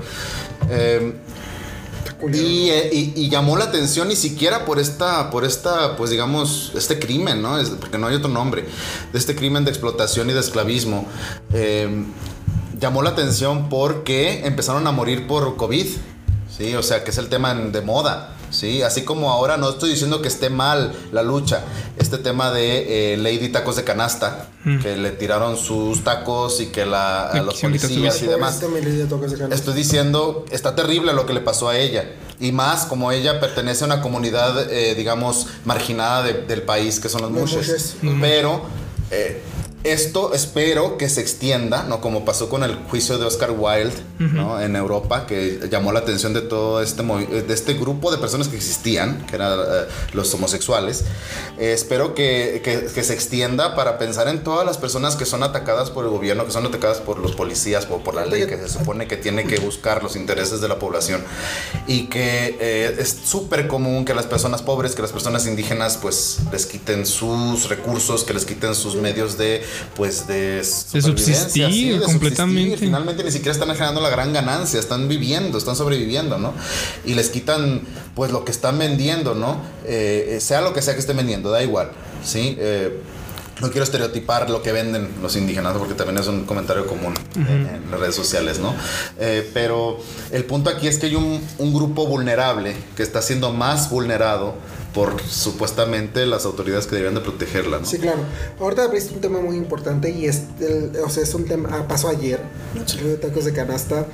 Eh, 0.69 1.13
y, 2.37 2.69
eh, 2.69 2.89
y- 2.91 3.13
y 3.15 3.29
llamó 3.29 3.57
la 3.57 3.65
atención 3.65 4.07
ni 4.07 4.15
siquiera 4.15 4.65
por 4.65 4.79
esta, 4.79 5.29
por 5.29 5.45
esta, 5.45 5.95
pues 5.97 6.09
digamos, 6.09 6.71
este 6.75 6.97
crimen, 6.99 7.41
¿no? 7.41 7.59
Es- 7.59 7.69
porque 7.69 7.97
no 7.97 8.07
hay 8.07 8.15
otro 8.15 8.29
nombre, 8.29 8.65
de 9.13 9.19
este 9.19 9.35
crimen 9.35 9.65
de 9.65 9.71
explotación 9.71 10.29
y 10.29 10.33
de 10.33 10.39
esclavismo. 10.39 11.05
Eh, 11.53 12.05
llamó 12.79 13.01
la 13.03 13.11
atención 13.11 13.69
porque 13.69 14.45
empezaron 14.45 14.87
a 14.87 14.91
morir 14.91 15.27
por 15.27 15.55
COVID. 15.57 15.85
Sí, 16.57 16.73
o 16.75 16.81
sea, 16.81 17.03
que 17.03 17.11
es 17.11 17.17
el 17.19 17.29
tema 17.29 17.53
de 17.53 17.81
moda. 17.81 18.33
Sí, 18.49 18.81
así 18.81 19.03
como 19.03 19.31
ahora 19.31 19.57
no 19.57 19.69
estoy 19.69 19.89
diciendo 19.91 20.21
que 20.21 20.27
esté 20.29 20.49
mal 20.49 20.93
la 21.11 21.21
lucha, 21.23 21.63
este 21.97 22.17
tema 22.17 22.51
de 22.51 23.13
eh, 23.13 23.17
Lady 23.17 23.49
Tacos 23.49 23.75
de 23.75 23.83
Canasta, 23.83 24.47
que 24.81 24.97
le 24.97 25.11
tiraron 25.11 25.57
sus 25.57 26.03
tacos 26.03 26.59
y 26.61 26.67
que 26.67 26.85
la, 26.85 27.27
a 27.29 27.41
los 27.41 27.55
policías 27.89 28.15
y 28.21 28.25
demás. 28.35 28.53
Este. 29.53 29.55
Estoy 29.55 29.73
diciendo, 29.75 30.45
está 30.51 30.75
terrible 30.75 31.13
lo 31.13 31.25
que 31.25 31.33
le 31.33 31.41
pasó 31.41 31.69
a 31.69 31.77
ella. 31.77 32.05
Y 32.39 32.51
más 32.51 32.85
como 32.85 33.11
ella 33.11 33.39
pertenece 33.39 33.83
a 33.83 33.87
una 33.87 34.01
comunidad, 34.01 34.71
eh, 34.71 34.93
digamos, 34.95 35.47
marginada 35.65 36.23
de- 36.23 36.33
del 36.43 36.61
país, 36.63 36.99
que 36.99 37.09
son 37.09 37.21
los 37.21 37.31
mushes. 37.31 37.95
Pero 38.21 38.61
eh, 39.11 39.41
esto 39.83 40.33
espero 40.33 40.97
que 40.97 41.07
se 41.07 41.21
extienda, 41.21 41.83
¿no? 41.83 42.01
Como 42.01 42.25
pasó 42.25 42.49
con 42.49 42.63
el 42.63 42.75
juicio 42.75 43.17
de 43.17 43.25
Oscar 43.25 43.51
Wilde, 43.51 43.95
¿no? 44.19 44.59
En 44.59 44.75
Europa, 44.75 45.25
que 45.27 45.67
llamó 45.71 45.91
la 45.91 45.99
atención 45.99 46.33
de 46.33 46.41
todo 46.41 46.81
este, 46.81 47.03
de 47.03 47.53
este 47.53 47.75
grupo 47.75 48.11
de 48.11 48.17
personas 48.17 48.47
que 48.47 48.57
existían, 48.57 49.25
que 49.27 49.35
eran 49.35 49.53
eh, 49.59 49.63
los 50.13 50.33
homosexuales. 50.33 51.05
Eh, 51.59 51.71
espero 51.73 52.15
que, 52.15 52.61
que- 52.63 52.87
que 52.93 53.03
se 53.03 53.13
extienda 53.13 53.75
para 53.75 53.97
pensar 53.97 54.27
en 54.27 54.43
todas 54.43 54.65
las 54.65 54.77
personas 54.77 55.15
que 55.15 55.25
son 55.25 55.43
atacadas 55.43 55.89
por 55.91 56.03
el 56.05 56.11
gobierno, 56.11 56.45
que 56.45 56.51
son 56.51 56.65
atacadas 56.65 56.97
por 56.99 57.19
los 57.19 57.33
policías 57.33 57.87
o 57.89 57.99
por 57.99 58.15
la 58.15 58.25
ley, 58.25 58.45
que 58.47 58.57
se 58.57 58.69
supone 58.69 59.07
que 59.07 59.15
tiene 59.17 59.45
que 59.45 59.57
buscar 59.59 60.03
los 60.03 60.15
intereses 60.15 60.59
de 60.59 60.67
la 60.67 60.79
población. 60.79 61.23
Y 61.87 62.07
que 62.07 62.57
eh, 62.59 62.95
es 62.99 63.15
súper 63.25 63.67
común 63.67 64.05
que 64.05 64.13
las 64.13 64.25
personas 64.25 64.61
pobres, 64.63 64.95
que 64.95 65.01
las 65.01 65.11
personas 65.11 65.45
indígenas, 65.47 65.97
pues 66.01 66.39
les 66.51 66.65
quiten 66.65 67.05
sus 67.05 67.69
recursos, 67.69 68.23
que 68.23 68.33
les 68.33 68.45
quiten 68.45 68.73
sus 68.75 68.95
medios 68.95 69.37
de, 69.37 69.63
pues, 69.95 70.27
de, 70.27 70.63
supervivencia, 70.63 71.35
subsistir, 71.49 72.01
completamente. 72.01 72.77
Finalmente 72.77 73.23
ni 73.23 73.31
siquiera 73.31 73.51
están 73.51 73.69
generando 73.69 74.01
la 74.01 74.09
gran 74.09 74.33
ganancia, 74.33 74.79
están 74.79 75.07
viviendo, 75.07 75.57
están 75.57 75.75
sobreviviendo, 75.75 76.37
¿no? 76.37 76.53
Y 77.05 77.13
les 77.13 77.29
quitan, 77.29 77.81
pues, 78.15 78.31
lo 78.31 78.45
que 78.45 78.51
están 78.51 78.77
vendiendo, 78.77 79.35
¿no? 79.35 79.61
Eh, 79.85 80.35
eh, 80.37 80.41
sea 80.41 80.61
lo 80.61 80.73
que 80.73 80.81
sea 80.81 80.93
que 80.93 80.99
estén 80.99 81.17
vendiendo, 81.17 81.49
da 81.49 81.63
igual, 81.63 81.91
¿sí? 82.23 82.55
Eh, 82.59 83.01
no 83.61 83.69
quiero 83.71 83.83
estereotipar 83.83 84.49
lo 84.49 84.61
que 84.61 84.71
venden 84.71 85.09
los 85.21 85.35
indígenas, 85.35 85.75
porque 85.77 85.93
también 85.93 86.19
es 86.19 86.27
un 86.27 86.45
comentario 86.45 86.85
común 86.85 87.13
en, 87.35 87.47
en 87.47 87.91
las 87.91 87.99
redes 87.99 88.15
sociales, 88.15 88.59
¿no? 88.59 88.73
Eh, 89.19 89.49
pero 89.53 89.99
el 90.31 90.45
punto 90.45 90.69
aquí 90.69 90.87
es 90.87 90.99
que 90.99 91.07
hay 91.07 91.15
un, 91.15 91.41
un 91.57 91.73
grupo 91.73 92.05
vulnerable 92.05 92.75
que 92.95 93.03
está 93.03 93.21
siendo 93.21 93.51
más 93.51 93.89
vulnerado 93.89 94.55
por 94.93 95.21
supuestamente 95.21 96.25
las 96.25 96.45
autoridades 96.45 96.87
que 96.87 96.95
deberían 96.95 97.15
de 97.15 97.21
protegerla, 97.21 97.79
¿no? 97.79 97.85
Sí, 97.85 97.97
claro. 97.99 98.19
Ahorita 98.59 98.83
abriste 98.83 99.13
un 99.13 99.21
tema 99.21 99.39
muy 99.39 99.55
importante 99.55 100.09
y 100.09 100.25
es, 100.25 100.41
el- 100.59 100.91
o 101.05 101.09
sea, 101.09 101.23
es 101.23 101.33
un 101.33 101.45
tema, 101.45 101.69
ah, 101.71 101.87
pasó 101.87 102.07
ayer, 102.09 102.39
el 102.75 102.85
río 102.99 103.07
de 103.09 103.17
tacos 103.17 103.45
de 103.45 103.53
canasta, 103.53 104.07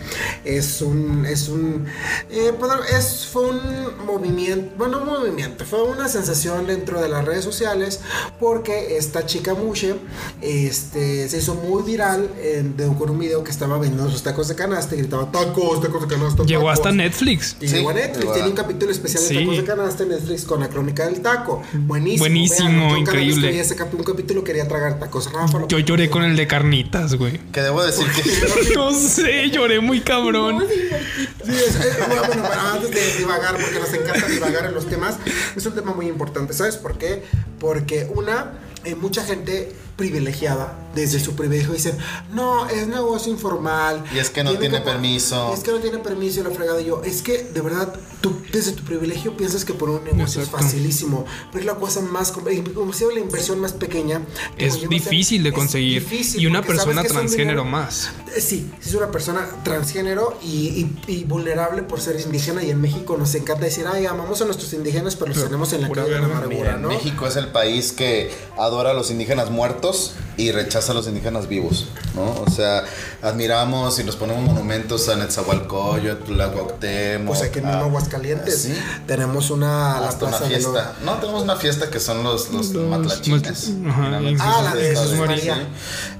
es 0.44 0.82
un, 0.82 1.26
es 1.26 1.48
un, 1.50 1.86
eh, 2.30 2.52
es, 2.98 3.28
fue 3.32 3.50
un 3.50 3.60
movimiento, 4.06 4.74
bueno, 4.78 5.00
un 5.02 5.06
movimiento, 5.08 5.64
fue 5.66 5.84
una 5.84 6.10
sensación 6.10 6.68
dentro 6.68 7.02
de 7.02 7.08
las 7.10 7.24
redes 7.26 7.44
sociales 7.46 8.02
porque 8.40 8.98
esta 8.98 9.26
chica 9.26 9.54
Mushe, 9.54 9.96
este, 10.42 11.30
se 11.30 11.38
hizo 11.38 11.56
muy 11.56 11.84
viral 11.84 12.30
en- 12.42 12.76
de, 12.76 12.88
con 12.98 13.10
un 13.10 13.20
video 13.20 13.44
que 13.44 13.52
estaba 13.52 13.78
vendiendo 13.78 14.10
sus 14.12 14.24
tacos 14.24 14.48
de 14.48 14.56
canasta 14.56 14.96
y 14.96 15.00
gritaba 15.00 15.32
tacos, 15.32 15.82
tacos 15.82 16.02
de 16.02 16.08
canasta. 16.16 16.44
Llegó 16.44 16.64
tacos". 16.64 16.80
hasta 16.80 16.92
Netflix. 16.92 17.56
Y 17.62 17.68
Sí, 17.68 17.76
llegó 17.76 17.90
a 17.90 17.94
Netflix, 17.94 18.20
llegó 18.20 18.34
tiene 18.34 18.50
un 18.50 18.56
capítulo 18.56 18.92
especial 18.92 19.24
de 19.24 19.30
Sí. 19.30 19.36
tacos 19.40 19.58
de 19.58 19.64
canasta 19.64 20.04
en 20.04 20.10
Netflix 20.10 20.44
con 20.44 20.63
la 20.64 20.70
crónica 20.70 21.06
del 21.06 21.22
taco. 21.22 21.62
Buenísimo. 21.74 22.20
Buenísimo, 22.24 22.94
que 22.94 23.00
increíble. 23.02 23.60
ese 23.60 23.76
cap- 23.76 23.94
un 23.94 24.04
capítulo 24.04 24.44
quería 24.44 24.68
tragar 24.68 24.98
tacos. 25.00 25.32
Rafa, 25.32 25.68
Yo 25.68 25.80
lloré 25.80 26.10
con 26.10 26.24
el 26.24 26.36
de 26.38 26.48
carnitas, 26.48 27.16
güey. 27.16 27.38
Que 27.52 27.62
debo 27.62 27.84
decir 27.84 28.08
que... 28.12 28.74
No 28.76 28.92
sé, 28.98 29.50
lloré 29.50 29.80
muy 29.82 30.00
cabrón. 30.02 30.64
Sí, 30.70 31.52
es- 31.52 31.76
es- 31.76 32.08
bueno, 32.08 32.24
bueno, 32.28 32.44
pero 32.50 32.62
antes 32.62 32.92
de 32.92 33.18
divagar, 33.18 33.58
porque 33.58 33.80
nos 33.80 33.94
encanta 33.94 34.28
divagar 34.28 34.66
en 34.66 34.74
los 34.74 34.86
temas, 34.88 35.18
es 35.56 35.66
un 35.66 35.74
tema 35.76 35.94
muy 35.94 36.08
importante. 36.08 36.54
¿Sabes 36.54 36.78
por 36.78 36.98
qué? 36.98 37.24
Porque 37.60 38.08
una, 38.16 38.54
eh, 38.86 38.96
mucha 38.96 39.24
gente 39.24 39.74
privilegiada, 39.96 40.74
desde 40.96 41.20
su 41.20 41.36
privilegio, 41.36 41.72
dicen, 41.74 41.98
no, 42.32 42.68
es 42.68 42.88
negocio 42.88 43.32
informal. 43.32 44.04
Y 44.14 44.20
es 44.20 44.30
que 44.30 44.44
no 44.44 44.58
tiene 44.58 44.82
permiso. 44.82 45.50
y 45.52 45.54
es 45.54 45.64
que 45.64 45.72
no 45.72 45.78
tiene 45.80 45.98
permiso 46.00 46.40
y 46.42 46.44
la 46.44 46.50
fregada. 46.52 46.82
Y 46.82 46.86
yo, 46.86 47.02
es 47.04 47.22
que 47.22 47.44
de 47.44 47.62
verdad, 47.62 47.94
tú 48.22 48.36
desde 48.52 48.74
tu 48.74 48.84
privilegio 48.84 49.36
piensas 49.38 49.66
que 49.66 49.74
por 49.74 49.90
un 49.90 50.04
negocio 50.04 50.42
Exacto. 50.42 50.58
es 50.58 50.64
facilísimo, 50.66 51.26
pero 51.52 51.60
es 51.62 51.66
la 51.66 51.76
cosa 51.76 52.02
más, 52.02 52.32
com- 52.32 52.44
como 52.74 52.94
si 52.94 53.06
la 53.14 53.20
inversión 53.20 53.60
más 53.60 53.74
pequeña. 53.74 54.22
que 54.58 54.66
Es 54.68 54.88
difícil 54.88 55.44
de 55.44 55.52
conseguir. 55.54 56.02
difícil, 56.04 56.42
Y 56.42 56.46
una 56.48 56.62
persona 56.62 57.04
transgénero 57.04 57.62
dinero- 57.62 57.66
más. 57.66 58.10
eh, 58.36 58.42
Sí, 58.42 58.72
es 58.84 58.94
una 58.94 59.10
persona 59.12 59.48
transgénero 59.64 60.38
y, 60.44 60.48
y- 61.08 61.12
y 61.12 61.24
vulnerable 61.24 61.84
por 61.84 62.02
ser 62.02 62.20
indígena 62.20 62.64
y 62.64 62.70
en 62.72 62.82
México 62.82 63.16
nos 63.18 63.34
encanta 63.36 63.66
decir, 63.66 63.86
ay, 63.92 64.06
amamos 64.06 64.42
a 64.42 64.46
nuestros 64.46 64.74
indígenas, 64.74 65.16
pero 65.16 65.34
los 65.34 65.44
tenemos 65.44 65.72
en 65.74 65.82
la 65.82 65.90
calle 65.90 66.10
de 66.14 66.20
la 66.20 66.26
amargura. 66.26 66.78
México 66.78 67.28
es 67.28 67.36
el 67.36 67.48
país 67.50 67.92
que 67.92 68.32
adora 68.58 68.92
a 68.92 68.94
los 68.94 69.10
indígenas 69.12 69.50
muertos 69.50 69.83
y 70.38 70.52
rechaza 70.52 70.94
a 70.94 70.96
los 70.96 71.08
indígenas 71.08 71.48
vivos, 71.48 71.88
¿no? 72.16 72.24
O 72.42 72.50
sea, 72.50 72.84
admiramos 73.22 74.00
y 74.00 74.04
nos 74.04 74.16
ponemos 74.16 74.42
monumentos 74.44 75.08
a 75.10 75.16
Netzahualcoyotl, 75.18 76.40
a 76.42 76.52
Cuauhtémoc. 76.52 77.28
Pues 77.36 77.42
aquí 77.50 77.60
en 77.60 77.66
a- 77.68 77.80
Aguascalientes 77.82 78.62
¿sí? 78.64 78.74
tenemos 79.06 79.50
una 79.52 80.00
la 80.00 80.08
Hasta 80.10 80.26
una 80.26 80.38
plaza 80.38 80.54
de 80.54 80.62
lo- 80.62 80.72
fiesta. 80.72 80.94
No, 81.04 81.16
tenemos 81.18 81.44
una 81.44 81.56
fiesta 81.58 81.90
que 81.90 82.00
son 82.00 82.24
los, 82.24 82.50
los, 82.52 82.70
Los 82.70 82.88
matlachines. 82.90 83.72
ajá, 83.88 84.20
Ah, 84.40 84.62
la 84.64 84.76
de 84.76 84.90
Jesús 84.96 85.14
María. 85.20 85.56
sí. 85.56 85.62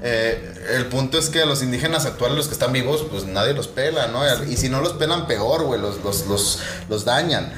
Eh, 0.02 0.54
el 0.76 0.86
punto 0.86 1.18
es 1.18 1.28
que 1.30 1.42
a 1.42 1.46
los 1.46 1.62
indígenas 1.62 2.04
actuales, 2.06 2.36
los 2.36 2.46
que 2.48 2.52
están 2.52 2.72
vivos, 2.72 3.04
pues 3.10 3.24
nadie 3.24 3.54
los 3.54 3.66
pela, 3.68 4.08
¿no? 4.08 4.20
Y 4.44 4.56
si 4.58 4.68
no 4.68 4.80
los 4.82 4.92
pelan, 4.92 5.26
peor, 5.26 5.64
güey, 5.64 5.80
los, 5.80 6.02
los, 6.04 6.26
los, 6.26 6.58
los 6.88 7.04
dañan. 7.04 7.52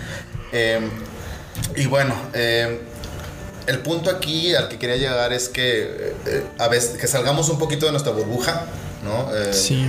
Eh, 0.52 0.88
y 1.74 1.86
bueno, 1.86 2.14
eh, 2.34 2.80
el 3.66 3.78
punto 3.80 4.10
aquí 4.10 4.54
al 4.54 4.68
que 4.68 4.78
quería 4.78 4.96
llegar 4.96 5.32
es 5.32 5.48
que 5.48 6.14
eh, 6.26 6.42
a 6.58 6.68
veces 6.68 6.98
que 6.98 7.06
salgamos 7.06 7.48
un 7.48 7.58
poquito 7.58 7.86
de 7.86 7.92
nuestra 7.92 8.12
burbuja, 8.12 8.66
¿no? 9.04 9.34
Eh, 9.34 9.52
Sí. 9.52 9.86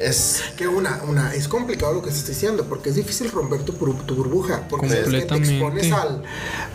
Es 0.00 0.44
Que 0.56 0.68
una, 0.68 1.02
una, 1.08 1.34
es 1.34 1.48
complicado 1.48 1.92
lo 1.92 2.02
que 2.02 2.12
se 2.12 2.18
está 2.18 2.30
diciendo, 2.30 2.66
porque 2.68 2.90
es 2.90 2.94
difícil 2.94 3.32
romper 3.32 3.62
tu, 3.64 3.72
tu 3.72 4.14
burbuja, 4.14 4.62
porque 4.70 4.86
que 4.86 4.94
te 4.94 5.02
Completamente. 5.02 5.50
expones 5.56 5.92
al... 5.92 6.22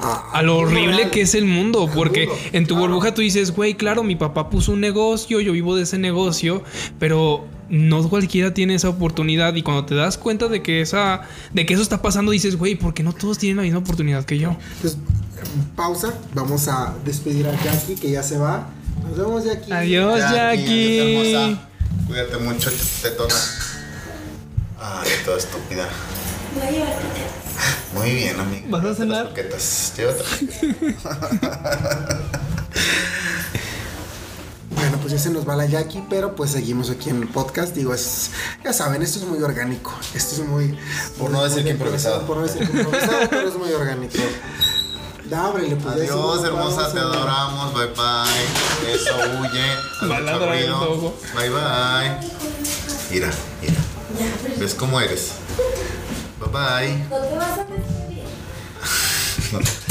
A, 0.01 0.31
A 0.33 0.41
lo 0.41 0.59
al 0.59 0.65
horrible 0.65 1.09
que 1.09 1.21
es 1.21 1.33
el 1.33 1.45
mundo, 1.45 1.89
porque 1.95 2.27
mundo, 2.27 2.41
en 2.51 2.67
tu 2.67 2.73
claro. 2.75 2.89
burbuja 2.89 3.13
tú 3.13 3.21
dices, 3.21 3.51
güey, 3.55 3.75
claro, 3.75 4.03
mi 4.03 4.17
papá 4.17 4.49
puso 4.49 4.73
un 4.73 4.81
negocio, 4.81 5.39
yo 5.39 5.53
vivo 5.53 5.73
de 5.77 5.83
ese 5.83 5.97
negocio, 5.97 6.63
pero 6.99 7.45
no 7.69 8.07
cualquiera 8.09 8.53
tiene 8.53 8.75
esa 8.75 8.89
oportunidad 8.89 9.55
y 9.55 9.63
cuando 9.63 9.85
te 9.85 9.95
das 9.95 10.17
cuenta 10.17 10.49
de 10.49 10.61
que 10.61 10.81
esa 10.81 11.21
de 11.53 11.65
que 11.65 11.75
eso 11.75 11.81
está 11.83 12.01
pasando 12.01 12.33
dices, 12.33 12.57
güey, 12.57 12.75
¿por 12.75 12.93
qué 12.93 13.03
no 13.03 13.13
todos 13.13 13.37
tienen 13.37 13.55
la 13.55 13.63
misma 13.63 13.79
oportunidad 13.79 14.25
que 14.25 14.37
yo? 14.37 14.57
Entonces, 14.75 14.97
pausa, 15.75 16.13
vamos 16.33 16.67
a 16.67 16.93
despedir 17.05 17.47
a 17.47 17.51
Jackie, 17.63 17.95
que 17.95 18.11
ya 18.11 18.23
se 18.23 18.37
va. 18.37 18.67
Nos 19.07 19.17
vemos, 19.17 19.43
Jackie. 19.45 19.71
Adiós, 19.73 20.19
Jackie. 20.19 21.31
hermosa. 21.33 21.69
Cuídate 22.07 22.37
mucho, 22.37 22.71
tetona. 23.01 23.35
Ay, 24.79 25.09
toda 25.25 25.37
estúpida. 25.37 25.87
Muy 27.93 28.11
bien, 28.11 28.39
amigo. 28.39 28.65
¿Vas 28.69 28.85
a 28.85 28.95
cenar? 28.95 29.25
Las 29.25 29.33
croquetas. 29.33 29.93
Llévate. 29.97 30.23
Bueno, 34.75 34.97
pues 35.01 35.13
ya 35.13 35.19
se 35.19 35.29
nos 35.29 35.47
va 35.47 35.55
la 35.55 35.65
Jackie, 35.67 36.03
pero 36.09 36.35
pues 36.35 36.51
seguimos 36.51 36.89
aquí 36.89 37.09
en 37.09 37.21
el 37.21 37.27
podcast. 37.27 37.75
Digo, 37.75 37.93
es, 37.93 38.31
ya 38.63 38.73
saben, 38.73 39.01
esto 39.01 39.19
es 39.19 39.25
muy 39.25 39.41
orgánico. 39.41 39.93
Esto 40.15 40.41
es 40.41 40.47
muy. 40.47 40.77
Por 41.17 41.29
muy- 41.29 41.37
no 41.37 41.43
decir 41.43 41.57
muy 41.61 41.63
que 41.65 41.69
improvisado. 41.71 42.25
Por 42.25 42.37
no 42.37 42.43
decir 42.43 42.67
que 42.69 42.77
improvisado, 42.77 43.29
pero 43.29 43.47
es 43.49 43.55
muy 43.57 43.71
orgánico. 43.71 44.17
Da, 45.33 45.45
ábrele, 45.47 45.75
pues, 45.77 45.95
Adiós, 45.95 46.43
hermosa, 46.43 46.91
te 46.91 46.99
adoramos. 46.99 47.73
Bye 47.73 47.87
bye. 47.87 48.93
Eso 48.93 49.15
huye. 49.39 49.65
El 50.03 50.69
lobo. 50.69 51.17
Bye 51.35 51.49
bye. 51.49 52.19
Mira, 53.09 53.31
mira. 53.59 53.81
¿Ves 54.59 54.75
cómo 54.75 55.01
eres? 55.01 55.31
Bye 56.39 56.49
bye. 56.51 56.97
¿No 57.09 57.17
te 57.17 57.35
vas 57.35 57.57
a 57.57 57.63
despedir? 57.63 58.23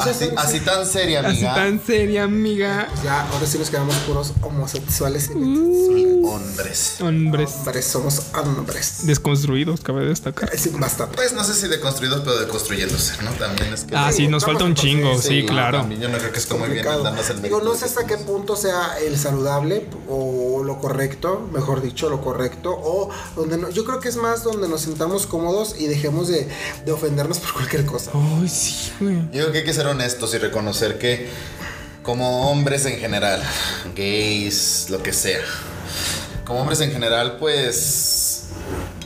Así, 0.00 0.28
así 0.36 0.60
tan 0.60 0.86
seria, 0.86 1.20
Así 1.20 1.28
amiga. 1.38 1.54
tan 1.54 1.80
seria, 1.84 2.24
amiga. 2.24 2.88
Ya, 3.02 3.22
ahora 3.28 3.46
sí 3.46 3.58
nos 3.58 3.70
quedamos 3.70 3.94
puros 4.06 4.32
homosexuales. 4.42 5.30
y 5.30 5.38
Uh. 5.38 6.26
Hombres. 6.26 6.96
Hombres 7.00 7.50
Hombres, 7.58 7.84
somos 7.84 8.22
hombres. 8.34 9.06
desconstruidos, 9.06 9.80
cabe 9.82 10.04
destacar. 10.06 10.50
Sí, 10.58 10.70
bastante. 10.78 11.16
Pues 11.16 11.32
no 11.32 11.44
sé 11.44 11.54
si 11.54 11.68
deconstruidos, 11.68 12.20
pero 12.20 12.38
deconstruyéndose, 12.38 13.22
¿no? 13.22 13.30
También 13.32 13.72
es 13.72 13.84
que. 13.84 13.94
Ah, 13.96 14.10
sí, 14.12 14.26
nos 14.28 14.44
falta 14.44 14.64
un 14.64 14.74
chingo, 14.74 15.18
sí, 15.20 15.44
claro. 15.46 15.78
También 15.78 16.00
yo 16.00 16.08
no 16.08 16.18
creo 16.18 16.32
que 16.32 16.38
esté 16.38 16.54
muy 16.54 16.68
bien 16.70 16.84
darnos 16.84 17.28
el 17.30 17.42
Digo, 17.42 17.60
no 17.60 17.74
sé 17.74 17.84
hasta 17.84 18.06
qué 18.06 18.16
punto 18.16 18.56
sea 18.56 18.98
el 18.98 19.18
saludable 19.18 19.86
o 20.08 20.62
lo 20.64 20.78
correcto, 20.80 21.48
mejor 21.52 21.82
dicho, 21.82 22.08
lo 22.08 22.20
correcto, 22.22 22.70
o 22.74 23.10
donde 23.36 23.58
no, 23.58 23.68
yo 23.70 23.84
creo 23.84 24.00
que 24.00 24.08
es 24.08 24.16
más 24.16 24.42
donde 24.44 24.66
nos 24.68 24.80
sentamos 24.82 25.26
cómodos 25.26 25.76
y 25.78 25.86
dejemos 25.86 26.28
de, 26.28 26.48
de 26.86 26.92
ofendernos 26.92 27.38
por 27.38 27.52
cualquier 27.52 27.84
cosa. 27.84 28.10
Ay, 28.14 28.48
sí, 28.48 28.90
güey. 29.00 29.16
Yo 29.32 29.50
creo 29.50 29.52
que 29.54 29.58
hay 29.58 29.64
que 29.64 29.72
ser 29.72 29.86
honestos 29.86 30.34
y 30.34 30.38
reconocer 30.38 30.98
que 30.98 31.28
como 32.02 32.50
hombres 32.50 32.86
en 32.86 32.98
general, 32.98 33.40
gays, 33.94 34.86
lo 34.90 35.00
que 35.00 35.12
sea, 35.12 35.38
como 36.44 36.60
hombres 36.60 36.80
en 36.80 36.90
general, 36.90 37.36
pues 37.38 38.46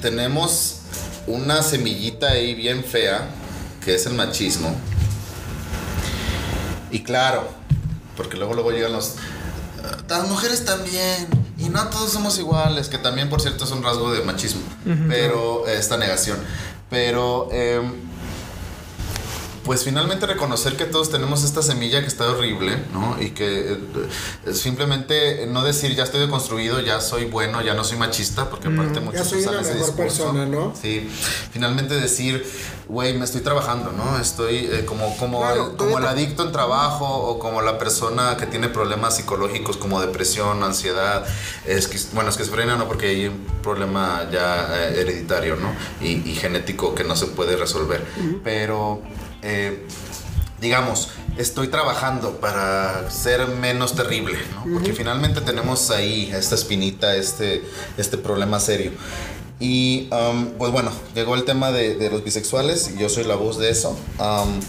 tenemos 0.00 0.78
una 1.26 1.62
semillita 1.62 2.30
ahí 2.30 2.54
bien 2.54 2.82
fea, 2.82 3.28
que 3.84 3.94
es 3.94 4.06
el 4.06 4.14
machismo. 4.14 4.74
Y 6.90 7.02
claro, 7.02 7.46
porque 8.16 8.38
luego 8.38 8.54
luego 8.54 8.70
llegan 8.70 8.94
los 8.94 9.16
las 10.08 10.26
mujeres 10.28 10.64
también 10.64 11.28
y 11.58 11.68
no 11.68 11.88
todos 11.88 12.10
somos 12.10 12.38
iguales, 12.38 12.88
que 12.88 12.96
también 12.96 13.28
por 13.28 13.42
cierto 13.42 13.64
es 13.64 13.70
un 13.70 13.82
rasgo 13.82 14.12
de 14.12 14.22
machismo, 14.22 14.62
pero 15.10 15.68
esta 15.68 15.98
negación. 15.98 16.38
Pero 16.88 17.50
em, 17.52 18.07
pues 19.64 19.84
finalmente 19.84 20.26
reconocer 20.26 20.76
que 20.76 20.84
todos 20.84 21.10
tenemos 21.10 21.44
esta 21.44 21.62
semilla 21.62 22.00
que 22.00 22.06
está 22.06 22.28
horrible, 22.30 22.78
¿no? 22.92 23.16
Y 23.20 23.30
que 23.30 23.72
eh, 23.72 24.54
simplemente 24.54 25.46
no 25.46 25.62
decir 25.62 25.94
ya 25.94 26.04
estoy 26.04 26.20
deconstruido, 26.20 26.80
ya 26.80 27.00
soy 27.00 27.26
bueno, 27.26 27.60
ya 27.62 27.74
no 27.74 27.84
soy 27.84 27.98
machista, 27.98 28.48
porque 28.50 28.68
aparte 28.68 29.00
muchos 29.00 29.20
Ya 29.20 29.24
soy 29.24 29.42
una 29.42 29.50
usan 29.50 29.60
ese 29.64 29.74
mejor 29.74 29.86
discurso. 29.88 30.24
persona, 30.24 30.46
¿no? 30.46 30.74
Sí, 30.80 31.08
finalmente 31.52 31.94
decir, 32.00 32.44
güey, 32.88 33.16
me 33.18 33.24
estoy 33.24 33.40
trabajando, 33.42 33.92
¿no? 33.92 34.18
Estoy 34.18 34.68
eh, 34.70 34.84
como, 34.86 35.16
como, 35.16 35.40
Claro, 35.40 35.70
el, 35.72 35.76
como 35.76 35.98
el 35.98 36.06
adicto 36.06 36.44
en 36.44 36.52
trabajo 36.52 37.04
o 37.06 37.38
como 37.38 37.60
la 37.60 37.78
persona 37.78 38.36
que 38.38 38.46
tiene 38.46 38.68
problemas 38.68 39.16
psicológicos 39.16 39.76
como 39.76 40.00
depresión, 40.00 40.62
ansiedad, 40.64 41.26
esquiz- 41.66 42.08
bueno, 42.12 42.30
esquizofrenia 42.30 42.76
no, 42.76 42.86
porque 42.88 43.08
hay 43.08 43.26
un 43.26 43.44
problema 43.62 44.26
ya 44.32 44.68
eh, 44.88 45.00
hereditario, 45.00 45.56
¿no? 45.56 45.74
Y, 46.00 46.28
y 46.30 46.34
genético 46.34 46.94
que 46.94 47.04
no 47.04 47.16
se 47.16 47.26
puede 47.26 47.56
resolver. 47.56 48.04
Pero, 48.44 49.02
eh, 49.42 49.86
digamos, 50.60 51.10
estoy 51.36 51.68
trabajando 51.68 52.40
para 52.40 53.10
ser 53.10 53.46
menos 53.48 53.94
terrible, 53.94 54.38
¿no? 54.54 54.72
Porque 54.72 54.92
finalmente 54.92 55.40
tenemos 55.40 55.90
ahí 55.90 56.30
esta 56.34 56.54
espinita, 56.54 57.14
este, 57.16 57.64
este 57.96 58.18
problema 58.18 58.60
serio. 58.60 58.92
Y 59.60 60.08
um, 60.12 60.50
pues 60.58 60.70
bueno, 60.70 60.92
llegó 61.14 61.34
el 61.34 61.44
tema 61.44 61.72
de, 61.72 61.96
de 61.96 62.10
los 62.10 62.22
bisexuales 62.22 62.92
y 62.94 62.98
yo 62.98 63.08
soy 63.08 63.24
la 63.24 63.34
voz 63.34 63.58
de 63.58 63.70
eso. 63.70 63.98
Um, 64.18 64.60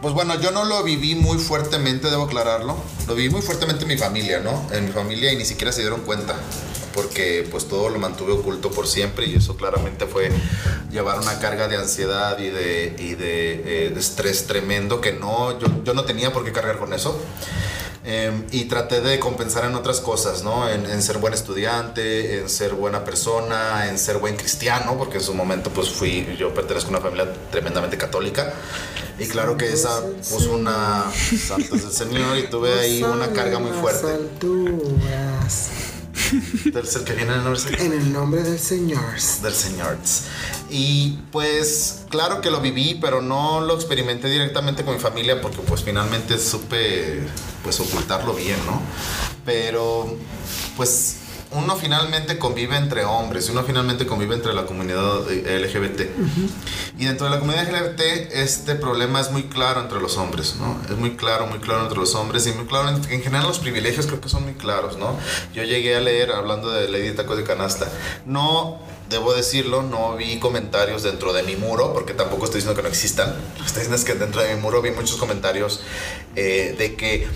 pues 0.00 0.14
bueno, 0.14 0.40
yo 0.40 0.52
no 0.52 0.64
lo 0.64 0.82
viví 0.84 1.16
muy 1.16 1.38
fuertemente, 1.38 2.08
debo 2.08 2.24
aclararlo. 2.24 2.76
Lo 3.06 3.14
viví 3.14 3.30
muy 3.30 3.42
fuertemente 3.42 3.82
en 3.82 3.88
mi 3.88 3.98
familia, 3.98 4.40
¿no? 4.40 4.66
En 4.72 4.86
mi 4.86 4.92
familia 4.92 5.32
y 5.32 5.36
ni 5.36 5.44
siquiera 5.44 5.72
se 5.72 5.80
dieron 5.80 6.02
cuenta. 6.02 6.36
Porque 6.98 7.46
pues 7.48 7.66
todo 7.66 7.88
lo 7.90 7.98
mantuve 8.00 8.32
oculto 8.32 8.70
por 8.70 8.88
siempre 8.88 9.26
y 9.26 9.36
eso 9.36 9.56
claramente 9.56 10.06
fue 10.06 10.30
llevar 10.90 11.20
una 11.20 11.38
carga 11.38 11.68
de 11.68 11.76
ansiedad 11.76 12.36
y 12.38 12.50
de, 12.50 12.96
y 12.98 13.14
de, 13.14 13.86
eh, 13.86 13.90
de 13.90 14.00
estrés 14.00 14.46
tremendo 14.46 15.00
que 15.00 15.12
no, 15.12 15.58
yo, 15.60 15.68
yo 15.84 15.94
no 15.94 16.04
tenía 16.04 16.32
por 16.32 16.44
qué 16.44 16.50
cargar 16.50 16.78
con 16.78 16.92
eso. 16.92 17.20
Eh, 18.04 18.32
y 18.52 18.64
traté 18.64 19.00
de 19.00 19.18
compensar 19.18 19.66
en 19.66 19.74
otras 19.74 20.00
cosas, 20.00 20.42
¿no? 20.42 20.68
En, 20.68 20.86
en 20.86 21.02
ser 21.02 21.18
buen 21.18 21.34
estudiante, 21.34 22.38
en 22.40 22.48
ser 22.48 22.72
buena 22.72 23.04
persona, 23.04 23.86
en 23.88 23.98
ser 23.98 24.16
buen 24.16 24.34
cristiano, 24.34 24.96
porque 24.96 25.18
en 25.18 25.22
su 25.22 25.34
momento 25.34 25.68
pues 25.70 25.90
fui, 25.90 26.26
yo 26.38 26.54
pertenezco 26.54 26.88
a 26.88 26.90
una 26.92 27.00
familia 27.00 27.30
tremendamente 27.50 27.98
católica. 27.98 28.54
Y 29.18 29.26
claro 29.26 29.56
que 29.56 29.70
esa 29.70 30.00
puso 30.30 30.54
una 30.54 31.04
santos 31.46 31.82
del 31.82 31.92
Señor 31.92 32.38
y 32.38 32.44
tuve 32.48 32.72
ahí 32.80 33.02
una 33.02 33.30
carga 33.32 33.58
muy 33.58 33.72
fuerte. 33.72 34.06
Tercer 36.72 37.04
que 37.04 37.14
viene 37.14 37.32
en 37.32 37.38
el 37.38 37.44
nombre 37.44 37.60
del 37.60 37.78
Señor. 37.78 37.80
En 37.80 37.92
el 37.92 38.12
nombre 38.12 38.42
del 38.42 38.58
Señor. 38.58 39.14
del 39.42 39.54
Señor. 39.54 39.96
Y 40.70 41.18
pues 41.32 42.04
claro 42.10 42.40
que 42.40 42.50
lo 42.50 42.60
viví, 42.60 42.98
pero 43.00 43.22
no 43.22 43.60
lo 43.60 43.74
experimenté 43.74 44.28
directamente 44.28 44.84
con 44.84 44.94
mi 44.94 45.00
familia 45.00 45.40
porque 45.40 45.58
pues 45.58 45.82
finalmente 45.82 46.38
supe 46.38 47.20
pues 47.62 47.80
ocultarlo 47.80 48.34
bien, 48.34 48.58
¿no? 48.66 48.80
Pero 49.44 50.16
pues 50.76 51.17
uno 51.50 51.76
finalmente 51.76 52.38
convive 52.38 52.76
entre 52.76 53.04
hombres, 53.04 53.48
uno 53.48 53.62
finalmente 53.62 54.06
convive 54.06 54.34
entre 54.34 54.52
la 54.52 54.66
comunidad 54.66 55.30
eh, 55.30 55.58
LGBT. 55.58 56.02
Y 56.98 57.06
dentro 57.06 57.26
de 57.26 57.32
la 57.32 57.40
comunidad 57.40 57.68
LGBT 57.70 58.00
este 58.32 58.74
problema 58.74 59.20
es 59.20 59.30
muy 59.30 59.44
claro 59.44 59.80
entre 59.80 60.00
los 60.00 60.16
hombres, 60.18 60.56
¿no? 60.56 60.80
Es 60.90 60.96
muy 60.96 61.16
claro, 61.16 61.46
muy 61.46 61.58
claro 61.58 61.82
entre 61.82 61.98
los 61.98 62.14
hombres 62.14 62.46
y 62.46 62.52
muy 62.52 62.66
claro, 62.66 62.90
en, 62.90 62.96
en 63.10 63.22
general 63.22 63.46
los 63.46 63.58
privilegios 63.58 64.06
creo 64.06 64.20
que 64.20 64.28
son 64.28 64.44
muy 64.44 64.54
claros, 64.54 64.98
¿no? 64.98 65.16
Yo 65.54 65.62
llegué 65.62 65.96
a 65.96 66.00
leer, 66.00 66.32
hablando 66.32 66.70
de 66.70 66.88
Lady 66.88 67.12
Taco 67.12 67.34
de 67.34 67.44
Canasta, 67.44 67.88
no 68.26 68.78
debo 69.08 69.34
decirlo, 69.34 69.82
no 69.82 70.16
vi 70.16 70.38
comentarios 70.38 71.02
dentro 71.02 71.32
de 71.32 71.42
mi 71.42 71.56
muro, 71.56 71.92
porque 71.92 72.12
tampoco 72.12 72.44
estoy 72.44 72.60
diciendo 72.60 72.76
que 72.76 72.82
no 72.82 72.88
existan. 72.88 73.34
Estoy 73.64 73.82
diciendo 73.82 73.96
es 73.96 74.04
que 74.04 74.14
dentro 74.14 74.42
de 74.42 74.54
mi 74.54 74.60
muro 74.60 74.82
vi 74.82 74.90
muchos 74.90 75.16
comentarios 75.16 75.80
eh, 76.38 76.74
de 76.78 76.94
que 76.94 77.26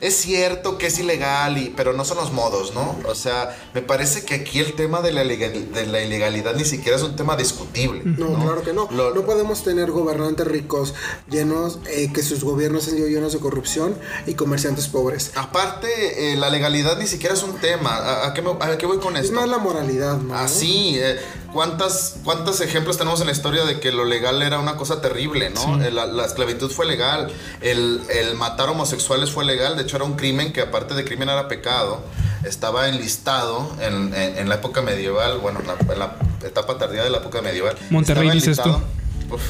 es 0.00 0.16
cierto 0.16 0.78
que 0.78 0.86
es 0.86 0.98
ilegal, 0.98 1.58
y, 1.58 1.74
pero 1.76 1.92
no 1.92 2.06
son 2.06 2.16
los 2.16 2.32
modos, 2.32 2.72
¿no? 2.72 2.98
O 3.06 3.14
sea, 3.14 3.54
me 3.74 3.82
parece 3.82 4.24
que 4.24 4.34
aquí 4.34 4.58
el 4.58 4.72
tema 4.72 5.02
de 5.02 5.12
la, 5.12 5.22
ilegal- 5.24 5.68
de 5.72 5.86
la 5.86 6.00
ilegalidad 6.00 6.54
ni 6.54 6.64
siquiera 6.64 6.96
es 6.96 7.02
un 7.02 7.16
tema 7.16 7.36
discutible. 7.36 8.00
No, 8.06 8.32
claro 8.42 8.62
que 8.62 8.72
no. 8.72 8.88
Lo- 8.90 9.12
no 9.14 9.22
podemos 9.26 9.62
tener 9.62 9.90
gobernantes 9.90 10.46
ricos 10.46 10.94
llenos, 11.28 11.80
eh, 11.86 12.10
que 12.14 12.22
sus 12.22 12.42
gobiernos 12.44 12.88
han 12.88 12.94
sido 12.94 13.08
llenos 13.08 13.34
de 13.34 13.40
corrupción 13.40 13.94
y 14.26 14.32
comerciantes 14.32 14.88
pobres. 14.88 15.32
Aparte, 15.34 16.32
eh, 16.32 16.36
la 16.36 16.48
legalidad 16.48 16.96
ni 16.98 17.06
siquiera 17.06 17.34
es 17.34 17.42
un 17.42 17.56
tema. 17.58 17.94
¿A, 17.94 18.28
a 18.28 18.32
qué, 18.32 18.40
me- 18.40 18.56
a 18.58 18.78
qué 18.78 18.86
voy 18.86 19.00
con 19.00 19.18
Es 19.18 19.24
esto? 19.26 19.36
más 19.38 19.50
la 19.50 19.58
moralidad, 19.58 20.16
¿no? 20.16 20.34
Así, 20.34 20.98
eh, 20.98 21.18
¿cuántas, 21.52 22.14
¿cuántos 22.24 22.62
ejemplos 22.62 22.96
tenemos 22.96 23.20
en 23.20 23.26
la 23.26 23.32
historia 23.32 23.64
de 23.66 23.80
que 23.80 23.92
lo 23.92 24.06
legal 24.06 24.40
era 24.40 24.58
una 24.58 24.76
cosa 24.76 25.02
terrible, 25.02 25.50
¿no? 25.50 25.76
La, 25.90 26.06
la 26.06 26.24
esclavitud 26.24 26.70
fue 26.70 26.86
legal, 26.86 27.30
el, 27.60 28.00
el 28.08 28.34
matar 28.50 28.68
homosexuales 28.68 29.30
fue 29.30 29.44
legal, 29.44 29.76
de 29.76 29.82
hecho 29.82 29.96
era 29.96 30.04
un 30.04 30.14
crimen 30.14 30.52
que 30.52 30.60
aparte 30.60 30.94
de 30.94 31.04
crimen 31.04 31.28
era 31.28 31.48
pecado, 31.48 32.02
estaba 32.44 32.88
enlistado 32.88 33.74
en, 33.80 34.14
en- 34.14 34.38
en 34.38 34.48
la 34.48 34.56
época 34.56 34.82
medieval, 34.82 35.38
bueno, 35.38 35.60
en 35.60 35.66
la, 35.66 35.76
en 35.92 35.98
la 35.98 36.16
etapa 36.46 36.78
tardía 36.78 37.02
de 37.04 37.10
la 37.10 37.18
época 37.18 37.40
medieval. 37.42 37.76
Monterrey, 37.90 38.28
estaba 38.28 38.34
dices 38.34 38.58
enlistado- 38.58 39.00
Uf. 39.32 39.42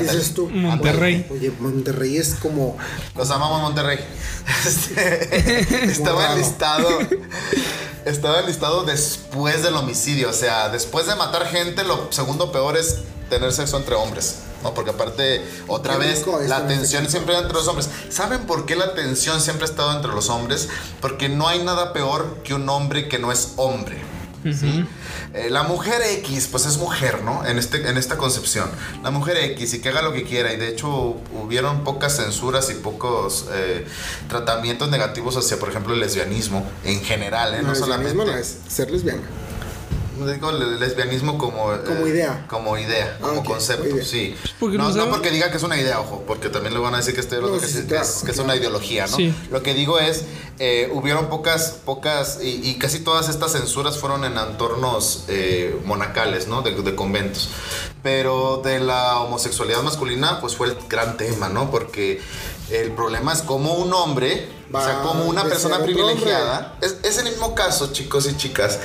Dices 0.00 0.34
tú. 0.34 0.50
Monterrey. 0.50 1.26
Oye, 1.30 1.50
Monterrey 1.58 2.18
es 2.18 2.34
como. 2.34 2.76
Los 3.16 3.30
amamos 3.30 3.62
Monterrey. 3.62 3.98
Este, 4.66 5.84
estaba 5.90 6.32
enlistado. 6.32 6.88
Estaba 8.04 8.40
enlistado 8.40 8.82
después 8.84 9.62
del 9.62 9.74
homicidio. 9.76 10.28
O 10.28 10.32
sea, 10.32 10.68
después 10.68 11.06
de 11.06 11.14
matar 11.14 11.46
gente, 11.46 11.84
lo 11.84 12.08
segundo 12.12 12.50
peor 12.52 12.76
es 12.76 12.98
tener 13.30 13.52
sexo 13.52 13.76
entre 13.78 13.94
hombres. 13.94 14.38
¿No? 14.62 14.74
Porque 14.74 14.90
aparte, 14.90 15.42
otra 15.68 15.94
Qué 15.94 16.06
vez, 16.06 16.26
la 16.48 16.68
sexo. 16.68 17.10
siempre 17.10 17.36
entre 17.36 17.52
los 17.52 17.68
hombres. 17.68 17.88
¿Saben 18.08 18.40
por 18.46 18.66
qué 18.66 18.76
la 18.76 18.94
tensión 18.94 19.40
siempre 19.40 19.66
ha 19.66 19.68
estado 19.70 19.92
entre 19.94 20.12
los 20.12 20.28
hombres? 20.28 20.68
Porque 21.00 21.28
no 21.28 21.48
hay 21.48 21.62
nada 21.64 21.92
peor 21.92 22.38
que 22.44 22.54
un 22.54 22.68
hombre 22.68 23.08
que 23.08 23.18
no 23.18 23.32
es 23.32 23.54
hombre. 23.56 23.98
¿sí? 24.44 24.84
Eh, 25.34 25.50
la 25.50 25.62
mujer 25.62 26.02
X, 26.02 26.48
pues 26.50 26.66
es 26.66 26.76
mujer, 26.78 27.22
¿no? 27.22 27.46
En, 27.46 27.58
este, 27.58 27.88
en 27.88 27.96
esta 27.96 28.16
concepción. 28.16 28.68
La 29.04 29.12
mujer 29.12 29.36
X 29.36 29.74
y 29.74 29.80
que 29.80 29.88
haga 29.90 30.02
lo 30.02 30.12
que 30.12 30.24
quiera. 30.24 30.52
Y 30.52 30.56
de 30.56 30.68
hecho 30.68 30.88
hubieron 31.42 31.84
pocas 31.84 32.16
censuras 32.16 32.68
y 32.70 32.74
pocos 32.74 33.46
eh, 33.52 33.86
tratamientos 34.28 34.90
negativos 34.90 35.36
hacia, 35.36 35.58
por 35.60 35.68
ejemplo, 35.68 35.94
el 35.94 36.00
lesbianismo 36.00 36.66
en 36.84 37.00
general, 37.02 37.54
¿eh? 37.54 37.58
No, 37.58 37.68
No, 37.68 37.72
el 37.74 37.78
solamente... 37.78 38.14
lesbianismo 38.14 38.32
no 38.36 38.38
es 38.38 38.58
ser 38.68 38.90
lesbiana. 38.90 39.22
Digo 40.18 40.50
el 40.50 40.78
lesbianismo 40.78 41.38
como... 41.38 41.72
Como 41.86 42.06
idea. 42.06 42.46
Como 42.48 42.76
idea, 42.78 43.16
Ah, 43.20 43.28
como 43.28 43.44
concepto, 43.44 43.96
sí. 44.04 44.34
Porque 44.60 44.76
no, 44.76 44.92
porque 45.10 45.30
diga 45.30 45.50
que 45.50 45.56
es 45.56 45.62
una 45.62 45.76
idea, 45.78 46.00
ojo, 46.00 46.22
porque 46.26 46.48
también 46.48 46.74
le 46.74 46.80
van 46.80 46.94
a 46.94 46.98
decir 46.98 47.14
que 47.14 47.22
No, 47.40 47.58
sí, 47.58 47.64
es- 47.64 47.72
que 47.76 47.86
claro, 47.86 48.04
es, 48.04 48.10
que 48.22 48.30
es 48.30 48.36
claro. 48.36 48.44
una 48.44 48.56
ideología, 48.56 49.06
¿no? 49.06 49.16
Sí. 49.16 49.34
Lo 49.50 49.62
que 49.62 49.74
digo 49.74 49.98
es, 49.98 50.24
eh, 50.58 50.90
hubieron 50.92 51.28
pocas, 51.28 51.76
pocas, 51.84 52.38
y, 52.42 52.60
y 52.68 52.74
casi 52.78 53.00
todas 53.00 53.28
estas 53.28 53.52
censuras 53.52 53.98
fueron 53.98 54.24
en 54.24 54.36
entornos 54.36 55.24
eh, 55.28 55.80
monacales, 55.84 56.46
¿no? 56.46 56.62
De, 56.62 56.72
de 56.74 56.94
conventos. 56.94 57.48
Pero 58.02 58.60
de 58.64 58.80
la 58.80 59.18
homosexualidad 59.20 59.82
masculina, 59.82 60.40
pues 60.40 60.56
fue 60.56 60.68
el 60.68 60.76
gran 60.88 61.16
tema, 61.16 61.48
¿no? 61.48 61.70
Porque 61.70 62.20
el 62.70 62.92
problema 62.92 63.32
es 63.32 63.42
como 63.42 63.74
un 63.74 63.92
hombre, 63.94 64.48
o 64.72 64.80
sea, 64.80 65.00
como 65.02 65.24
una 65.24 65.42
a 65.42 65.44
persona 65.44 65.78
privilegiada, 65.82 66.76
es, 66.80 66.96
es 67.02 67.18
el 67.18 67.24
mismo 67.24 67.54
caso, 67.54 67.92
chicos 67.92 68.28
y 68.28 68.36
chicas, 68.36 68.78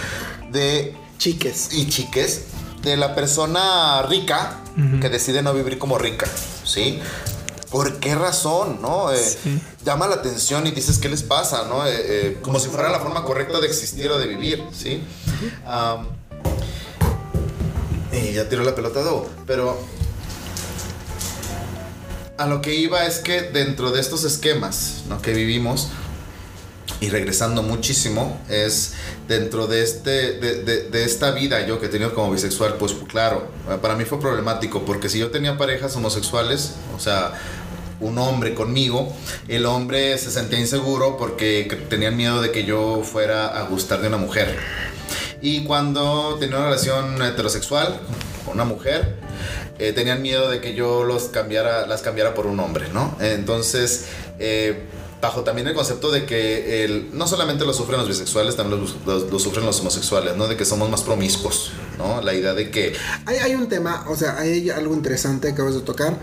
de 0.52 0.96
Chiques. 1.18 1.70
y 1.72 1.88
chiques 1.90 2.44
de 2.82 2.96
la 2.96 3.16
persona 3.16 4.04
rica 4.04 4.60
que 5.02 5.10
decide 5.10 5.42
no 5.42 5.54
vivir 5.54 5.80
como 5.80 5.98
rica, 5.98 6.28
¿sí? 6.64 7.00
¿Por 7.72 8.00
qué 8.00 8.16
razón, 8.16 8.80
no? 8.82 9.12
Eh, 9.12 9.18
Sí. 9.18 9.60
Llama 9.84 10.08
la 10.08 10.16
atención 10.16 10.68
y 10.68 10.72
dices, 10.72 11.00
¿qué 11.00 11.10
les 11.10 11.24
pasa, 11.24 11.66
no? 11.68 11.86
Eh, 11.86 11.96
eh, 11.98 12.38
como 12.42 12.60
si 12.60 12.70
fuera 12.70 12.90
la 12.90 13.00
forma 13.00 13.24
correcta 13.24 13.60
de 13.60 13.68
existir 13.68 14.10
o 14.12 14.20
de 14.20 14.28
vivir, 14.28 14.64
¿sí? 14.72 15.02
Y 18.12 18.34
ya 18.34 18.48
tiró 18.50 18.64
la 18.64 18.76
pelota 18.76 19.04
de 19.04 19.12
pero 19.46 19.78
a 22.38 22.46
lo 22.46 22.62
que 22.62 22.76
iba 22.76 23.06
es 23.06 23.20
que 23.20 23.42
dentro 23.42 23.92
de 23.92 24.00
estos 24.00 24.24
esquemas 24.24 25.04
¿no? 25.10 25.22
que 25.22 25.34
vivimos, 25.34 25.90
y 27.00 27.10
regresando 27.10 27.62
muchísimo, 27.64 28.40
es 28.50 28.94
dentro 29.28 29.68
de, 29.68 29.84
este, 29.84 30.34
de, 30.40 30.64
de- 30.64 30.90
de 30.90 31.04
esta 31.04 31.32
vida 31.32 31.66
yo 31.68 31.80
que 31.80 31.86
he 31.86 31.90
tenido 31.90 32.14
como 32.14 32.32
bisexual, 32.32 32.76
pues 32.76 32.94
claro, 33.08 33.48
para 33.82 33.96
mí 33.96 34.04
fue 34.06 34.20
problemático, 34.20 34.84
porque 34.84 35.08
si 35.10 35.20
yo 35.20 35.30
tenía 35.30 35.58
parejas 35.58 35.96
homosexuales, 35.96 36.74
o 36.96 37.00
sea, 37.00 37.34
un 38.00 38.18
hombre 38.20 38.54
conmigo, 38.54 39.12
el 39.48 39.66
hombre 39.66 40.18
se 40.18 40.32
sentía 40.32 40.60
inseguro 40.60 41.18
porque 41.18 41.68
tenían 41.90 42.16
miedo 42.16 42.42
de 42.42 42.52
que 42.52 42.64
yo 42.64 43.02
fuera 43.04 43.48
a 43.48 43.64
gustar 43.68 44.02
de 44.02 44.08
una 44.08 44.18
mujer. 44.18 44.56
Y 45.42 45.64
cuando 45.66 46.38
tenía 46.40 46.58
una 46.58 46.66
relación 46.66 47.22
heterosexual 47.22 48.00
con 48.46 48.56
una 48.56 48.66
mujer, 48.66 49.16
eh, 49.80 49.94
tenían 49.94 50.22
miedo 50.24 50.50
de 50.50 50.62
que 50.62 50.74
yo 50.74 51.04
los 51.04 51.26
cambiara, 51.26 51.86
las 51.86 52.02
cambiara 52.02 52.34
por 52.34 52.48
un 52.48 52.60
hombre, 52.60 52.88
¿no? 52.94 53.16
Entonces, 53.20 54.06
eh, 54.40 54.84
bajo 55.22 55.42
también 55.42 55.68
el 55.68 55.74
concepto 55.74 56.12
de 56.12 56.26
que 56.26 56.84
el, 56.84 57.10
no 57.14 57.28
solamente 57.28 57.66
lo 57.66 57.74
sufren 57.74 58.00
los 58.00 58.08
bisexuales, 58.08 58.56
también 58.56 58.82
lo, 59.06 59.40
sufren 59.40 59.66
los 59.66 59.80
homosexuales, 59.80 60.36
¿no? 60.36 60.48
De 60.48 60.56
que 60.56 60.66
somos 60.66 60.90
más 60.90 61.02
promiscuos, 61.02 61.72
¿no? 61.98 62.22
La 62.22 62.34
idea 62.34 62.54
de 62.54 62.70
que... 62.70 62.94
Hay, 63.26 63.38
hay 63.38 63.56
un 63.56 63.68
tema, 63.68 64.06
o 64.08 64.16
sea, 64.16 64.38
hay 64.38 64.70
algo 64.70 64.94
interesante 64.94 65.48
que 65.48 65.54
acabas 65.54 65.76
de 65.76 65.82
tocar. 65.82 66.18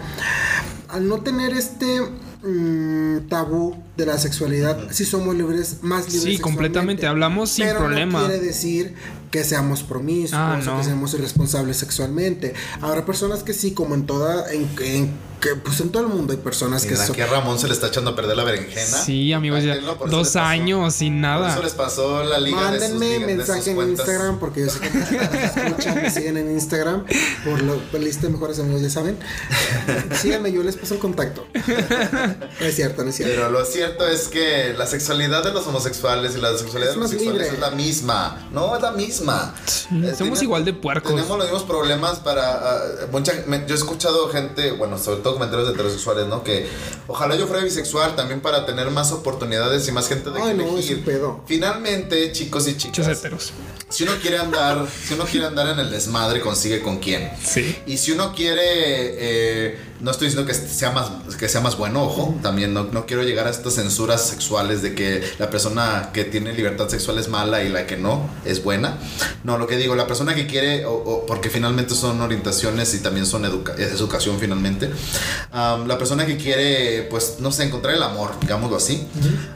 Al 0.88 1.08
no 1.08 1.22
tener 1.22 1.52
este 1.54 2.00
mm, 2.42 3.28
tabú 3.28 3.76
de 3.96 4.06
la 4.06 4.18
sexualidad, 4.18 4.78
si 4.90 5.04
somos 5.04 5.34
libres, 5.36 5.78
más 5.82 6.06
libres. 6.12 6.22
Sí, 6.34 6.38
completamente, 6.38 7.06
hablamos 7.06 7.50
sin 7.50 7.66
pero 7.66 7.78
problema. 7.80 8.20
No 8.22 8.26
quiere 8.26 8.42
decir 8.42 8.94
que 9.30 9.44
seamos 9.44 9.82
promiscuos 9.82 10.32
Ah, 10.40 10.60
o 10.72 10.78
que 10.78 10.84
seamos 10.84 11.14
irresponsables 11.14 11.76
sexualmente. 11.76 12.54
Habrá 12.80 13.04
personas 13.06 13.42
que 13.42 13.52
sí, 13.52 13.72
como 13.72 13.94
en 13.94 14.06
toda, 14.06 14.52
en, 14.52 14.68
en- 14.80 15.34
que 15.40 15.56
pues 15.56 15.78
en 15.80 15.90
todo 15.90 16.04
el 16.04 16.08
mundo 16.08 16.32
hay 16.32 16.38
personas 16.38 16.84
que 16.84 16.92
Mira, 16.92 17.04
son- 17.04 17.12
aquí 17.12 17.20
a 17.20 17.26
Ramón 17.26 17.58
se 17.58 17.66
le 17.66 17.74
está 17.74 17.88
echando 17.88 18.12
a 18.12 18.16
perder 18.16 18.34
la 18.36 18.44
berenjena. 18.44 18.80
Sí, 18.86 19.30
amigos, 19.34 19.62
ya 19.62 19.76
dos 19.76 20.28
pasó. 20.28 20.40
años 20.40 20.94
sin 20.94 21.14
Por 21.14 21.20
nada. 21.20 21.52
eso 21.52 21.62
les 21.62 21.72
pasó 21.74 22.24
la 22.24 22.38
liga 22.40 22.70
de 22.72 22.80
sus, 22.80 22.88
Mándenme 22.90 23.06
liga- 23.18 23.26
de 23.26 23.32
sus 23.44 23.48
mensaje 23.48 23.70
en. 23.72 23.90
Instagram 23.90 24.38
porque 24.38 24.60
yo 24.60 24.70
sé 24.70 24.80
que 24.80 24.90
me 24.90 25.44
escuchan, 25.44 25.94
me 26.02 26.10
siguen 26.10 26.36
en 26.38 26.50
Instagram 26.52 27.04
por 27.44 27.62
la 27.62 27.98
lista 27.98 28.22
de 28.22 28.32
mejores 28.32 28.58
amigos, 28.58 28.80
ya 28.80 28.88
saben. 28.90 29.18
Síganme, 30.20 30.50
yo 30.50 30.62
les 30.62 30.76
paso 30.76 30.94
el 30.94 31.00
contacto. 31.00 31.46
No 32.60 32.66
es 32.66 32.76
cierto, 32.76 33.02
no 33.04 33.10
es 33.10 33.16
cierto. 33.16 33.34
Pero 33.34 33.50
lo 33.50 33.64
cierto 33.86 34.06
es 34.08 34.28
que 34.28 34.74
la 34.76 34.86
sexualidad 34.86 35.44
de 35.44 35.52
los 35.52 35.66
homosexuales 35.66 36.34
y 36.36 36.40
la 36.40 36.56
sexualidad 36.56 36.90
Es 36.90 36.94
de 36.96 37.00
los 37.00 37.10
bisexuales 37.10 37.42
libre. 37.42 37.54
es 37.54 37.60
la 37.60 37.70
misma. 37.70 38.48
No, 38.52 38.74
es 38.76 38.82
la 38.82 38.92
misma. 38.92 39.54
Eh, 39.92 40.14
somos 40.16 40.42
igual 40.42 40.64
de 40.64 40.72
puercos. 40.72 41.10
Tenemos 41.14 41.36
los 41.36 41.46
mismos 41.46 41.62
problemas 41.64 42.18
para... 42.20 42.80
mucha, 43.12 43.32
me- 43.46 43.64
yo 43.66 43.74
he 43.74 43.78
escuchado 43.78 44.28
gente, 44.28 44.72
bueno, 44.72 44.98
sobre 44.98 45.20
todo 45.20 45.34
comentarios 45.34 45.68
de 45.68 45.74
heterosexuales, 45.74 46.26
¿no? 46.26 46.42
Que 46.42 46.66
ojalá 47.06 47.36
yo 47.36 47.46
fuera 47.46 47.62
bisexual 47.62 48.16
también 48.16 48.40
para 48.40 48.66
tener 48.66 48.90
más 48.90 49.12
oportunidades 49.12 49.86
y 49.88 49.92
más 49.92 50.08
gente 50.08 50.30
de 50.30 50.40
Ay, 50.40 50.48
que 50.48 50.54
no, 50.54 50.64
es 50.64 50.72
elegir. 50.72 50.96
un 50.98 51.04
pedo. 51.04 51.44
Finalmente, 51.46 52.32
chicos 52.32 52.66
y 52.68 52.76
chicas, 52.76 53.06
heteros. 53.08 53.52
si 53.88 54.04
uno 54.04 54.12
quiere 54.20 54.38
andar, 54.38 54.86
si 55.06 55.14
uno 55.14 55.24
quiere 55.24 55.46
andar 55.46 55.68
en 55.68 55.78
el 55.78 55.90
desmadre, 55.90 56.40
consigue 56.40 56.80
con 56.82 56.98
quién. 56.98 57.30
Sí. 57.44 57.76
Y 57.86 57.96
si 57.98 58.12
uno 58.12 58.34
quiere, 58.34 58.62
eh, 58.66 59.78
no 60.00 60.10
estoy 60.10 60.26
diciendo 60.28 60.46
que 60.46 60.54
sea 60.54 60.90
más, 60.90 61.10
que 61.38 61.48
sea 61.48 61.60
más 61.60 61.76
buen 61.78 61.96
ojo, 61.96 62.36
también 62.42 62.74
no, 62.74 62.84
no 62.84 63.06
quiero 63.06 63.22
llegar 63.22 63.46
a 63.46 63.50
estas 63.50 63.74
censuras 63.74 64.26
sexuales 64.26 64.82
de 64.82 64.94
que 64.94 65.22
la 65.38 65.48
persona 65.50 66.10
que 66.12 66.24
tiene 66.24 66.52
libertad 66.52 66.88
sexual 66.88 67.18
es 67.18 67.28
mala 67.28 67.62
y 67.62 67.68
la 67.68 67.86
que 67.86 67.96
no 67.96 68.28
es 68.44 68.62
buena. 68.62 68.98
No, 69.44 69.56
lo 69.58 69.66
que 69.66 69.76
digo, 69.76 69.94
la 69.94 70.06
persona 70.06 70.34
que 70.34 70.46
quiere, 70.46 70.84
o, 70.84 70.92
o- 70.92 71.26
porque 71.26 71.48
finalmente 71.48 71.94
son 71.94 72.20
orientaciones 72.20 72.92
y 72.94 72.98
también 72.98 73.24
son 73.26 73.44
educa- 73.44 73.74
es 73.78 73.92
educación 73.92 74.38
finalmente, 74.38 74.90
la 75.52 75.96
persona 75.98 76.26
que 76.26 76.36
quiere, 76.36 77.02
pues, 77.10 77.36
no 77.38 77.50
sé, 77.52 77.64
encontrar 77.64 77.94
el 77.94 78.02
amor, 78.02 78.32
digámoslo 78.40 78.76
así, 78.76 79.06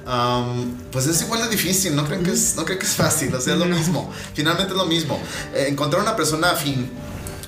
am, 0.07 0.77
pues 0.93 1.07
es 1.07 1.21
igual 1.23 1.43
de 1.43 1.49
difícil, 1.49 1.95
no 1.97 2.05
creen 2.07 2.23
que 2.23 2.31
es, 2.33 2.55
no 2.57 2.65
creen 2.65 2.79
que 2.79 2.87
es 2.87 2.93
fácil, 2.93 3.35
o 3.35 3.41
sea, 3.41 3.55
es 3.55 3.59
lo 3.59 3.67
mismo, 3.67 4.11
finalmente 4.35 4.73
es 4.73 4.79
lo 4.79 4.87
mismo. 4.87 5.21
Eh, 5.55 5.67
encontrar 5.69 6.03
una 6.03 6.17
persona 6.17 6.51
afín 6.51 6.91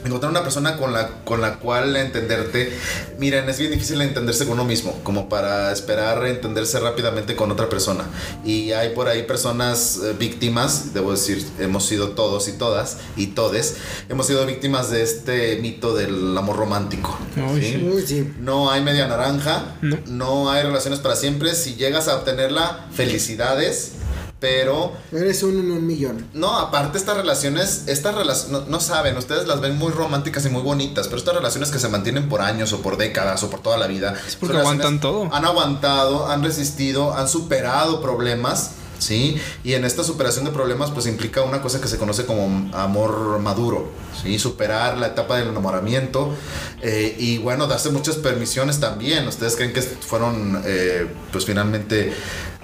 encontrar 0.04 0.30
una 0.30 0.42
persona 0.42 0.76
con 0.76 0.92
la, 0.92 1.08
con 1.24 1.40
la 1.40 1.56
cual 1.58 1.96
entenderte. 1.96 2.72
Miren, 3.18 3.48
es 3.48 3.58
bien 3.58 3.70
difícil 3.70 4.00
entenderse 4.00 4.44
con 4.44 4.54
uno 4.54 4.64
mismo, 4.64 4.98
como 5.02 5.28
para 5.28 5.72
esperar 5.72 6.26
entenderse 6.26 6.80
rápidamente 6.80 7.36
con 7.36 7.50
otra 7.50 7.68
persona. 7.68 8.04
Y 8.44 8.72
hay 8.72 8.90
por 8.90 9.08
ahí 9.08 9.22
personas 9.24 9.98
eh, 10.02 10.14
víctimas, 10.18 10.94
debo 10.94 11.12
decir, 11.12 11.46
hemos 11.58 11.86
sido 11.86 12.10
todos 12.10 12.48
y 12.48 12.52
todas, 12.52 12.98
y 13.16 13.28
todes, 13.28 13.76
hemos 14.08 14.26
sido 14.26 14.44
víctimas 14.46 14.90
de 14.90 15.02
este 15.02 15.56
mito 15.60 15.94
del 15.94 16.36
amor 16.36 16.56
romántico. 16.56 17.18
¿sí? 17.54 18.02
sí. 18.06 18.32
No 18.40 18.70
hay 18.70 18.82
media 18.82 19.06
naranja, 19.06 19.76
No. 19.82 19.98
no 20.06 20.50
hay 20.50 20.62
relaciones 20.62 21.00
para 21.00 21.16
siempre. 21.16 21.54
Si 21.54 21.74
llegas 21.76 22.08
a 22.08 22.16
obtenerla, 22.16 22.86
felicidades, 22.92 23.92
pero 24.40 24.92
Eres 25.12 25.42
uno 25.42 25.60
en 25.60 25.70
un 25.70 25.86
millón. 25.86 26.26
no, 26.32 26.58
aparte 26.58 26.98
estas 26.98 27.16
relaciones, 27.16 27.84
estas 27.86 28.14
relaciones, 28.14 28.50
no, 28.50 28.66
no 28.66 28.80
saben, 28.80 29.16
ustedes 29.16 29.46
las 29.46 29.60
ven 29.60 29.76
muy 29.76 29.92
románticas 29.92 30.44
y 30.46 30.48
muy 30.48 30.62
bonitas, 30.62 31.06
pero 31.06 31.18
estas 31.18 31.34
relaciones 31.34 31.70
que 31.70 31.78
se 31.78 31.88
mantienen 31.88 32.28
por 32.28 32.40
años 32.40 32.72
o 32.72 32.80
por 32.80 32.96
décadas 32.96 33.42
o 33.42 33.50
por 33.50 33.60
toda 33.60 33.76
la 33.76 33.86
vida. 33.86 34.14
Es 34.26 34.36
porque 34.36 34.56
aguantan 34.56 35.00
todo. 35.00 35.28
Han 35.32 35.44
aguantado, 35.44 36.28
han 36.28 36.42
resistido, 36.42 37.14
han 37.14 37.28
superado 37.28 38.00
problemas, 38.00 38.72
¿sí? 38.98 39.36
Y 39.64 39.74
en 39.74 39.84
esta 39.84 40.04
superación 40.04 40.44
de 40.44 40.50
problemas 40.52 40.90
pues 40.90 41.06
implica 41.06 41.42
una 41.42 41.60
cosa 41.60 41.80
que 41.80 41.88
se 41.88 41.98
conoce 41.98 42.24
como 42.24 42.74
amor 42.74 43.38
maduro, 43.40 43.90
¿sí? 44.22 44.38
Superar 44.38 44.98
la 44.98 45.08
etapa 45.08 45.38
del 45.38 45.48
enamoramiento 45.48 46.34
eh, 46.82 47.14
y 47.18 47.38
bueno, 47.38 47.66
darse 47.66 47.90
muchas 47.90 48.16
permisiones 48.16 48.80
también. 48.80 49.26
¿Ustedes 49.28 49.56
creen 49.56 49.72
que 49.72 49.82
fueron 49.82 50.62
eh, 50.64 51.06
pues 51.32 51.44
finalmente... 51.44 52.12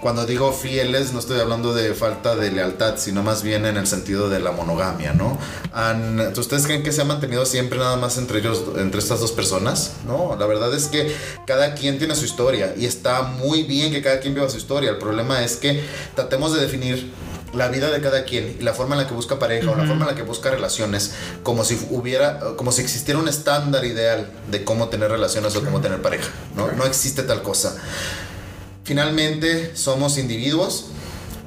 Cuando 0.07 0.24
digo 0.24 0.52
fieles, 0.52 1.12
no 1.12 1.18
estoy 1.18 1.40
hablando 1.40 1.74
de 1.74 1.92
falta 1.92 2.36
de 2.36 2.52
lealtad, 2.52 2.94
sino 2.96 3.24
más 3.24 3.42
bien 3.42 3.66
en 3.66 3.76
el 3.76 3.88
sentido 3.88 4.30
de 4.30 4.38
la 4.38 4.52
monogamia, 4.52 5.12
¿no? 5.14 5.36
Han- 5.72 6.32
¿Ustedes 6.38 6.64
creen 6.64 6.84
que 6.84 6.92
se 6.92 7.00
ha 7.00 7.04
mantenido 7.04 7.44
siempre 7.44 7.76
nada 7.76 7.96
más 7.96 8.16
entre 8.16 8.38
ellos, 8.38 8.62
entre 8.76 9.00
estas 9.00 9.18
dos 9.18 9.32
personas? 9.32 9.94
No, 10.07 10.36
la 10.38 10.46
verdad 10.46 10.72
es 10.72 10.84
que 10.86 11.12
cada 11.44 11.74
quien 11.74 11.98
tiene 11.98 12.14
su 12.14 12.24
historia 12.24 12.72
y 12.76 12.86
está 12.86 13.22
muy 13.22 13.64
bien 13.64 13.90
que 13.90 14.00
cada 14.00 14.20
quien 14.20 14.32
viva 14.32 14.48
su 14.48 14.59
historia. 14.59 14.90
El 14.90 14.98
problema 14.98 15.42
es 15.42 15.57
que 15.57 15.82
tratemos 16.14 16.54
de 16.54 16.61
definir 16.61 17.11
la 17.52 17.66
vida 17.66 17.90
de 17.90 18.00
cada 18.00 18.22
quien 18.22 18.59
y 18.61 18.62
la 18.62 18.74
forma 18.74 18.94
en 18.94 19.00
la 19.02 19.09
que 19.09 19.14
busca 19.14 19.40
pareja 19.40 19.72
o 19.72 19.74
la 19.74 19.86
forma 19.86 20.02
en 20.04 20.11
la 20.12 20.14
que 20.14 20.22
busca 20.22 20.50
relaciones 20.52 21.14
como 21.42 21.64
si 21.64 21.84
hubiera 21.90 22.38
como 22.54 22.70
si 22.70 22.80
existiera 22.82 23.18
un 23.18 23.26
estándar 23.26 23.84
ideal 23.84 24.30
de 24.52 24.62
cómo 24.62 24.88
tener 24.88 25.11
relaciones 25.11 25.57
o 25.57 25.64
cómo 25.64 25.80
tener 25.80 26.00
pareja 26.00 26.28
no 26.54 26.70
no 26.72 26.84
existe 26.84 27.22
tal 27.22 27.42
cosa 27.42 27.74
Finalmente, 28.87 29.74
somos 29.74 30.16
individuos, 30.16 30.87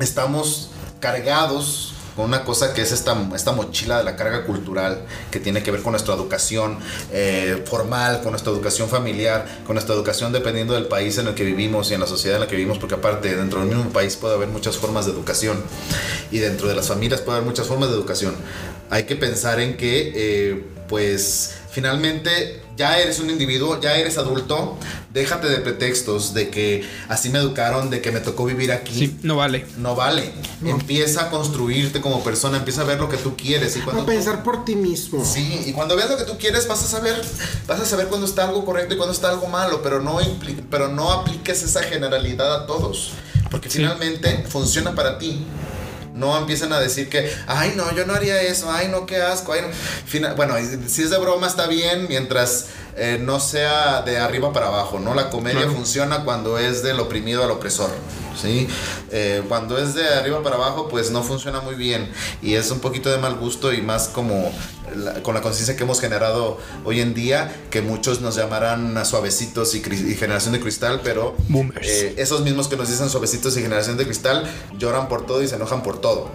estamos 0.02 0.72
cargados 1.00 1.94
con 2.18 2.26
una 2.26 2.44
cosa 2.44 2.74
que 2.74 2.82
es 2.82 2.92
esta, 2.92 3.16
esta 3.34 3.54
mochila 3.54 4.00
de 4.00 4.04
la 4.04 4.18
carga 4.18 4.44
cultural 4.44 5.06
que 5.32 5.40
tiene 5.40 5.64
que 5.64 5.72
ver 5.72 5.82
con 5.82 5.94
nuestra 5.94 6.16
educación 6.16 6.80
eh, 7.14 7.64
formal, 7.66 8.20
con 8.24 8.32
nuestra 8.32 8.52
educación 8.52 8.90
familiar, 8.90 9.46
con 9.66 9.76
nuestra 9.76 9.96
educación 9.96 10.34
dependiendo 10.34 10.74
del 10.74 10.88
país 10.88 11.18
en 11.18 11.28
el 11.28 11.34
que 11.34 11.46
vivimos 11.46 11.90
y 11.92 11.94
en 11.94 12.02
la 12.02 12.08
sociedad 12.08 12.36
en 12.36 12.42
la 12.42 12.48
que 12.50 12.58
vivimos, 12.58 12.78
porque 12.78 12.96
aparte 12.96 13.34
dentro 13.34 13.62
del 13.62 13.70
mismo 13.70 13.90
país 13.94 14.18
puede 14.18 14.36
haber 14.36 14.50
muchas 14.50 14.76
formas 14.76 15.06
de 15.06 15.14
educación 15.14 15.64
y 16.32 16.40
dentro 16.40 16.68
de 16.68 16.76
las 16.76 16.90
familias 16.90 17.22
puede 17.22 17.38
haber 17.38 17.48
muchas 17.48 17.68
formas 17.68 17.88
de 17.88 17.96
educación. 17.96 18.36
Hay 18.90 19.04
que 19.04 19.16
pensar 19.16 19.62
en 19.62 19.78
que, 19.78 20.12
eh, 20.14 20.66
pues, 20.90 21.56
finalmente 21.72 22.64
ya 22.80 22.98
eres 22.98 23.20
un 23.20 23.30
individuo, 23.30 23.78
ya 23.82 23.98
eres 23.98 24.18
adulto, 24.18 24.78
déjate 25.14 25.50
de 25.50 25.58
pretextos 25.58 26.34
de 26.34 26.50
que 26.50 26.88
así 27.10 27.30
me 27.30 27.38
educaron, 27.40 27.90
de 27.90 28.00
que 28.02 28.10
me 28.14 28.22
tocó 28.22 28.46
vivir 28.46 28.72
aquí. 28.72 28.98
Sí, 28.98 29.20
no 29.22 29.36
vale. 29.36 29.66
No 29.78 29.96
vale. 29.98 30.32
Empieza 30.64 31.26
a 31.26 31.30
construirte 31.30 32.00
como 32.00 32.24
persona, 32.24 32.58
empieza 32.58 32.82
a 32.82 32.86
ver 32.86 32.98
lo 33.02 33.10
que 33.10 33.18
tú 33.18 33.36
quieres 33.36 33.76
y 33.76 33.82
cuando 33.82 34.04
A 34.04 34.06
tú- 34.06 34.12
pensar 34.12 34.44
por 34.44 34.64
ti 34.64 34.76
mismo. 34.78 35.26
Sí, 35.26 35.62
y 35.66 35.74
cuando 35.74 35.98
veas 35.98 36.10
lo 36.10 36.16
que 36.18 36.24
tú 36.24 36.38
quieres 36.38 36.70
vas 36.70 36.82
a 36.82 36.88
saber, 36.88 37.22
vas 37.68 37.82
a 37.82 37.86
saber 37.86 38.08
cuándo 38.08 38.26
está 38.26 38.46
algo 38.48 38.64
correcto 38.64 38.94
y 38.94 38.98
cuándo 38.98 39.14
está 39.14 39.30
algo 39.30 39.48
malo, 39.48 39.82
pero 39.84 40.02
no 40.02 40.22
impli- 40.22 40.64
pero 40.72 40.88
no 40.88 41.12
apliques 41.12 41.62
esa 41.64 41.84
generalidad 41.84 42.64
a 42.64 42.66
todos, 42.66 43.12
porque 43.52 43.70
Sí. 43.70 43.80
finalmente 43.80 44.46
funciona 44.48 44.96
para 44.96 45.18
ti. 45.20 45.44
No 46.20 46.38
empiezan 46.38 46.72
a 46.74 46.80
decir 46.80 47.10
que, 47.10 47.34
ay, 47.48 47.74
no, 47.76 47.92
yo 47.96 48.06
no 48.06 48.14
haría 48.14 48.42
eso, 48.42 48.72
ay, 48.72 48.90
no, 48.90 49.06
qué 49.06 49.22
asco, 49.22 49.54
ay, 49.54 49.62
no. 49.62 49.68
Fina- 50.06 50.34
bueno, 50.34 50.56
si 50.88 51.02
es 51.04 51.10
de 51.10 51.18
broma 51.18 51.48
está 51.48 51.66
bien 51.68 52.06
mientras 52.10 52.66
eh, 52.98 53.18
no 53.22 53.40
sea 53.40 54.02
de 54.02 54.20
arriba 54.20 54.52
para 54.54 54.68
abajo, 54.68 55.00
¿no? 55.00 55.16
La 55.16 55.30
comedia 55.30 55.60
Claro. 55.62 55.74
funciona 55.74 56.24
cuando 56.26 56.60
es 56.60 56.84
del 56.84 57.00
oprimido 57.00 57.44
al 57.44 57.52
opresor, 57.52 57.90
¿sí? 58.42 58.68
Eh, 59.12 59.44
cuando 59.48 59.78
es 59.78 59.94
de 59.96 60.08
arriba 60.08 60.42
para 60.44 60.56
abajo, 60.56 60.88
pues 60.90 61.12
no 61.12 61.24
funciona 61.24 61.62
muy 61.62 61.76
bien 61.76 62.10
y 62.42 62.56
es 62.56 62.72
un 62.72 62.80
poquito 62.80 63.10
de 63.10 63.18
mal 63.18 63.36
gusto 63.36 63.74
y 63.74 63.82
más 63.82 64.08
como 64.10 64.52
la- 64.96 65.22
con 65.24 65.34
la 65.36 65.42
conciencia 65.42 65.76
que 65.76 65.84
hemos 65.84 66.00
generado 66.02 66.58
hoy 66.86 67.02
en 67.02 67.14
día, 67.14 67.54
que 67.70 67.82
muchos 67.82 68.22
nos 68.22 68.36
llamarán 68.36 68.98
a 68.98 69.06
suavecitos 69.06 69.76
y, 69.76 69.78
y 69.80 70.16
generación 70.16 70.54
de 70.54 70.60
cristal, 70.60 71.02
pero 71.04 71.36
eh, 71.90 72.14
esos 72.18 72.42
mismos 72.42 72.68
que 72.68 72.78
nos 72.78 72.90
dicen 72.90 73.10
suavecitos 73.10 73.56
y 73.58 73.62
generación 73.62 73.98
de 73.98 74.06
cristal 74.06 74.50
lloran 74.78 75.08
por 75.08 75.26
todo 75.26 75.42
y 75.44 75.48
se 75.48 75.56
enojan 75.56 75.84
por 75.84 76.00
todo. 76.02 76.30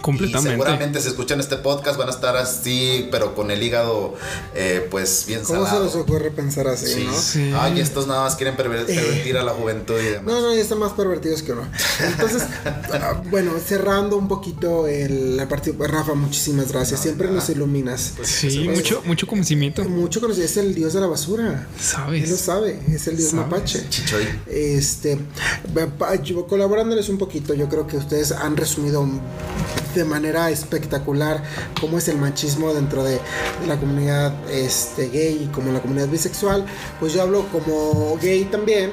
Completamente. 0.00 0.48
Y 0.48 0.52
seguramente 0.52 1.00
si 1.00 1.08
escuchan 1.08 1.40
este 1.40 1.56
podcast 1.56 1.98
van 1.98 2.08
a 2.08 2.12
estar 2.12 2.36
así, 2.36 3.08
pero 3.10 3.34
con 3.34 3.50
el 3.50 3.62
hígado 3.62 4.14
eh, 4.54 4.86
pues 4.90 5.24
bien 5.26 5.40
¿Cómo 5.44 5.60
se 5.64 5.66
salado. 5.70 5.84
les 5.86 5.94
ocurre 5.96 6.30
pensar 6.30 6.66
así, 6.68 6.86
Sí. 6.86 7.04
no? 7.06 7.18
Sí. 7.18 7.52
Ay, 7.58 7.80
estos 7.80 8.06
nada 8.06 8.22
más 8.22 8.36
quieren 8.36 8.56
perver- 8.56 8.86
pervertir 8.86 9.36
a 9.36 9.42
la 9.42 9.52
juventud 9.52 9.94
y 10.00 10.04
demás. 10.04 10.24
No, 10.34 10.40
no, 10.40 10.54
ya 10.54 10.60
están 10.60 10.78
más 10.78 10.92
pervertidos 10.92 11.42
que 11.42 11.52
uno. 11.52 11.62
Entonces, 12.04 12.42
bueno, 13.30 13.52
cerrando 13.64 14.16
un 14.16 14.28
poquito 14.28 14.86
el, 14.86 15.36
la 15.36 15.48
parte, 15.48 15.74
Rafa, 15.78 16.14
muchísimas 16.14 16.72
gracias. 16.72 17.00
Siempre 17.00 17.30
nos 17.30 17.48
iluminas. 17.50 18.14
Sí, 18.22 18.68
mucho, 18.68 19.02
mucho 19.04 19.26
conocimiento. 19.26 19.84
Mucho 19.84 20.20
conocido, 20.20 20.44
es 20.46 20.56
el 20.56 20.74
dios 20.74 20.92
de 20.94 21.00
la 21.00 21.06
basura. 21.06 21.66
¿Sabes? 21.80 22.24
Él 22.24 22.30
lo 22.30 22.36
sabe, 22.36 22.78
es 22.88 23.06
el 23.06 23.16
dios 23.16 23.30
¿Sabes? 23.30 23.46
mapache. 23.46 23.88
Chichoy. 23.88 24.24
Este, 24.46 25.18
colaborándoles 26.48 27.08
un 27.08 27.18
poquito, 27.18 27.54
yo 27.54 27.68
creo 27.68 27.86
que 27.86 27.96
ustedes 27.96 28.32
han 28.32 28.56
resumido 28.56 29.06
de 29.94 30.04
manera 30.04 30.50
espectacular 30.50 31.42
cómo 31.80 31.98
es 31.98 32.08
el 32.08 32.16
machismo 32.16 32.72
dentro 32.74 33.04
de, 33.04 33.20
la 33.66 33.78
comunidad 33.78 34.32
este, 34.50 35.08
gay 35.08 35.44
y 35.44 35.46
como 35.48 35.72
la 35.72 35.80
comunidad 35.80 36.08
bisexual. 36.08 36.64
Pues 36.98 37.12
yo 37.12 37.22
hablo 37.22 37.46
como 37.52 38.16
gay 38.20 38.44
también. 38.44 38.92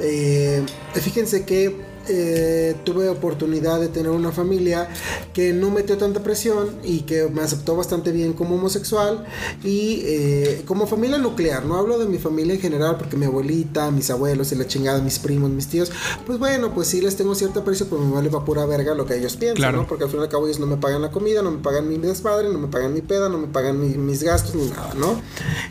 Eh, 0.00 0.64
fíjense 0.94 1.44
que 1.44 1.89
eh, 2.08 2.74
tuve 2.84 3.08
oportunidad 3.08 3.80
de 3.80 3.88
tener 3.88 4.10
una 4.10 4.32
familia 4.32 4.88
que 5.32 5.52
no 5.52 5.70
metió 5.70 5.96
tanta 5.96 6.22
presión 6.22 6.76
y 6.82 7.00
que 7.00 7.28
me 7.28 7.42
aceptó 7.42 7.76
bastante 7.76 8.12
bien 8.12 8.32
como 8.32 8.56
homosexual 8.56 9.24
y 9.62 10.02
eh, 10.04 10.62
como 10.66 10.86
familia 10.86 11.18
nuclear, 11.18 11.64
no 11.64 11.76
hablo 11.76 11.98
de 11.98 12.06
mi 12.06 12.18
familia 12.18 12.54
en 12.54 12.60
general 12.60 12.96
porque 12.98 13.16
mi 13.16 13.26
abuelita, 13.26 13.90
mis 13.90 14.10
abuelos 14.10 14.52
y 14.52 14.56
la 14.56 14.66
chingada, 14.66 15.00
mis 15.00 15.18
primos, 15.18 15.50
mis 15.50 15.68
tíos, 15.68 15.92
pues 16.26 16.38
bueno, 16.38 16.74
pues 16.74 16.88
sí 16.88 17.00
les 17.00 17.16
tengo 17.16 17.34
cierto 17.34 17.60
aprecio, 17.60 17.86
pero 17.88 18.00
me 18.02 18.12
vale 18.12 18.30
para 18.30 18.44
pura 18.44 18.66
verga 18.66 18.94
lo 18.94 19.06
que 19.06 19.16
ellos 19.16 19.36
piensan, 19.36 19.56
claro. 19.56 19.78
¿no? 19.78 19.86
Porque 19.86 20.04
al 20.04 20.10
fin 20.10 20.20
y 20.20 20.22
al 20.22 20.28
cabo 20.28 20.46
ellos 20.46 20.58
no 20.58 20.66
me 20.66 20.76
pagan 20.76 21.02
la 21.02 21.10
comida, 21.10 21.42
no 21.42 21.50
me 21.50 21.58
pagan 21.58 21.88
mi 21.88 21.98
desmadre, 21.98 22.48
no 22.48 22.58
me 22.58 22.68
pagan 22.68 22.94
mi 22.94 23.02
peda, 23.02 23.28
no 23.28 23.38
me 23.38 23.46
pagan 23.46 23.80
mi, 23.80 23.88
mis 23.96 24.22
gastos 24.22 24.54
ni 24.54 24.66
nada, 24.66 24.94
¿no? 24.94 25.20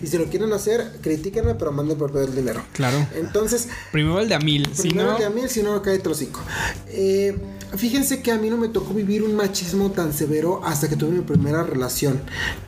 Y 0.02 0.08
si 0.08 0.18
lo 0.18 0.26
quieren 0.26 0.54
hacer, 0.54 1.00
critíquenme, 1.02 1.56
pero 1.56 1.72
manden 1.72 1.98
por 1.98 2.12
todo 2.12 2.24
el 2.24 2.36
dinero. 2.36 2.62
Claro. 2.74 3.06
Entonces... 3.16 3.68
Primero 3.92 4.20
el 4.20 4.30
de 4.30 4.36
a 4.36 4.40
mil. 4.40 4.70
Primero 4.70 4.82
si 4.82 4.90
no... 4.90 5.12
el 5.14 5.18
de 5.18 5.26
a 5.26 5.30
mil, 5.30 5.50
si 5.50 5.64
no, 5.64 5.82
cae 5.82 6.00
trocito. 6.00 6.29
5 6.32 7.59
fíjense 7.76 8.22
que 8.22 8.32
a 8.32 8.38
mí 8.38 8.50
no 8.50 8.58
me 8.58 8.68
tocó 8.68 8.94
vivir 8.94 9.24
un 9.24 9.36
machismo 9.36 9.92
tan 9.92 10.14
severo 10.14 10.62
hasta 10.64 10.90
que 10.90 10.96
tuve 10.96 11.12
mi 11.12 11.22
primera 11.22 11.64
relación, 11.64 12.22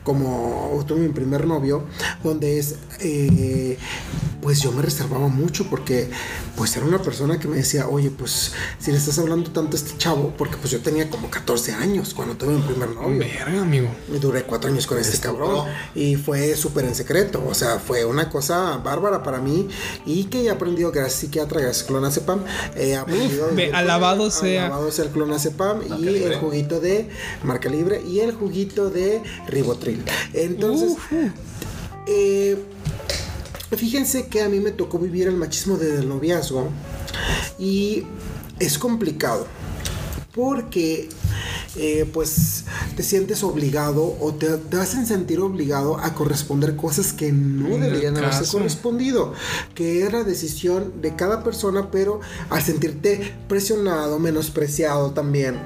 como 0.04 0.82
tuve 0.86 1.00
mi 1.00 1.08
primer 1.08 1.46
novio, 1.46 1.84
donde 2.22 2.58
es, 2.58 2.76
eh, 3.00 3.78
pues 4.40 4.60
yo 4.60 4.72
me 4.72 4.82
reservaba 4.82 5.28
mucho 5.28 5.66
porque, 5.68 6.10
pues 6.56 6.76
era 6.76 6.86
una 6.86 7.00
persona 7.00 7.38
que 7.38 7.48
me 7.48 7.56
decía, 7.56 7.88
oye, 7.88 8.10
pues 8.10 8.52
si 8.78 8.90
le 8.92 8.98
estás 8.98 9.18
hablando 9.18 9.50
tanto 9.50 9.76
a 9.76 9.80
este 9.80 9.96
chavo, 9.98 10.34
porque 10.36 10.56
pues 10.56 10.70
yo 10.70 10.80
tenía 10.80 11.08
como 11.10 11.30
14 11.30 11.72
años 11.74 12.14
cuando 12.14 12.36
tuve 12.36 12.54
mi 12.54 12.62
primer 12.62 12.90
novio. 12.90 13.18
verga, 13.18 13.62
amigo. 13.62 13.88
Me 14.10 14.18
duré 14.18 14.44
cuatro 14.44 14.70
años 14.70 14.86
con 14.86 14.98
este 14.98 15.18
cabrón 15.18 15.66
y 15.94 16.16
fue 16.16 16.54
súper 16.56 16.84
en 16.84 16.94
secreto. 16.94 17.42
O 17.48 17.54
sea, 17.54 17.78
fue 17.78 18.04
una 18.04 18.28
cosa 18.30 18.76
bárbara 18.78 19.22
para 19.22 19.38
mí 19.38 19.68
y 20.06 20.24
que 20.24 20.42
he 20.44 20.50
aprendido 20.50 20.90
gracias 20.92 21.20
psiquiatra, 21.20 21.60
gracias 21.60 21.86
clonazepam. 21.86 22.44
He 22.76 22.96
aprendido. 22.96 23.48
ve, 23.54 23.72
alabado 23.72 24.30
sea. 24.30 24.66
Alabado 24.66 24.91
sea 24.92 25.06
el 25.06 25.10
clonazepam 25.10 25.78
Marca 25.78 25.96
y 25.96 26.04
libre. 26.04 26.34
el 26.34 26.40
juguito 26.40 26.80
de 26.80 27.08
marca 27.42 27.68
libre 27.68 28.02
y 28.06 28.20
el 28.20 28.32
juguito 28.32 28.90
de 28.90 29.22
ribotril. 29.48 30.04
Entonces, 30.32 30.96
eh, 32.06 32.56
fíjense 33.76 34.26
que 34.26 34.42
a 34.42 34.48
mí 34.48 34.60
me 34.60 34.70
tocó 34.70 34.98
vivir 34.98 35.28
el 35.28 35.36
machismo 35.36 35.76
desde 35.76 36.00
el 36.00 36.08
noviazgo 36.08 36.68
y 37.58 38.04
es 38.58 38.78
complicado 38.78 39.46
porque 40.34 41.08
eh, 41.76 42.08
pues 42.12 42.64
te 42.96 43.02
sientes 43.02 43.42
obligado 43.42 44.16
o 44.20 44.34
te, 44.34 44.46
te 44.58 44.76
hacen 44.76 45.06
sentir 45.06 45.40
obligado 45.40 45.98
a 45.98 46.14
corresponder 46.14 46.76
cosas 46.76 47.12
que 47.12 47.32
no 47.32 47.76
deberían 47.78 48.16
haberse 48.16 48.44
correspondido, 48.50 49.32
que 49.74 50.02
era 50.02 50.22
decisión 50.24 51.00
de 51.00 51.16
cada 51.16 51.42
persona, 51.42 51.90
pero 51.90 52.20
al 52.50 52.62
sentirte 52.62 53.34
presionado, 53.48 54.18
menospreciado 54.18 55.12
también. 55.12 55.56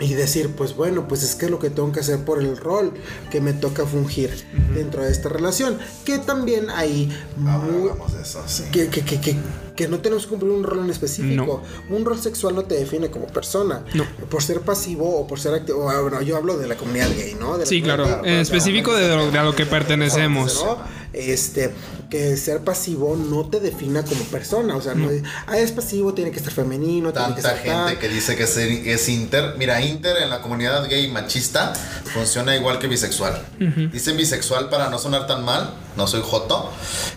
Y 0.00 0.14
decir, 0.14 0.50
pues 0.56 0.76
bueno, 0.76 1.08
pues 1.08 1.24
es 1.24 1.34
que 1.34 1.46
es 1.46 1.50
lo 1.50 1.58
que 1.58 1.70
tengo 1.70 1.90
que 1.90 1.98
hacer 1.98 2.24
por 2.24 2.38
el 2.40 2.56
rol 2.56 2.92
que 3.32 3.40
me 3.40 3.52
toca 3.52 3.84
fungir 3.84 4.30
dentro 4.72 5.02
de 5.02 5.10
esta 5.10 5.28
relación. 5.28 5.76
Que 6.04 6.18
también 6.18 6.70
hay 6.70 7.10
Ahora 7.44 7.58
muy- 7.58 7.80
hablamos 7.90 8.12
de 8.12 8.22
eso, 8.22 8.40
sí. 8.46 8.62
que, 8.70 8.86
que, 8.90 9.02
que, 9.04 9.20
que, 9.20 9.36
que 9.78 9.86
no 9.86 10.00
tenemos 10.00 10.24
que 10.24 10.30
cumplir 10.30 10.50
un 10.50 10.64
rol 10.64 10.80
en 10.80 10.90
específico. 10.90 11.62
Un 11.88 12.04
rol 12.04 12.18
sexual 12.20 12.56
no 12.56 12.64
te 12.64 12.74
define 12.74 13.10
como 13.12 13.28
persona. 13.28 13.84
No. 13.94 14.04
Por 14.28 14.42
ser 14.42 14.60
pasivo 14.62 15.20
o 15.20 15.28
por 15.28 15.38
ser 15.38 15.54
activo. 15.54 15.84
Bueno, 15.84 16.20
yo 16.20 16.36
hablo 16.36 16.56
de 16.58 16.66
la 16.66 16.74
comunidad 16.74 17.08
gay, 17.16 17.36
¿no? 17.38 17.56
De 17.56 17.64
Sí, 17.64 17.80
claro. 17.80 18.24
En 18.24 18.40
específico 18.40 18.92
de 18.96 19.14
lo, 19.14 19.30
de 19.30 19.38
a 19.38 19.44
lo 19.44 19.54
que 19.54 19.66
pertenecemos. 19.66 20.64
¿no? 20.64 20.78
Este, 21.12 21.72
que 22.10 22.36
ser 22.36 22.60
pasivo 22.64 23.16
no 23.16 23.48
te 23.48 23.60
defina 23.60 24.02
como 24.04 24.24
persona. 24.24 24.76
O 24.76 24.82
sea, 24.82 24.94
no, 24.94 25.10
es- 25.10 25.22
ah, 25.46 25.56
es 25.58 25.70
pasivo, 25.70 26.12
tiene 26.12 26.32
que 26.32 26.40
ser 26.40 26.50
femenino, 26.52 27.12
tiene 27.12 27.34
que 27.36 27.42
Tanta 27.42 27.56
ser 27.62 27.66
tal. 27.72 27.88
gente 27.88 28.00
que 28.00 28.08
dice 28.12 28.34
que 28.34 28.42
es, 28.42 28.56
es 28.56 29.08
inter. 29.08 29.54
Mira, 29.58 29.80
inter 29.80 30.16
en 30.22 30.28
la 30.30 30.42
comunidad 30.42 30.88
gay 30.88 31.08
machista 31.10 31.72
funciona 32.12 32.56
igual 32.56 32.80
que 32.80 32.88
bisexual. 32.88 33.40
Dicen 33.92 34.16
bisexual 34.16 34.68
para 34.70 34.90
no 34.90 34.98
sonar 34.98 35.26
tan 35.28 35.44
mal, 35.44 35.72
no 35.96 36.06
soy 36.08 36.20
joto. 36.24 36.70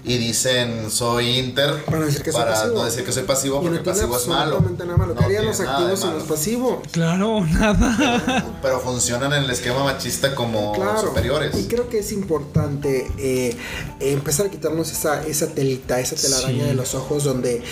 Y 0.04 0.18
dicen 0.18 0.90
soy 0.92 1.38
inter 1.40 1.84
Para 1.86 2.06
decir 2.06 2.22
que 2.22 2.32
soy 2.32 2.42
para 2.54 2.68
no 2.68 2.86
decir 2.86 3.04
que 3.06 3.12
soy 3.12 3.24
pasivo 3.24 3.56
no 3.58 3.62
porque 3.64 3.80
tiene 3.80 3.92
pasivo 4.00 4.18
es 4.18 4.28
malo. 4.28 4.42
absolutamente 4.58 4.86
nada 4.86 4.98
malo. 4.98 5.14
No 5.14 5.20
¿Qué 5.20 5.26
harían 5.26 5.46
los 5.46 5.60
activos 5.60 6.00
y 6.02 6.06
malo. 6.06 6.18
los 6.20 6.28
pasivos? 6.28 6.78
Claro, 6.92 7.46
nada. 7.52 8.46
Pero 8.62 8.80
funcionan 8.80 9.34
en 9.34 9.44
el 9.44 9.50
esquema 9.50 9.84
machista 9.84 10.36
como 10.36 10.74
superiores. 11.00 11.56
Y 11.58 11.68
creo 11.68 11.90
que 11.90 12.00
es 12.00 12.12
importante 12.12 13.12
eh, 13.18 13.56
empezar 14.00 14.48
a 14.48 14.50
quitarnos 14.50 14.92
esa, 14.92 15.26
esa 15.26 15.48
telita, 15.48 16.00
esa 16.00 16.16
telaraña 16.16 16.64
Sí. 16.64 16.68
de 16.68 16.74
los 16.74 16.96
ojos 16.96 17.24
donde 17.24 17.64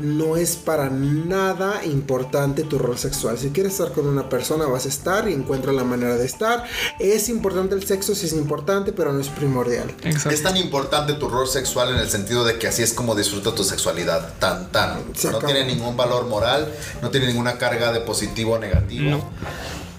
no 0.00 0.36
es 0.36 0.56
para 0.56 0.90
nada 0.90 1.84
importante 1.84 2.62
tu 2.64 2.78
rol 2.78 2.98
sexual. 2.98 3.38
Si 3.38 3.50
quieres 3.50 3.72
estar 3.72 3.92
con 3.92 4.06
una 4.06 4.28
persona, 4.28 4.66
vas 4.66 4.86
a 4.86 4.88
estar 4.88 5.28
y 5.28 5.32
encuentra 5.32 5.72
la 5.72 5.84
manera 5.84 6.16
de 6.16 6.24
estar. 6.26 6.64
Es 6.98 7.28
importante 7.28 7.74
el 7.74 7.86
sexo, 7.86 8.14
sí 8.14 8.26
es 8.26 8.32
importante, 8.32 8.92
pero 8.92 9.12
no 9.12 9.20
es 9.20 9.28
primordial. 9.28 9.90
Exacto. 10.02 10.30
Es 10.30 10.42
tan 10.42 10.56
importante 10.56 11.14
tu 11.14 11.28
rol 11.28 11.46
sexual 11.48 11.90
en 11.90 11.96
el 11.96 12.08
sentido 12.10 12.44
de 12.44 12.58
que 12.58 12.66
así 12.68 12.82
es 12.82 12.92
como 12.92 13.14
disfruta 13.14 13.54
tu 13.54 13.64
sexualidad. 13.64 14.23
Tan, 14.38 14.70
tan. 14.70 15.02
Se 15.14 15.30
no 15.30 15.38
acabó. 15.38 15.52
tiene 15.52 15.66
ningún 15.72 15.96
valor 15.96 16.26
moral, 16.26 16.72
no 17.02 17.10
tiene 17.10 17.26
ninguna 17.28 17.58
carga 17.58 17.92
de 17.92 18.00
positivo 18.00 18.54
o 18.54 18.58
negativo. 18.58 19.10
No. 19.10 19.30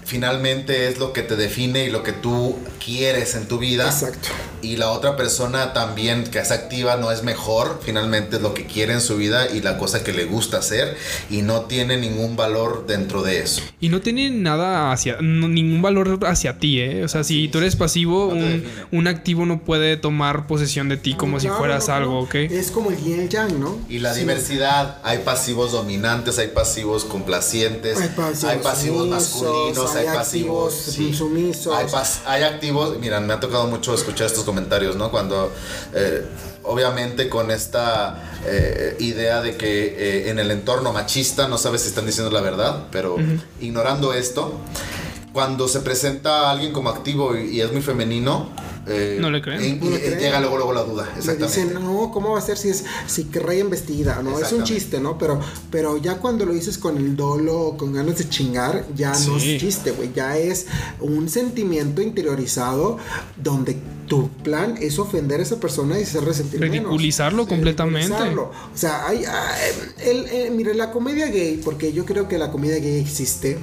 Finalmente 0.06 0.88
es 0.88 0.98
lo 0.98 1.12
que 1.12 1.22
te 1.22 1.34
define 1.36 1.84
y 1.84 1.90
lo 1.90 2.02
que 2.04 2.12
tú 2.12 2.56
quieres 2.84 3.34
en 3.34 3.46
tu 3.48 3.58
vida. 3.58 3.84
Exacto. 3.86 4.28
Y 4.62 4.76
la 4.76 4.90
otra 4.90 5.16
persona 5.16 5.72
también 5.72 6.24
que 6.24 6.38
es 6.38 6.50
activa 6.52 6.96
no 6.96 7.10
es 7.10 7.22
mejor. 7.24 7.80
Finalmente 7.84 8.36
es 8.36 8.42
lo 8.42 8.54
que 8.54 8.66
quiere 8.66 8.92
en 8.92 9.00
su 9.00 9.16
vida 9.16 9.48
y 9.52 9.60
la 9.62 9.78
cosa 9.78 10.04
que 10.04 10.12
le 10.12 10.24
gusta 10.24 10.58
hacer. 10.58 10.96
Y 11.28 11.42
no 11.42 11.62
tiene 11.62 11.96
ningún 11.96 12.36
valor 12.36 12.86
dentro 12.86 13.22
de 13.22 13.40
eso. 13.40 13.62
Y 13.80 13.88
no 13.88 14.00
tiene 14.00 14.30
nada 14.30 14.92
hacia, 14.92 15.16
no- 15.20 15.48
ningún 15.48 15.82
valor 15.82 16.20
hacia 16.24 16.58
ti, 16.58 16.80
¿eh? 16.80 17.02
O 17.04 17.08
sea, 17.08 17.24
si 17.24 17.48
tú 17.48 17.58
eres 17.58 17.74
pasivo, 17.76 18.32
No 18.34 18.46
un, 18.92 19.06
activo 19.08 19.44
no 19.44 19.60
puede 19.60 19.96
tomar 19.96 20.46
posesión 20.46 20.88
de 20.88 20.96
ti 20.96 21.14
como 21.14 21.40
si 21.40 21.46
Claro, 21.46 21.58
fueras 21.58 21.88
no, 21.88 21.94
algo. 21.94 22.20
¿ok? 22.20 22.34
Es 22.36 22.70
como 22.70 22.90
el 22.90 22.96
yin 22.96 23.16
y 23.16 23.20
el 23.22 23.28
yang, 23.28 23.58
¿no? 23.60 23.78
Y 23.88 23.98
la 23.98 24.14
Sí. 24.14 24.20
diversidad, 24.20 24.98
hay 25.02 25.18
pasivos 25.18 25.72
dominantes, 25.72 26.38
hay 26.38 26.48
pasivos 26.48 27.04
complacientes, 27.04 27.98
Hay 27.98 28.08
pasivos 28.10 28.44
hay 28.44 28.58
pasivos 28.58 29.08
masculinos, 29.08 29.95
hay, 30.00 30.06
hay 30.06 30.16
pasivos 30.16 30.88
activos 30.88 31.16
sumisos. 31.16 31.74
Hay, 31.76 31.86
pas- 31.86 32.20
hay 32.26 32.42
activos, 32.42 32.98
miran, 32.98 33.26
me 33.26 33.34
ha 33.34 33.40
tocado 33.40 33.66
mucho 33.66 33.94
escuchar 33.94 34.26
estos 34.26 34.44
comentarios, 34.44 34.96
¿no? 34.96 35.10
Cuando 35.10 35.52
eh, 35.94 36.24
obviamente 36.62 37.28
con 37.28 37.50
esta 37.50 38.22
eh, 38.46 38.96
idea 39.00 39.40
de 39.42 39.56
que 39.56 39.86
eh, 40.26 40.30
en 40.30 40.38
el 40.38 40.50
entorno 40.50 40.92
machista 40.92 41.48
no 41.48 41.58
sabes 41.58 41.82
si 41.82 41.88
están 41.88 42.06
diciendo 42.06 42.30
la 42.32 42.40
verdad, 42.40 42.84
pero 42.90 43.16
ignorando 43.60 44.12
esto, 44.12 44.52
cuando 45.32 45.68
se 45.68 45.80
presenta 45.80 46.48
a 46.48 46.50
alguien 46.50 46.72
como 46.72 46.88
activo 46.88 47.36
y, 47.36 47.56
y 47.56 47.60
es 47.60 47.70
muy 47.72 47.82
femenino, 47.82 48.48
eh, 48.86 49.18
No 49.20 49.30
le 49.30 49.40
creen. 49.42 49.62
y- 49.62 49.66
y- 49.66 49.74
No 49.80 49.90
le 49.90 50.00
creen. 50.00 50.18
llega 50.18 50.40
luego, 50.40 50.56
luego 50.56 50.72
la 50.72 50.82
duda, 50.84 51.04
exactamente. 51.16 51.46
dicen, 51.46 51.74
no, 51.74 52.10
¿cómo 52.12 52.32
va 52.32 52.38
a 52.38 52.42
ser 52.42 52.56
si 52.56 52.68
es 52.68 52.84
si 53.06 53.24
rayen 53.32 53.68
vestida? 53.70 54.20
No, 54.22 54.38
es 54.38 54.52
un 54.52 54.64
chiste, 54.64 55.00
¿no? 55.00 55.18
Pero, 55.18 55.40
pero 55.70 55.96
ya 55.96 56.18
cuando 56.18 56.44
lo 56.46 56.52
dices 56.52 56.78
con 56.78 56.96
el 56.96 57.16
dolo 57.16 57.58
o 57.60 57.76
con 57.76 57.92
ganas 57.92 58.18
de 58.18 58.28
chingar, 58.28 58.86
ya 58.94 59.12
no 59.26 59.36
es 59.36 59.42
chiste, 59.60 59.90
güey. 59.92 60.12
Ya 60.14 60.36
es 60.38 60.66
un 61.00 61.28
sentimiento 61.28 62.00
interiorizado 62.02 62.98
donde 63.36 63.76
tu 64.06 64.28
plan 64.28 64.76
es 64.80 64.98
ofender 64.98 65.40
a 65.40 65.42
esa 65.42 65.58
persona 65.60 65.98
y 65.98 66.02
hacer 66.04 66.24
resentir. 66.24 66.60
Ridiculizarlo 66.60 67.42
Sí, 67.44 67.48
completamente. 67.48 68.06
ridiculizarlo. 68.08 68.42
O 68.74 68.76
sea, 68.78 69.06
hay, 69.08 69.24
ah, 69.26 69.54
el, 70.04 70.26
eh, 70.26 70.50
mire, 70.54 70.74
la 70.74 70.92
comedia 70.92 71.26
gay, 71.26 71.60
porque 71.64 71.92
yo 71.92 72.04
creo 72.04 72.28
que 72.28 72.38
la 72.38 72.50
comedia 72.50 72.78
gay 72.78 72.98
existe 73.00 73.58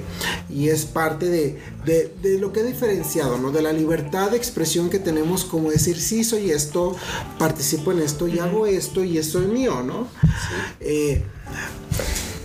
y 0.50 0.68
es 0.68 0.84
parte 0.84 1.28
de, 1.28 1.58
de- 1.84 2.12
de 2.22 2.38
lo 2.38 2.52
que 2.52 2.60
ha 2.60 2.64
diferenciado, 2.64 3.38
¿no? 3.38 3.52
De 3.52 3.62
la 3.62 3.72
libertad 3.72 4.30
de 4.30 4.36
expresión 4.36 4.90
que 4.90 4.98
tenemos, 4.98 5.44
como 5.44 5.70
decir, 5.70 6.00
sí, 6.00 6.24
soy 6.24 6.50
esto, 6.50 6.94
participo 7.38 7.92
en 7.92 8.00
esto 8.00 8.28
y 8.28 8.38
hago 8.38 8.66
esto 8.66 9.02
y 9.04 9.18
esto 9.18 9.40
es 9.40 9.48
mío, 9.48 9.82
¿no? 9.82 10.06
Eh, 10.80 11.22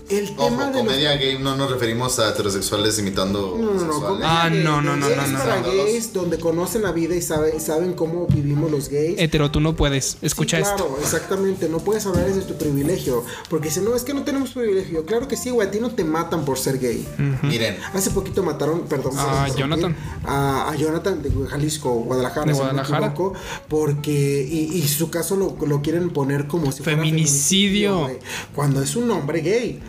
el 0.09 0.29
tema 0.35 0.45
Ojo, 0.47 0.57
de 0.57 0.65
los 0.73 0.77
comedia 0.77 1.15
gay 1.17 1.37
no 1.39 1.55
nos 1.55 1.69
referimos 1.71 2.17
a 2.19 2.29
heterosexuales 2.29 2.97
imitando 2.99 3.55
No, 3.59 3.73
no, 3.73 3.83
no, 3.85 4.19
Ah, 4.23 4.49
gay, 4.49 4.63
no, 4.63 4.81
no, 4.81 4.95
no, 4.95 5.07
no, 5.09 5.27
no. 5.27 5.37
para 5.39 5.61
gays 5.61 6.13
donde 6.13 6.39
conocen 6.39 6.81
la 6.81 6.91
vida 6.91 7.15
y 7.15 7.21
saben, 7.21 7.59
saben 7.61 7.93
cómo 7.93 8.27
vivimos 8.27 8.71
los 8.71 8.89
gays. 8.89 9.15
Hetero, 9.19 9.51
tú 9.51 9.59
no 9.59 9.75
puedes. 9.75 10.17
Escucha 10.21 10.57
Sí, 10.57 10.63
esto. 10.63 10.75
claro, 10.87 10.97
exactamente. 11.01 11.69
No 11.69 11.79
puedes 11.79 12.05
hablar 12.05 12.25
desde 12.25 12.41
tu 12.41 12.55
privilegio. 12.57 13.23
Porque 13.49 13.69
si 13.71 13.79
no, 13.81 13.95
es 13.95 14.03
que 14.03 14.13
no 14.13 14.23
tenemos 14.23 14.51
privilegio. 14.51 15.05
Claro 15.05 15.27
que 15.27 15.37
sí, 15.37 15.49
güey. 15.51 15.67
A 15.67 15.71
ti 15.71 15.79
no 15.79 15.91
te 15.91 16.03
matan 16.03 16.43
por 16.45 16.57
ser 16.57 16.79
gay. 16.79 17.07
Miren, 17.43 17.77
Hace 17.93 18.11
poquito 18.11 18.41
mataron, 18.43 18.81
perdón. 18.81 19.13
A 19.17 19.45
por 19.47 19.55
Jonathan. 19.57 19.95
A, 20.25 20.69
a 20.71 20.75
Jonathan 20.75 21.21
de 21.21 21.31
Jalisco, 21.49 21.91
Guadalajara. 21.93 22.45
De 22.47 22.53
si 22.53 22.59
Guadalajara. 22.59 23.07
equivoco, 23.07 23.33
porque, 23.67 24.47
y, 24.49 24.77
y 24.77 24.87
su 24.87 25.09
caso 25.09 25.35
lo, 25.35 25.55
lo 25.65 25.81
quieren 25.81 26.09
poner 26.09 26.47
como 26.47 26.71
si 26.71 26.83
fuera 26.83 26.97
Feminicidio. 26.99 27.99
güey, 28.01 28.17
Cuando 28.55 28.81
es 28.81 28.95
un 28.95 29.09
hombre 29.11 29.41
gay. 29.41 29.79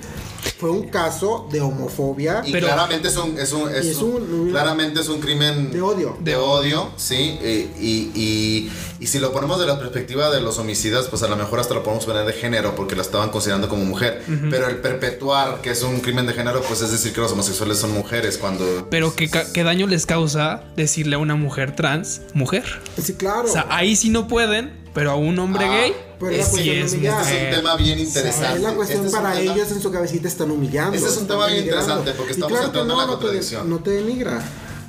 Fue 0.59 0.71
un 0.71 0.89
caso 0.89 1.49
de 1.51 1.61
homofobia. 1.61 2.43
y 2.45 2.53
Pero- 2.53 2.67
claramente 2.67 3.09
es 3.09 3.17
un, 3.17 3.39
es 3.39 3.53
un, 3.53 3.69
es 3.75 3.85
Y 3.87 3.91
es 3.91 3.97
un- 3.99 4.23
un- 4.33 4.51
claramente 4.51 5.01
es 5.01 5.09
un 5.09 5.21
crimen 5.21 5.71
De 5.71 5.81
odio. 5.81 6.17
de 6.21 6.37
odio, 6.37 6.91
sí, 6.97 7.39
eh, 7.43 7.69
y, 7.79 8.11
y, 8.15 8.73
y 9.01 9.07
si 9.07 9.19
lo 9.19 9.33
ponemos 9.33 9.59
de 9.61 9.67
la 9.67 9.79
perspectiva 9.79 10.31
de 10.31 10.41
los 10.41 10.59
homicidas, 10.59 11.07
pues 11.09 11.23
a 11.23 11.29
lo 11.29 11.37
mejor 11.37 11.61
hasta 11.61 11.75
lo 11.75 11.83
podemos 11.83 12.05
poner 12.05 12.27
de 12.27 12.33
género 12.33 12.75
porque 12.75 12.95
la 12.97 13.03
estaban 13.03 13.31
considerando 13.31 13.69
como 13.69 13.85
mujer, 13.85 14.23
pero 14.51 14.69
el 14.69 14.77
perpetuar 14.77 15.61
que 15.63 15.71
es 15.71 15.83
un 15.83 16.01
crimen 16.01 16.27
de 16.27 16.33
género, 16.35 16.63
pues 16.63 16.81
es 16.83 16.91
decir 16.91 17.13
que 17.13 17.21
los 17.21 17.33
homosexuales 17.33 17.79
son 17.79 17.93
mujeres 17.93 18.37
cuando 18.39 18.87
Pero 18.91 19.15
¿qué, 19.15 19.31
qué 19.53 19.65
daño 19.65 19.87
les 19.87 20.07
causa 20.07 20.65
decirle 20.77 21.17
a 21.17 21.19
una 21.19 21.35
mujer 21.37 21.75
trans 21.75 22.21
mujer? 22.35 22.65
Sí, 23.03 23.15
claro. 23.15 23.45
O 23.49 23.53
sea, 23.53 23.67
ahí 23.71 23.97
sí 23.97 24.11
no 24.11 24.29
pueden, 24.29 24.73
pero 24.95 25.11
a 25.13 25.15
un 25.17 25.39
hombre 25.39 25.65
Ah, 25.67 25.73
gay 25.73 25.95
pero 26.21 26.37
la 26.37 26.45
sí 26.45 26.71
es 26.71 26.93
humillar. 26.93 27.23
este 27.23 27.39
es 27.39 27.45
un 27.57 27.57
tema 27.63 27.77
bien 27.77 27.99
es 27.99 28.09
interesante. 28.09 28.59
la 28.61 28.75
cuestión 28.75 29.05
Este 29.07 29.17
es 29.17 29.23
para 29.23 29.35
tema- 29.39 29.55
ellos 29.55 29.71
en 29.73 29.81
su 29.83 29.91
cabecita 29.91 30.29
están 30.29 30.51
humillando. 30.51 30.97
Ese 30.97 31.09
es 31.09 31.17
un 31.17 31.27
tema 31.27 31.47
bien 31.47 31.65
interesante, 31.65 32.13
porque 32.13 32.33
estamos 32.33 32.53
claro 32.53 32.67
entrando 32.67 32.89
que 32.89 32.93
en 32.93 32.99
la 32.99 33.07
no, 33.07 33.11
no 33.13 33.19
te- 33.19 33.23
contradicción. 33.25 33.71
No 33.71 33.79
te 33.81 33.91
denigra. 33.91 34.37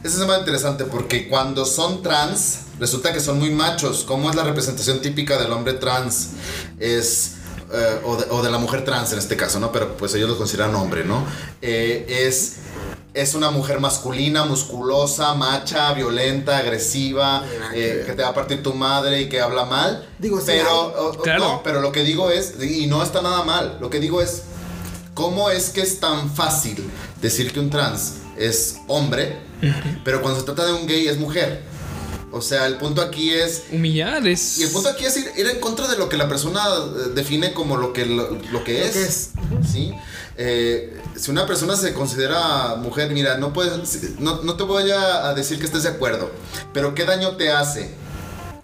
Ese 0.03 0.15
es 0.15 0.15
un 0.15 0.21
tema 0.27 0.37
interesante 0.39 0.83
porque 0.85 1.29
cuando 1.29 1.65
son 1.65 2.01
trans, 2.03 2.57
resulta 2.79 3.13
que 3.13 3.19
son 3.19 3.39
muy 3.39 3.49
machos. 3.51 4.03
¿Cómo 4.05 4.29
es 4.29 4.35
la 4.35 4.43
representación 4.43 4.99
típica 5.01 5.39
del 5.41 5.51
hombre 5.51 5.73
trans? 5.73 6.29
Es. 6.79 7.31
eh, 7.73 8.01
o, 8.03 8.17
de, 8.17 8.25
o 8.31 8.43
de 8.43 8.51
la 8.51 8.57
mujer 8.57 8.83
trans 8.83 9.13
en 9.13 9.19
este 9.19 9.37
caso, 9.37 9.57
¿no? 9.59 9.71
Pero 9.71 9.95
pues 9.95 10.13
ellos 10.15 10.27
lo 10.29 10.37
consideran 10.37 10.75
hombre, 10.75 11.05
¿no? 11.05 11.23
Eh, 11.61 12.05
es. 12.27 12.53
Es 13.13 13.33
una 13.35 13.51
mujer 13.51 13.81
masculina, 13.81 14.45
musculosa, 14.45 15.33
macha, 15.33 15.93
violenta, 15.93 16.57
agresiva, 16.59 17.43
eh, 17.73 18.03
que 18.05 18.13
te 18.13 18.21
va 18.21 18.29
a 18.29 18.33
partir 18.33 18.63
tu 18.63 18.73
madre 18.73 19.21
y 19.21 19.27
que 19.29 19.41
habla 19.41 19.65
mal. 19.65 20.07
Digo, 20.17 20.39
sí, 20.39 20.45
pero, 20.47 21.09
o- 21.09 21.17
Claro. 21.21 21.39
no, 21.43 21.61
pero 21.63 21.81
lo 21.81 21.91
que 21.91 22.03
digo 22.03 22.29
es, 22.31 22.53
y 22.61 22.87
no 22.87 23.03
está 23.03 23.21
nada 23.21 23.43
mal, 23.43 23.77
lo 23.81 23.89
que 23.89 23.99
digo 23.99 24.21
es, 24.21 24.43
¿Cómo 25.13 25.49
es 25.51 25.69
que 25.69 25.81
es 25.81 25.99
tan 25.99 26.33
fácil 26.33 26.89
decir 27.21 27.51
que 27.51 27.59
un 27.59 27.69
trans 27.69 28.13
es 28.37 28.77
hombre, 28.87 29.35
pero 30.05 30.21
cuando 30.21 30.39
se 30.39 30.45
trata 30.45 30.65
de 30.65 30.71
un 30.73 30.87
gay 30.87 31.05
es 31.09 31.17
mujer? 31.19 31.63
O 32.31 32.39
sea, 32.41 32.65
el 32.65 32.77
punto 32.77 33.01
aquí 33.01 33.29
es... 33.33 33.63
Humillar 33.73 34.25
es. 34.25 34.57
Y 34.59 34.63
el 34.63 34.69
punto 34.71 34.87
aquí 34.87 35.03
es 35.03 35.17
ir, 35.17 35.29
ir 35.35 35.47
en 35.49 35.59
contra 35.59 35.89
de 35.89 35.97
lo 35.97 36.07
que 36.07 36.15
la 36.15 36.29
persona 36.29 36.63
eh, 36.65 37.09
define 37.13 37.51
como 37.53 37.75
lo 37.75 37.91
que, 37.91 38.05
lo, 38.05 38.37
lo 38.53 38.63
que 38.63 38.85
es. 38.85 38.91
que 38.93 39.03
es. 39.03 39.29
¿sí? 39.69 39.91
Eh, 40.37 41.00
si 41.15 41.31
una 41.31 41.45
persona 41.45 41.75
se 41.75 41.93
considera 41.93 42.75
mujer, 42.75 43.11
mira, 43.11 43.37
no, 43.37 43.53
puedes, 43.53 44.19
no, 44.19 44.41
no 44.43 44.55
te 44.55 44.63
voy 44.63 44.91
a, 44.91 45.33
decir 45.33 45.59
que 45.59 45.65
estés 45.65 45.83
de 45.83 45.89
acuerdo, 45.89 46.31
pero 46.73 46.93
¿qué 46.95 47.05
daño 47.05 47.35
te 47.37 47.51
hace? 47.51 47.93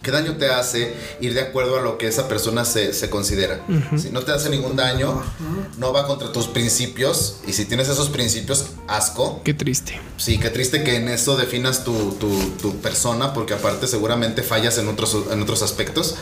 ¿Qué 0.01 0.11
daño 0.11 0.37
te 0.37 0.47
hace 0.47 0.95
ir 1.19 1.33
de 1.33 1.41
acuerdo 1.41 1.79
a 1.79 1.81
lo 1.81 1.97
que 1.97 2.07
esa 2.07 2.29
persona 2.29 2.63
se, 2.63 2.93
se 2.93 3.09
considera? 3.09 3.59
Si 3.97 4.09
no 4.09 4.21
te 4.21 4.31
hace 4.31 4.49
ningún 4.49 4.77
daño, 4.77 5.21
no 5.77 5.91
va 5.91 6.07
contra 6.07 6.31
tus 6.31 6.47
principios, 6.47 7.37
y 7.45 7.51
si 7.51 7.65
tienes 7.65 7.89
esos 7.89 8.07
principios, 8.09 8.67
asco. 8.87 9.41
Qué 9.43 9.53
triste. 9.53 9.99
Sí, 10.15 10.37
qué 10.37 10.49
triste 10.49 10.83
que 10.83 10.95
en 10.95 11.09
eso 11.09 11.35
definas 11.35 11.83
tu, 11.83 12.11
tu, 12.13 12.29
tu 12.61 12.77
persona, 12.77 13.33
porque 13.33 13.53
aparte 13.53 13.85
seguramente 13.85 14.43
fallas 14.43 14.77
en 14.77 14.87
otros, 14.87 15.17
en 15.29 15.41
otros 15.41 15.61
aspectos. 15.61 16.15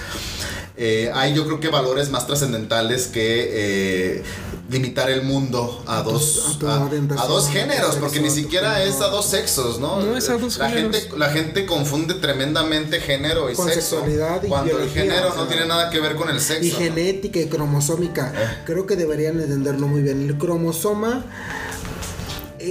Eh, 0.78 1.10
hay 1.14 1.34
yo 1.34 1.46
creo 1.46 1.60
que 1.60 1.70
valores 1.70 2.10
más 2.10 2.28
trascendentales 2.28 3.08
que 3.08 3.50
eh, 4.18 4.24
limitar 4.70 5.10
el 5.10 5.22
mundo 5.24 5.84
a 5.88 6.02
dos, 6.02 6.56
a 6.56 6.60
tu 6.60 6.68
a, 6.68 6.84
orientación, 6.84 7.26
a 7.26 7.28
dos 7.30 7.48
géneros, 7.50 7.86
sexo, 7.92 8.00
porque 8.02 8.20
ni 8.20 8.30
siquiera 8.30 8.84
es 8.84 9.00
a 9.00 9.08
dos 9.08 9.26
sexos, 9.26 9.80
¿no? 9.80 10.02
No 10.02 10.18
es 10.18 10.30
a 10.30 10.38
dos 10.38 10.58
la 10.58 10.70
géneros. 10.70 10.98
gente, 10.98 11.18
la 11.18 11.30
gente 11.30 11.66
confunde 11.66 12.16
tremendamente 12.16 13.00
género 13.00 13.50
y 13.50 13.56
Con 13.56 13.70
sexo. 13.70 14.00
sexualidad 14.00 14.44
y 14.44 14.48
cuando 14.48 14.80
el 14.80 14.90
género 14.90 15.30
o 15.30 15.34
sea, 15.34 15.42
no 15.44 15.48
tiene 15.48 15.66
nada 15.66 15.90
que 15.90 16.00
ver 16.02 16.16
con 16.16 16.30
el 16.30 16.42
sexo. 16.42 16.66
Y 16.66 16.72
¿no? 16.72 16.78
genética 16.78 17.40
y 17.40 17.48
cromosómica. 17.48 18.34
Eh. 18.36 18.64
Creo 18.66 18.86
que 18.86 18.98
deberían 18.98 19.40
entenderlo 19.40 19.88
muy 19.88 20.02
bien. 20.02 20.28
El 20.28 20.38
cromosoma 20.38 21.24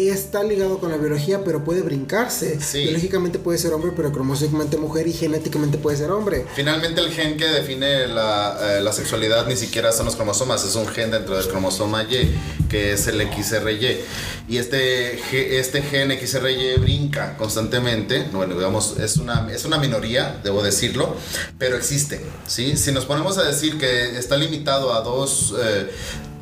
está 0.09 0.43
ligado 0.43 0.79
con 0.79 0.91
la 0.91 0.97
biología, 0.97 1.45
pero 1.45 1.65
puede 1.65 1.83
brincarse. 1.83 2.61
Sí. 2.61 2.83
Biológicamente 2.83 3.39
puede 3.39 3.59
ser 3.59 3.73
hombre, 3.73 3.93
pero 3.97 4.13
cromosómicamente 4.13 4.77
mujer 4.77 5.07
y 5.07 5.13
genéticamente 5.13 5.79
puede 5.79 5.97
ser 5.97 6.11
hombre. 6.11 6.45
Finalmente 6.55 7.01
el 7.01 7.11
gen 7.11 7.37
que 7.37 7.47
define 7.47 8.07
la, 8.09 8.59
eh, 8.61 8.81
la 8.81 8.93
sexualidad 8.93 9.47
ni 9.47 9.57
siquiera 9.57 9.93
son 9.93 10.07
los 10.07 10.17
cromosomas, 10.17 10.65
es 10.65 10.75
un 10.75 10.87
gen 10.87 11.11
dentro 11.11 11.37
del 11.37 11.47
cromosoma 11.49 12.05
Y, 12.05 12.35
que 12.69 12.93
es 12.93 13.07
el 13.07 13.21
XRY. 13.21 14.01
Y 14.49 14.59
este, 14.59 15.59
este 15.59 15.83
gen 15.83 16.11
XRY 16.11 16.77
brinca 16.79 17.37
constantemente, 17.37 18.27
bueno, 18.33 18.55
digamos, 18.55 18.99
es 18.99 19.17
una, 19.17 19.49
es 19.53 19.65
una 19.65 19.79
minoría, 19.79 20.41
debo 20.43 20.63
decirlo, 20.63 21.17
pero 21.59 21.77
existe, 21.77 22.21
¿sí? 22.47 22.77
Si 22.77 22.93
nos 22.93 23.07
ponemos 23.07 23.39
a 23.39 23.45
decir 23.45 23.79
que 23.79 24.19
está 24.19 24.37
limitado 24.37 24.93
a 24.93 25.01
dos... 25.01 25.55
eh, 25.63 25.91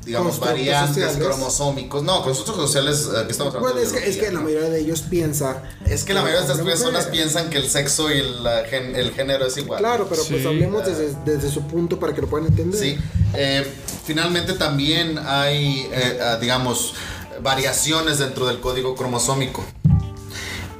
digamos, 0.05 0.39
variantes 0.41 1.05
sociales. 1.07 1.17
cromosómicos. 1.27 2.03
No, 2.03 2.23
constructos 2.23 2.57
sociales, 2.57 3.09
eh, 3.15 3.25
que 3.27 3.33
estamos 3.33 3.55
hablando 3.55 3.75
Bueno, 3.81 3.87
es 3.89 3.93
que, 3.93 4.09
es 4.11 4.17
que 4.17 4.33
la 4.33 4.41
mayoría 4.41 4.69
de 4.69 4.81
ellos 4.81 5.03
piensa. 5.03 5.63
Es 5.87 6.05
que 6.05 6.13
la 6.15 6.23
mayoría 6.23 6.43
de 6.45 6.53
estas 6.53 6.65
personas 6.67 7.07
mujer. 7.07 7.11
piensan 7.13 7.51
que 7.51 7.59
el 7.59 7.69
sexo 7.71 8.11
y 8.11 8.23
la 8.43 8.65
gen- 8.65 8.97
el 8.97 9.13
género 9.13 9.47
es 9.47 9.57
igual. 9.57 9.79
Claro, 9.81 10.07
pero 10.09 10.23
pues 10.29 10.45
hablemos 10.45 10.85
desde, 10.85 11.15
desde 11.25 11.51
su 11.51 11.63
punto 11.69 11.99
para 12.01 12.15
que 12.15 12.21
lo 12.23 12.27
puedan 12.29 12.49
entender. 12.49 12.81
Sí. 12.81 12.99
Eh, 13.35 13.67
finalmente 14.05 14.55
también 14.55 15.19
hay, 15.25 15.89
eh, 15.93 16.19
ah, 16.23 16.37
digamos, 16.41 16.95
variaciones 17.41 18.19
dentro 18.19 18.47
del 18.47 18.61
código 18.61 18.95
cromosómico. 18.95 19.65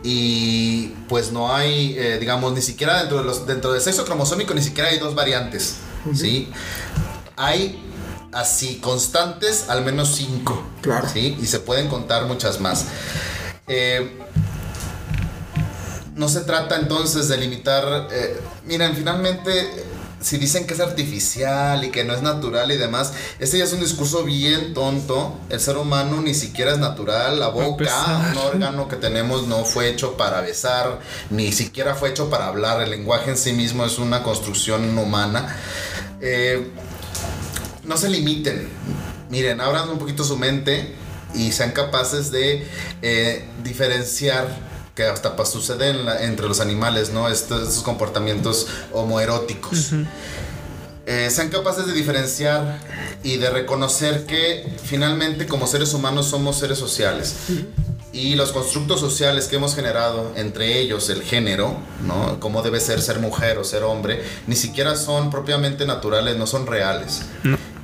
Y 0.05 0.89
pues 1.09 1.31
no 1.31 1.55
hay, 1.55 1.95
eh, 1.97 2.18
digamos, 2.18 2.53
ni 2.53 2.61
siquiera 2.61 2.99
dentro, 2.99 3.18
de 3.18 3.25
los, 3.25 3.47
dentro 3.47 3.73
del 3.73 3.81
sexo 3.81 4.05
cromosómico, 4.05 4.53
ni 4.53 4.62
siquiera 4.62 4.89
hay 4.91 4.99
dos 4.99 5.14
variantes. 5.14 5.77
¿Sí? 6.14 6.49
Hay 7.37 7.81
así 8.33 8.76
constantes 8.76 9.68
al 9.68 9.85
menos 9.85 10.14
cinco. 10.14 10.64
Claro. 10.80 11.09
¿Sí? 11.12 11.37
Y 11.41 11.47
se 11.47 11.61
pueden 11.61 11.89
contar 11.89 12.26
muchas 12.26 12.61
más. 12.61 12.87
Eh, 13.68 14.18
no 16.14 16.28
se 16.28 16.41
trata 16.41 16.76
entonces 16.76 17.28
de 17.28 17.37
limitar. 17.37 18.09
eh, 18.11 18.41
miren, 18.64 18.95
finalmente, 18.95 19.70
si 20.20 20.39
dicen 20.39 20.66
que 20.66 20.74
es 20.74 20.80
artificial 20.80 21.85
y 21.85 21.91
que 21.91 22.05
no 22.05 22.14
es 22.14 22.22
natural 22.22 22.70
y 22.70 22.76
demás, 22.76 23.12
ese 23.39 23.59
ya 23.59 23.64
es 23.64 23.72
un 23.72 23.80
discurso 23.80 24.24
bien 24.24 24.72
tonto. 24.74 25.37
El 25.49 25.61
ser 25.61 25.76
humano 25.76 26.20
ni 26.20 26.35
siquiera 26.35 26.72
es 26.72 26.78
natural. 26.78 27.41
La 27.41 27.49
boca, 27.49 28.30
un 28.30 28.39
órgano 28.39 28.89
que 28.89 28.97
tenemos, 28.97 29.47
no 29.47 29.64
fue 29.64 29.89
hecho 29.89 30.16
para 30.16 30.41
besar, 30.41 31.01
ni 31.30 31.53
siquiera 31.53 31.95
fue 31.95 32.11
hecho 32.11 32.30
para 32.30 32.47
hablar. 32.47 32.80
El 32.83 32.91
lenguaje 32.91 33.30
en 33.30 33.37
sí 33.37 33.53
mismo 33.53 33.85
es 33.85 33.99
una 33.99 34.22
construcción 34.22 34.97
humana. 34.97 35.57
Eh, 36.20 36.70
no 37.85 37.97
se 37.97 38.09
limiten. 38.09 38.68
Miren, 39.30 39.61
abran 39.61 39.89
un 39.89 39.99
poquito 39.99 40.24
su 40.24 40.37
mente 40.37 40.95
y 41.35 41.53
sean 41.53 41.72
capaces 41.72 42.30
de 42.30 42.66
eh, 43.03 43.45
diferenciar 43.64 44.47
que 44.95 45.05
hasta 45.05 45.37
pa- 45.37 45.47
sucede 45.47 45.89
en 45.89 46.05
la- 46.05 46.22
entre 46.24 46.47
los 46.49 46.61
animales, 46.61 47.11
¿no? 47.11 47.28
Estos, 47.28 47.66
estos 47.68 47.83
comportamientos 47.83 48.66
homoeróticos. 48.93 49.93
Eh, 51.07 51.30
sean 51.30 51.49
capaces 51.49 51.87
de 51.87 51.95
diferenciar 51.95 52.78
y 53.24 53.37
de 53.39 53.51
reconocer 53.51 54.24
que 54.26 54.72
finalmente 54.85 55.47
como 55.47 55.66
seres 55.66 55.95
humanos 55.95 56.26
somos 56.28 56.59
seres 56.59 56.78
sociales. 56.78 57.35
Y 58.12 58.35
los 58.37 58.53
constructos 58.53 59.01
sociales 59.01 59.47
que 59.49 59.57
hemos 59.57 59.74
generado, 59.74 60.33
entre 60.37 60.78
ellos 60.78 61.09
el 61.09 61.22
género, 61.22 61.76
¿no? 62.07 62.39
Cómo 62.39 62.62
debe 62.62 62.78
ser 62.78 63.01
ser 63.01 63.18
mujer 63.18 63.57
o 63.59 63.64
ser 63.64 63.83
hombre, 63.85 64.22
ni 64.47 64.55
siquiera 64.55 64.95
son 64.97 65.30
propiamente 65.30 65.87
naturales, 65.87 66.37
no 66.37 66.47
son 66.47 66.66
reales. 66.66 67.22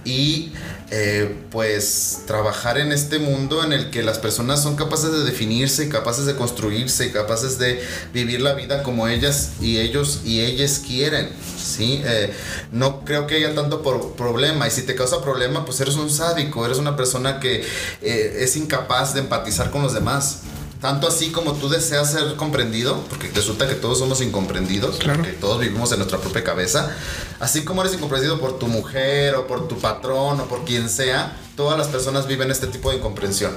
Y 0.08 0.52
eh, 0.90 1.36
pues 1.50 2.22
trabajar 2.26 2.78
en 2.78 2.92
este 2.92 3.18
mundo 3.18 3.62
en 3.62 3.74
el 3.74 3.90
que 3.90 4.02
las 4.02 4.18
personas 4.18 4.62
son 4.62 4.74
capaces 4.74 5.12
de 5.12 5.22
definirse, 5.22 5.90
capaces 5.90 6.24
de 6.24 6.34
construirse, 6.34 7.12
capaces 7.12 7.58
de 7.58 7.78
vivir 8.14 8.40
la 8.40 8.54
vida 8.54 8.82
como 8.82 9.06
ellas 9.06 9.50
y 9.60 9.80
ellos 9.80 10.22
y 10.24 10.40
ellas 10.40 10.78
quieren, 10.86 11.28
¿sí? 11.62 12.00
Eh, 12.06 12.32
no 12.72 13.04
creo 13.04 13.26
que 13.26 13.34
haya 13.34 13.54
tanto 13.54 13.82
problema 14.16 14.66
y 14.66 14.70
si 14.70 14.80
te 14.82 14.94
causa 14.94 15.20
problema 15.20 15.66
pues 15.66 15.78
eres 15.82 15.96
un 15.96 16.08
sádico, 16.08 16.64
eres 16.64 16.78
una 16.78 16.96
persona 16.96 17.38
que 17.38 17.62
eh, 18.00 18.36
es 18.40 18.56
incapaz 18.56 19.12
de 19.12 19.20
empatizar 19.20 19.70
con 19.70 19.82
los 19.82 19.92
demás. 19.92 20.38
Tanto 20.80 21.08
así 21.08 21.32
como 21.32 21.54
tú 21.54 21.68
deseas 21.68 22.12
ser 22.12 22.36
comprendido, 22.36 23.02
porque 23.08 23.28
resulta 23.34 23.66
que 23.66 23.74
todos 23.74 23.98
somos 23.98 24.20
incomprendidos, 24.20 24.98
Claro. 24.98 25.22
porque 25.22 25.32
todos 25.36 25.58
vivimos 25.58 25.90
en 25.90 25.98
nuestra 25.98 26.18
propia 26.18 26.44
cabeza. 26.44 26.94
Así 27.40 27.64
como 27.64 27.80
eres 27.82 27.94
incomprendido 27.94 28.38
por 28.38 28.58
tu 28.60 28.68
mujer 28.68 29.34
o 29.34 29.46
por 29.48 29.66
tu 29.66 29.76
patrón 29.78 30.38
o 30.40 30.44
por 30.44 30.64
quien 30.64 30.88
sea, 30.88 31.36
todas 31.56 31.76
las 31.76 31.88
personas 31.88 32.28
viven 32.28 32.50
este 32.52 32.68
tipo 32.68 32.90
de 32.90 32.98
incomprensión. 32.98 33.52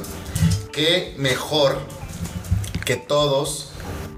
Qué 0.71 1.13
mejor 1.17 1.77
que 2.85 2.95
todos, 2.95 3.67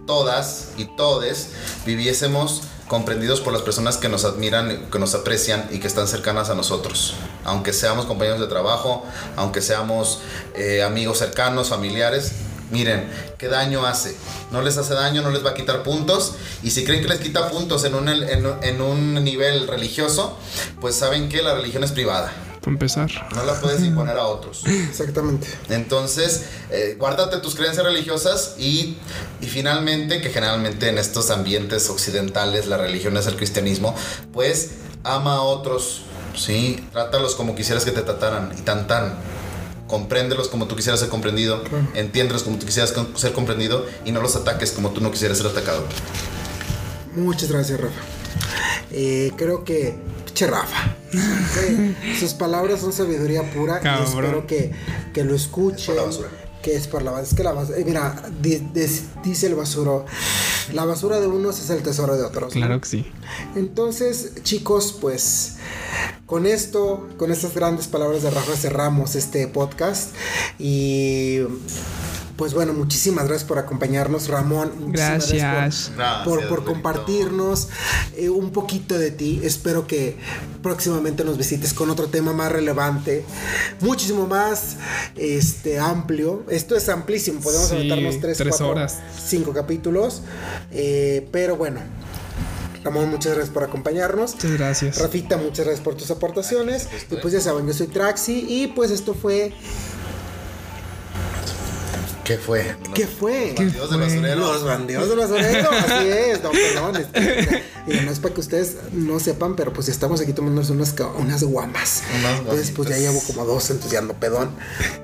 todas 0.07 0.69
y 0.77 0.85
todes 0.85 1.49
viviésemos 1.85 2.61
comprendidos 2.87 3.41
por 3.41 3.51
las 3.51 3.63
personas 3.63 3.97
que 3.97 4.07
nos 4.07 4.23
admiran, 4.23 4.85
que 4.91 4.99
nos 4.99 5.13
aprecian 5.15 5.67
y 5.71 5.79
que 5.79 5.87
están 5.87 6.07
cercanas 6.07 6.49
a 6.49 6.55
nosotros. 6.55 7.15
Aunque 7.43 7.73
seamos 7.73 8.05
compañeros 8.05 8.39
de 8.39 8.47
trabajo, 8.47 9.03
aunque 9.35 9.61
seamos 9.61 10.19
eh, 10.55 10.83
amigos 10.83 11.17
cercanos, 11.17 11.67
familiares. 11.69 12.31
Miren, 12.71 13.09
¿qué 13.37 13.47
daño 13.47 13.85
hace? 13.85 14.15
No 14.51 14.61
les 14.61 14.77
hace 14.77 14.93
daño, 14.93 15.21
no 15.21 15.29
les 15.29 15.45
va 15.45 15.51
a 15.51 15.53
quitar 15.53 15.83
puntos. 15.83 16.33
Y 16.63 16.71
si 16.71 16.83
creen 16.83 17.01
que 17.01 17.09
les 17.09 17.19
quita 17.19 17.49
puntos 17.49 17.83
en 17.83 17.95
un, 17.95 18.07
en, 18.09 18.45
en 18.61 18.81
un 18.81 19.23
nivel 19.23 19.67
religioso, 19.67 20.37
pues 20.81 20.95
saben 20.95 21.29
que 21.29 21.41
la 21.41 21.53
religión 21.55 21.83
es 21.83 21.91
privada. 21.91 22.31
Para 22.63 22.71
empezar. 22.71 23.11
No 23.35 23.43
la 23.43 23.59
puedes 23.59 23.83
imponer 23.83 24.17
a 24.17 24.25
otros. 24.25 24.65
Exactamente. 24.65 25.47
Entonces, 25.69 26.45
eh, 26.71 26.95
guárdate 26.97 27.37
tus 27.39 27.55
creencias 27.55 27.85
religiosas 27.85 28.55
y, 28.57 28.97
y 29.41 29.47
finalmente, 29.47 30.21
que 30.21 30.29
generalmente 30.29 30.87
en 30.87 30.97
estos 30.97 31.29
ambientes 31.29 31.89
occidentales 31.89 32.67
la 32.67 32.77
religión 32.77 33.17
es 33.17 33.27
el 33.27 33.35
cristianismo, 33.35 33.93
pues 34.31 34.71
ama 35.03 35.35
a 35.35 35.41
otros, 35.41 36.03
¿sí? 36.37 36.87
Trátalos 36.93 37.35
como 37.35 37.53
quisieras 37.53 37.83
que 37.83 37.91
te 37.91 38.01
trataran 38.01 38.53
y 38.57 38.61
tan 38.61 38.87
tan. 38.87 39.13
Compréndelos 39.87 40.47
como 40.47 40.67
tú 40.67 40.75
quisieras 40.75 40.99
ser 40.99 41.09
comprendido, 41.09 41.63
entiéndelos 41.93 42.43
como 42.43 42.57
tú 42.57 42.65
quisieras 42.65 42.93
ser 43.15 43.33
comprendido 43.33 43.85
y 44.05 44.11
no 44.11 44.21
los 44.21 44.35
ataques 44.35 44.71
como 44.71 44.91
tú 44.91 45.01
no 45.01 45.11
quisieras 45.11 45.37
ser 45.37 45.47
atacado. 45.47 45.83
Muchas 47.15 47.51
gracias, 47.51 47.79
Rafa. 47.79 48.01
Eh, 48.91 49.31
creo 49.35 49.63
que. 49.63 49.95
Che, 50.33 50.47
Rafa. 50.47 50.95
Sí, 51.13 51.95
sus 52.19 52.33
palabras 52.33 52.79
son 52.81 52.91
sabiduría 52.91 53.43
pura 53.53 53.79
Cabrón. 53.81 54.03
y 54.07 54.09
espero 54.09 54.47
que, 54.47 54.71
que 55.13 55.23
lo 55.23 55.35
escuchen. 55.35 55.95
Es. 56.09 56.19
Que 56.63 56.75
es 56.75 56.87
por 56.87 57.03
la 57.03 57.11
basura. 57.11 57.27
Es 57.29 57.35
que 57.35 57.43
la 57.43 57.51
basura. 57.51 57.77
eh, 57.77 57.83
mira, 57.85 58.23
di- 58.41 58.63
dice 59.23 59.45
el 59.47 59.53
basuro. 59.55 60.05
La 60.73 60.85
basura 60.85 61.19
de 61.19 61.27
unos 61.27 61.59
es 61.59 61.69
el 61.69 61.83
tesoro 61.83 62.15
de 62.15 62.23
otros. 62.23 62.55
¿no? 62.55 62.61
Claro 62.61 62.79
que 62.81 62.87
sí. 62.87 63.05
Entonces, 63.55 64.33
chicos, 64.43 64.97
pues 64.99 65.57
con 66.25 66.45
esto, 66.45 67.07
con 67.17 67.31
estas 67.31 67.53
grandes 67.53 67.87
palabras 67.87 68.23
de 68.23 68.29
Rafa 68.29 68.55
cerramos 68.55 69.15
este 69.15 69.47
podcast 69.47 70.15
y 70.57 71.39
pues 72.37 72.53
bueno, 72.53 72.73
muchísimas 72.73 73.27
gracias 73.27 73.47
por 73.47 73.59
acompañarnos, 73.59 74.27
Ramón. 74.27 74.71
Muchísimas 74.79 75.29
Gracias. 75.31 75.89
por, 75.89 75.95
Gracias, 75.97 76.23
por, 76.25 76.39
por 76.39 76.49
Benito. 76.59 76.65
compartirnos 76.65 77.69
eh, 78.17 78.29
un 78.29 78.51
poquito 78.51 78.97
de 78.97 79.11
ti. 79.11 79.39
Espero 79.43 79.85
que 79.85 80.17
próximamente 80.63 81.23
nos 81.23 81.37
visites 81.37 81.73
con 81.73 81.89
otro 81.89 82.07
tema 82.07 82.33
más 82.33 82.51
relevante, 82.51 83.23
muchísimo 83.81 84.25
más 84.27 84.77
este 85.15 85.77
amplio. 85.79 86.43
Esto 86.49 86.75
es 86.75 86.89
amplísimo, 86.89 87.39
podemos 87.39 87.67
Sí, 87.69 87.75
aventarnos 87.75 88.19
tres, 88.19 88.37
tres 88.37 88.49
cuatro, 88.49 88.69
horas. 88.69 88.99
cinco 89.27 89.53
capítulos, 89.53 90.21
eh, 90.71 91.27
pero 91.31 91.55
bueno. 91.55 91.81
Ramón, 92.83 93.09
muchas 93.09 93.33
gracias 93.33 93.53
por 93.53 93.63
acompañarnos. 93.63 94.33
Muchas 94.33 94.51
gracias. 94.51 94.97
Rafita, 94.99 95.37
muchas 95.37 95.65
gracias 95.65 95.79
por 95.79 95.95
tus 95.95 96.11
aportaciones. 96.11 96.87
Y 97.09 97.15
pues 97.15 97.33
ya 97.33 97.39
saben, 97.39 97.65
yo 97.65 97.73
soy 97.73 97.87
Traxi 97.87 98.45
y 98.49 98.67
pues 98.67 98.91
esto 98.91 99.13
fue... 99.13 99.53
¿Qué 102.23 102.37
fue? 102.37 102.75
¿Qué 102.93 103.05
fue? 103.05 103.53
Bandidos 103.57 103.89
del 103.91 103.99
basurero. 103.99 104.35
Los 104.39 104.63
bandidos 104.63 105.09
de 105.09 105.15
basurero, 105.15 105.69
así 105.71 106.07
es, 106.07 106.41
no, 106.41 106.51
perdón. 106.51 106.95
es 106.95 107.07
que- 107.07 107.63
y 107.85 107.99
no 108.05 108.11
es 108.11 108.19
para 108.19 108.33
que 108.33 108.39
ustedes 108.39 108.77
no 108.93 109.19
sepan, 109.19 109.57
pero 109.57 109.73
pues 109.73 109.89
estamos 109.89 110.21
aquí 110.21 110.31
tomándonos 110.31 110.69
unas, 110.69 110.95
unas 111.19 111.43
guamas. 111.43 112.01
Unas 112.19 112.39
Entonces, 112.39 112.71
pues 112.73 112.87
ya 112.87 112.97
llevo 112.97 113.21
como 113.27 113.45
dos, 113.45 113.69
entonces 113.71 113.91
ya 113.91 113.99
ando 113.99 114.13
pedón. 114.13 114.51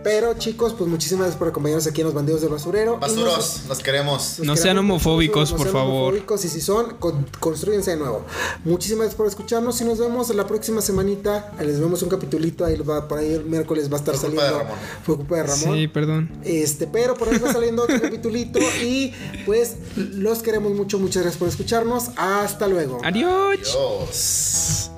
Pero 0.02 0.34
chicos, 0.36 0.74
pues 0.78 0.90
muchísimas 0.90 1.24
gracias 1.24 1.40
por 1.40 1.50
acompañarnos 1.50 1.88
aquí 1.88 2.00
en 2.00 2.06
los 2.08 2.14
bandidos 2.14 2.40
del 2.40 2.52
basurero. 2.52 2.92
Nos- 2.94 3.02
Basuros, 3.02 3.62
los 3.68 3.80
queremos. 3.80 4.36
nos 4.40 4.48
No 4.48 4.56
sean 4.56 4.78
homofóbicos, 4.78 5.52
no 5.52 5.58
por 5.58 5.66
sean 5.68 5.74
favor. 5.74 6.04
homofóbicos, 6.14 6.46
y 6.46 6.50
si 6.50 6.62
son, 6.62 6.96
con- 7.00 7.26
construyense 7.42 7.92
de 7.92 7.98
nuevo. 7.98 8.26
Muchísimas 8.64 9.00
gracias 9.08 9.16
por 9.18 9.28
escucharnos 9.28 9.82
y 9.82 9.84
nos 9.84 10.00
vemos 10.00 10.34
la 10.34 10.48
próxima 10.48 10.82
semanita. 10.82 11.52
Les 11.60 11.82
vemos 11.82 12.02
un 12.02 12.08
capitulito, 12.08 12.64
ahí 12.64 12.78
va, 12.78 13.10
por 13.10 13.18
ahí 13.20 13.34
el 13.34 13.44
miércoles 13.44 13.92
va 13.92 13.98
a 13.98 14.00
estar 14.00 14.16
Fue 14.16 14.30
culpa 14.30 14.44
de 14.44 14.50
saliendo. 14.52 14.70
Ramón. 14.74 14.86
Fue 15.06 15.16
culpa 15.18 15.36
de 15.36 15.44
Ramón. 15.44 15.76
Sí, 15.76 15.88
perdón. 15.90 16.32
Este, 16.46 16.88
pero 16.88 17.09
por 17.16 17.30
ahí 17.30 17.38
va 17.38 17.52
saliendo 17.52 17.84
otro 17.84 18.00
capitulito 18.02 18.60
y 18.82 19.14
pues 19.46 19.76
los 19.96 20.42
queremos 20.42 20.74
mucho, 20.74 21.00
muchas 21.00 21.24
gracias 21.24 21.40
por 21.40 21.48
escucharnos. 21.48 22.10
Hasta 22.16 22.68
luego. 22.68 23.00
Adiós. 23.04 23.58
Dios. 23.58 24.92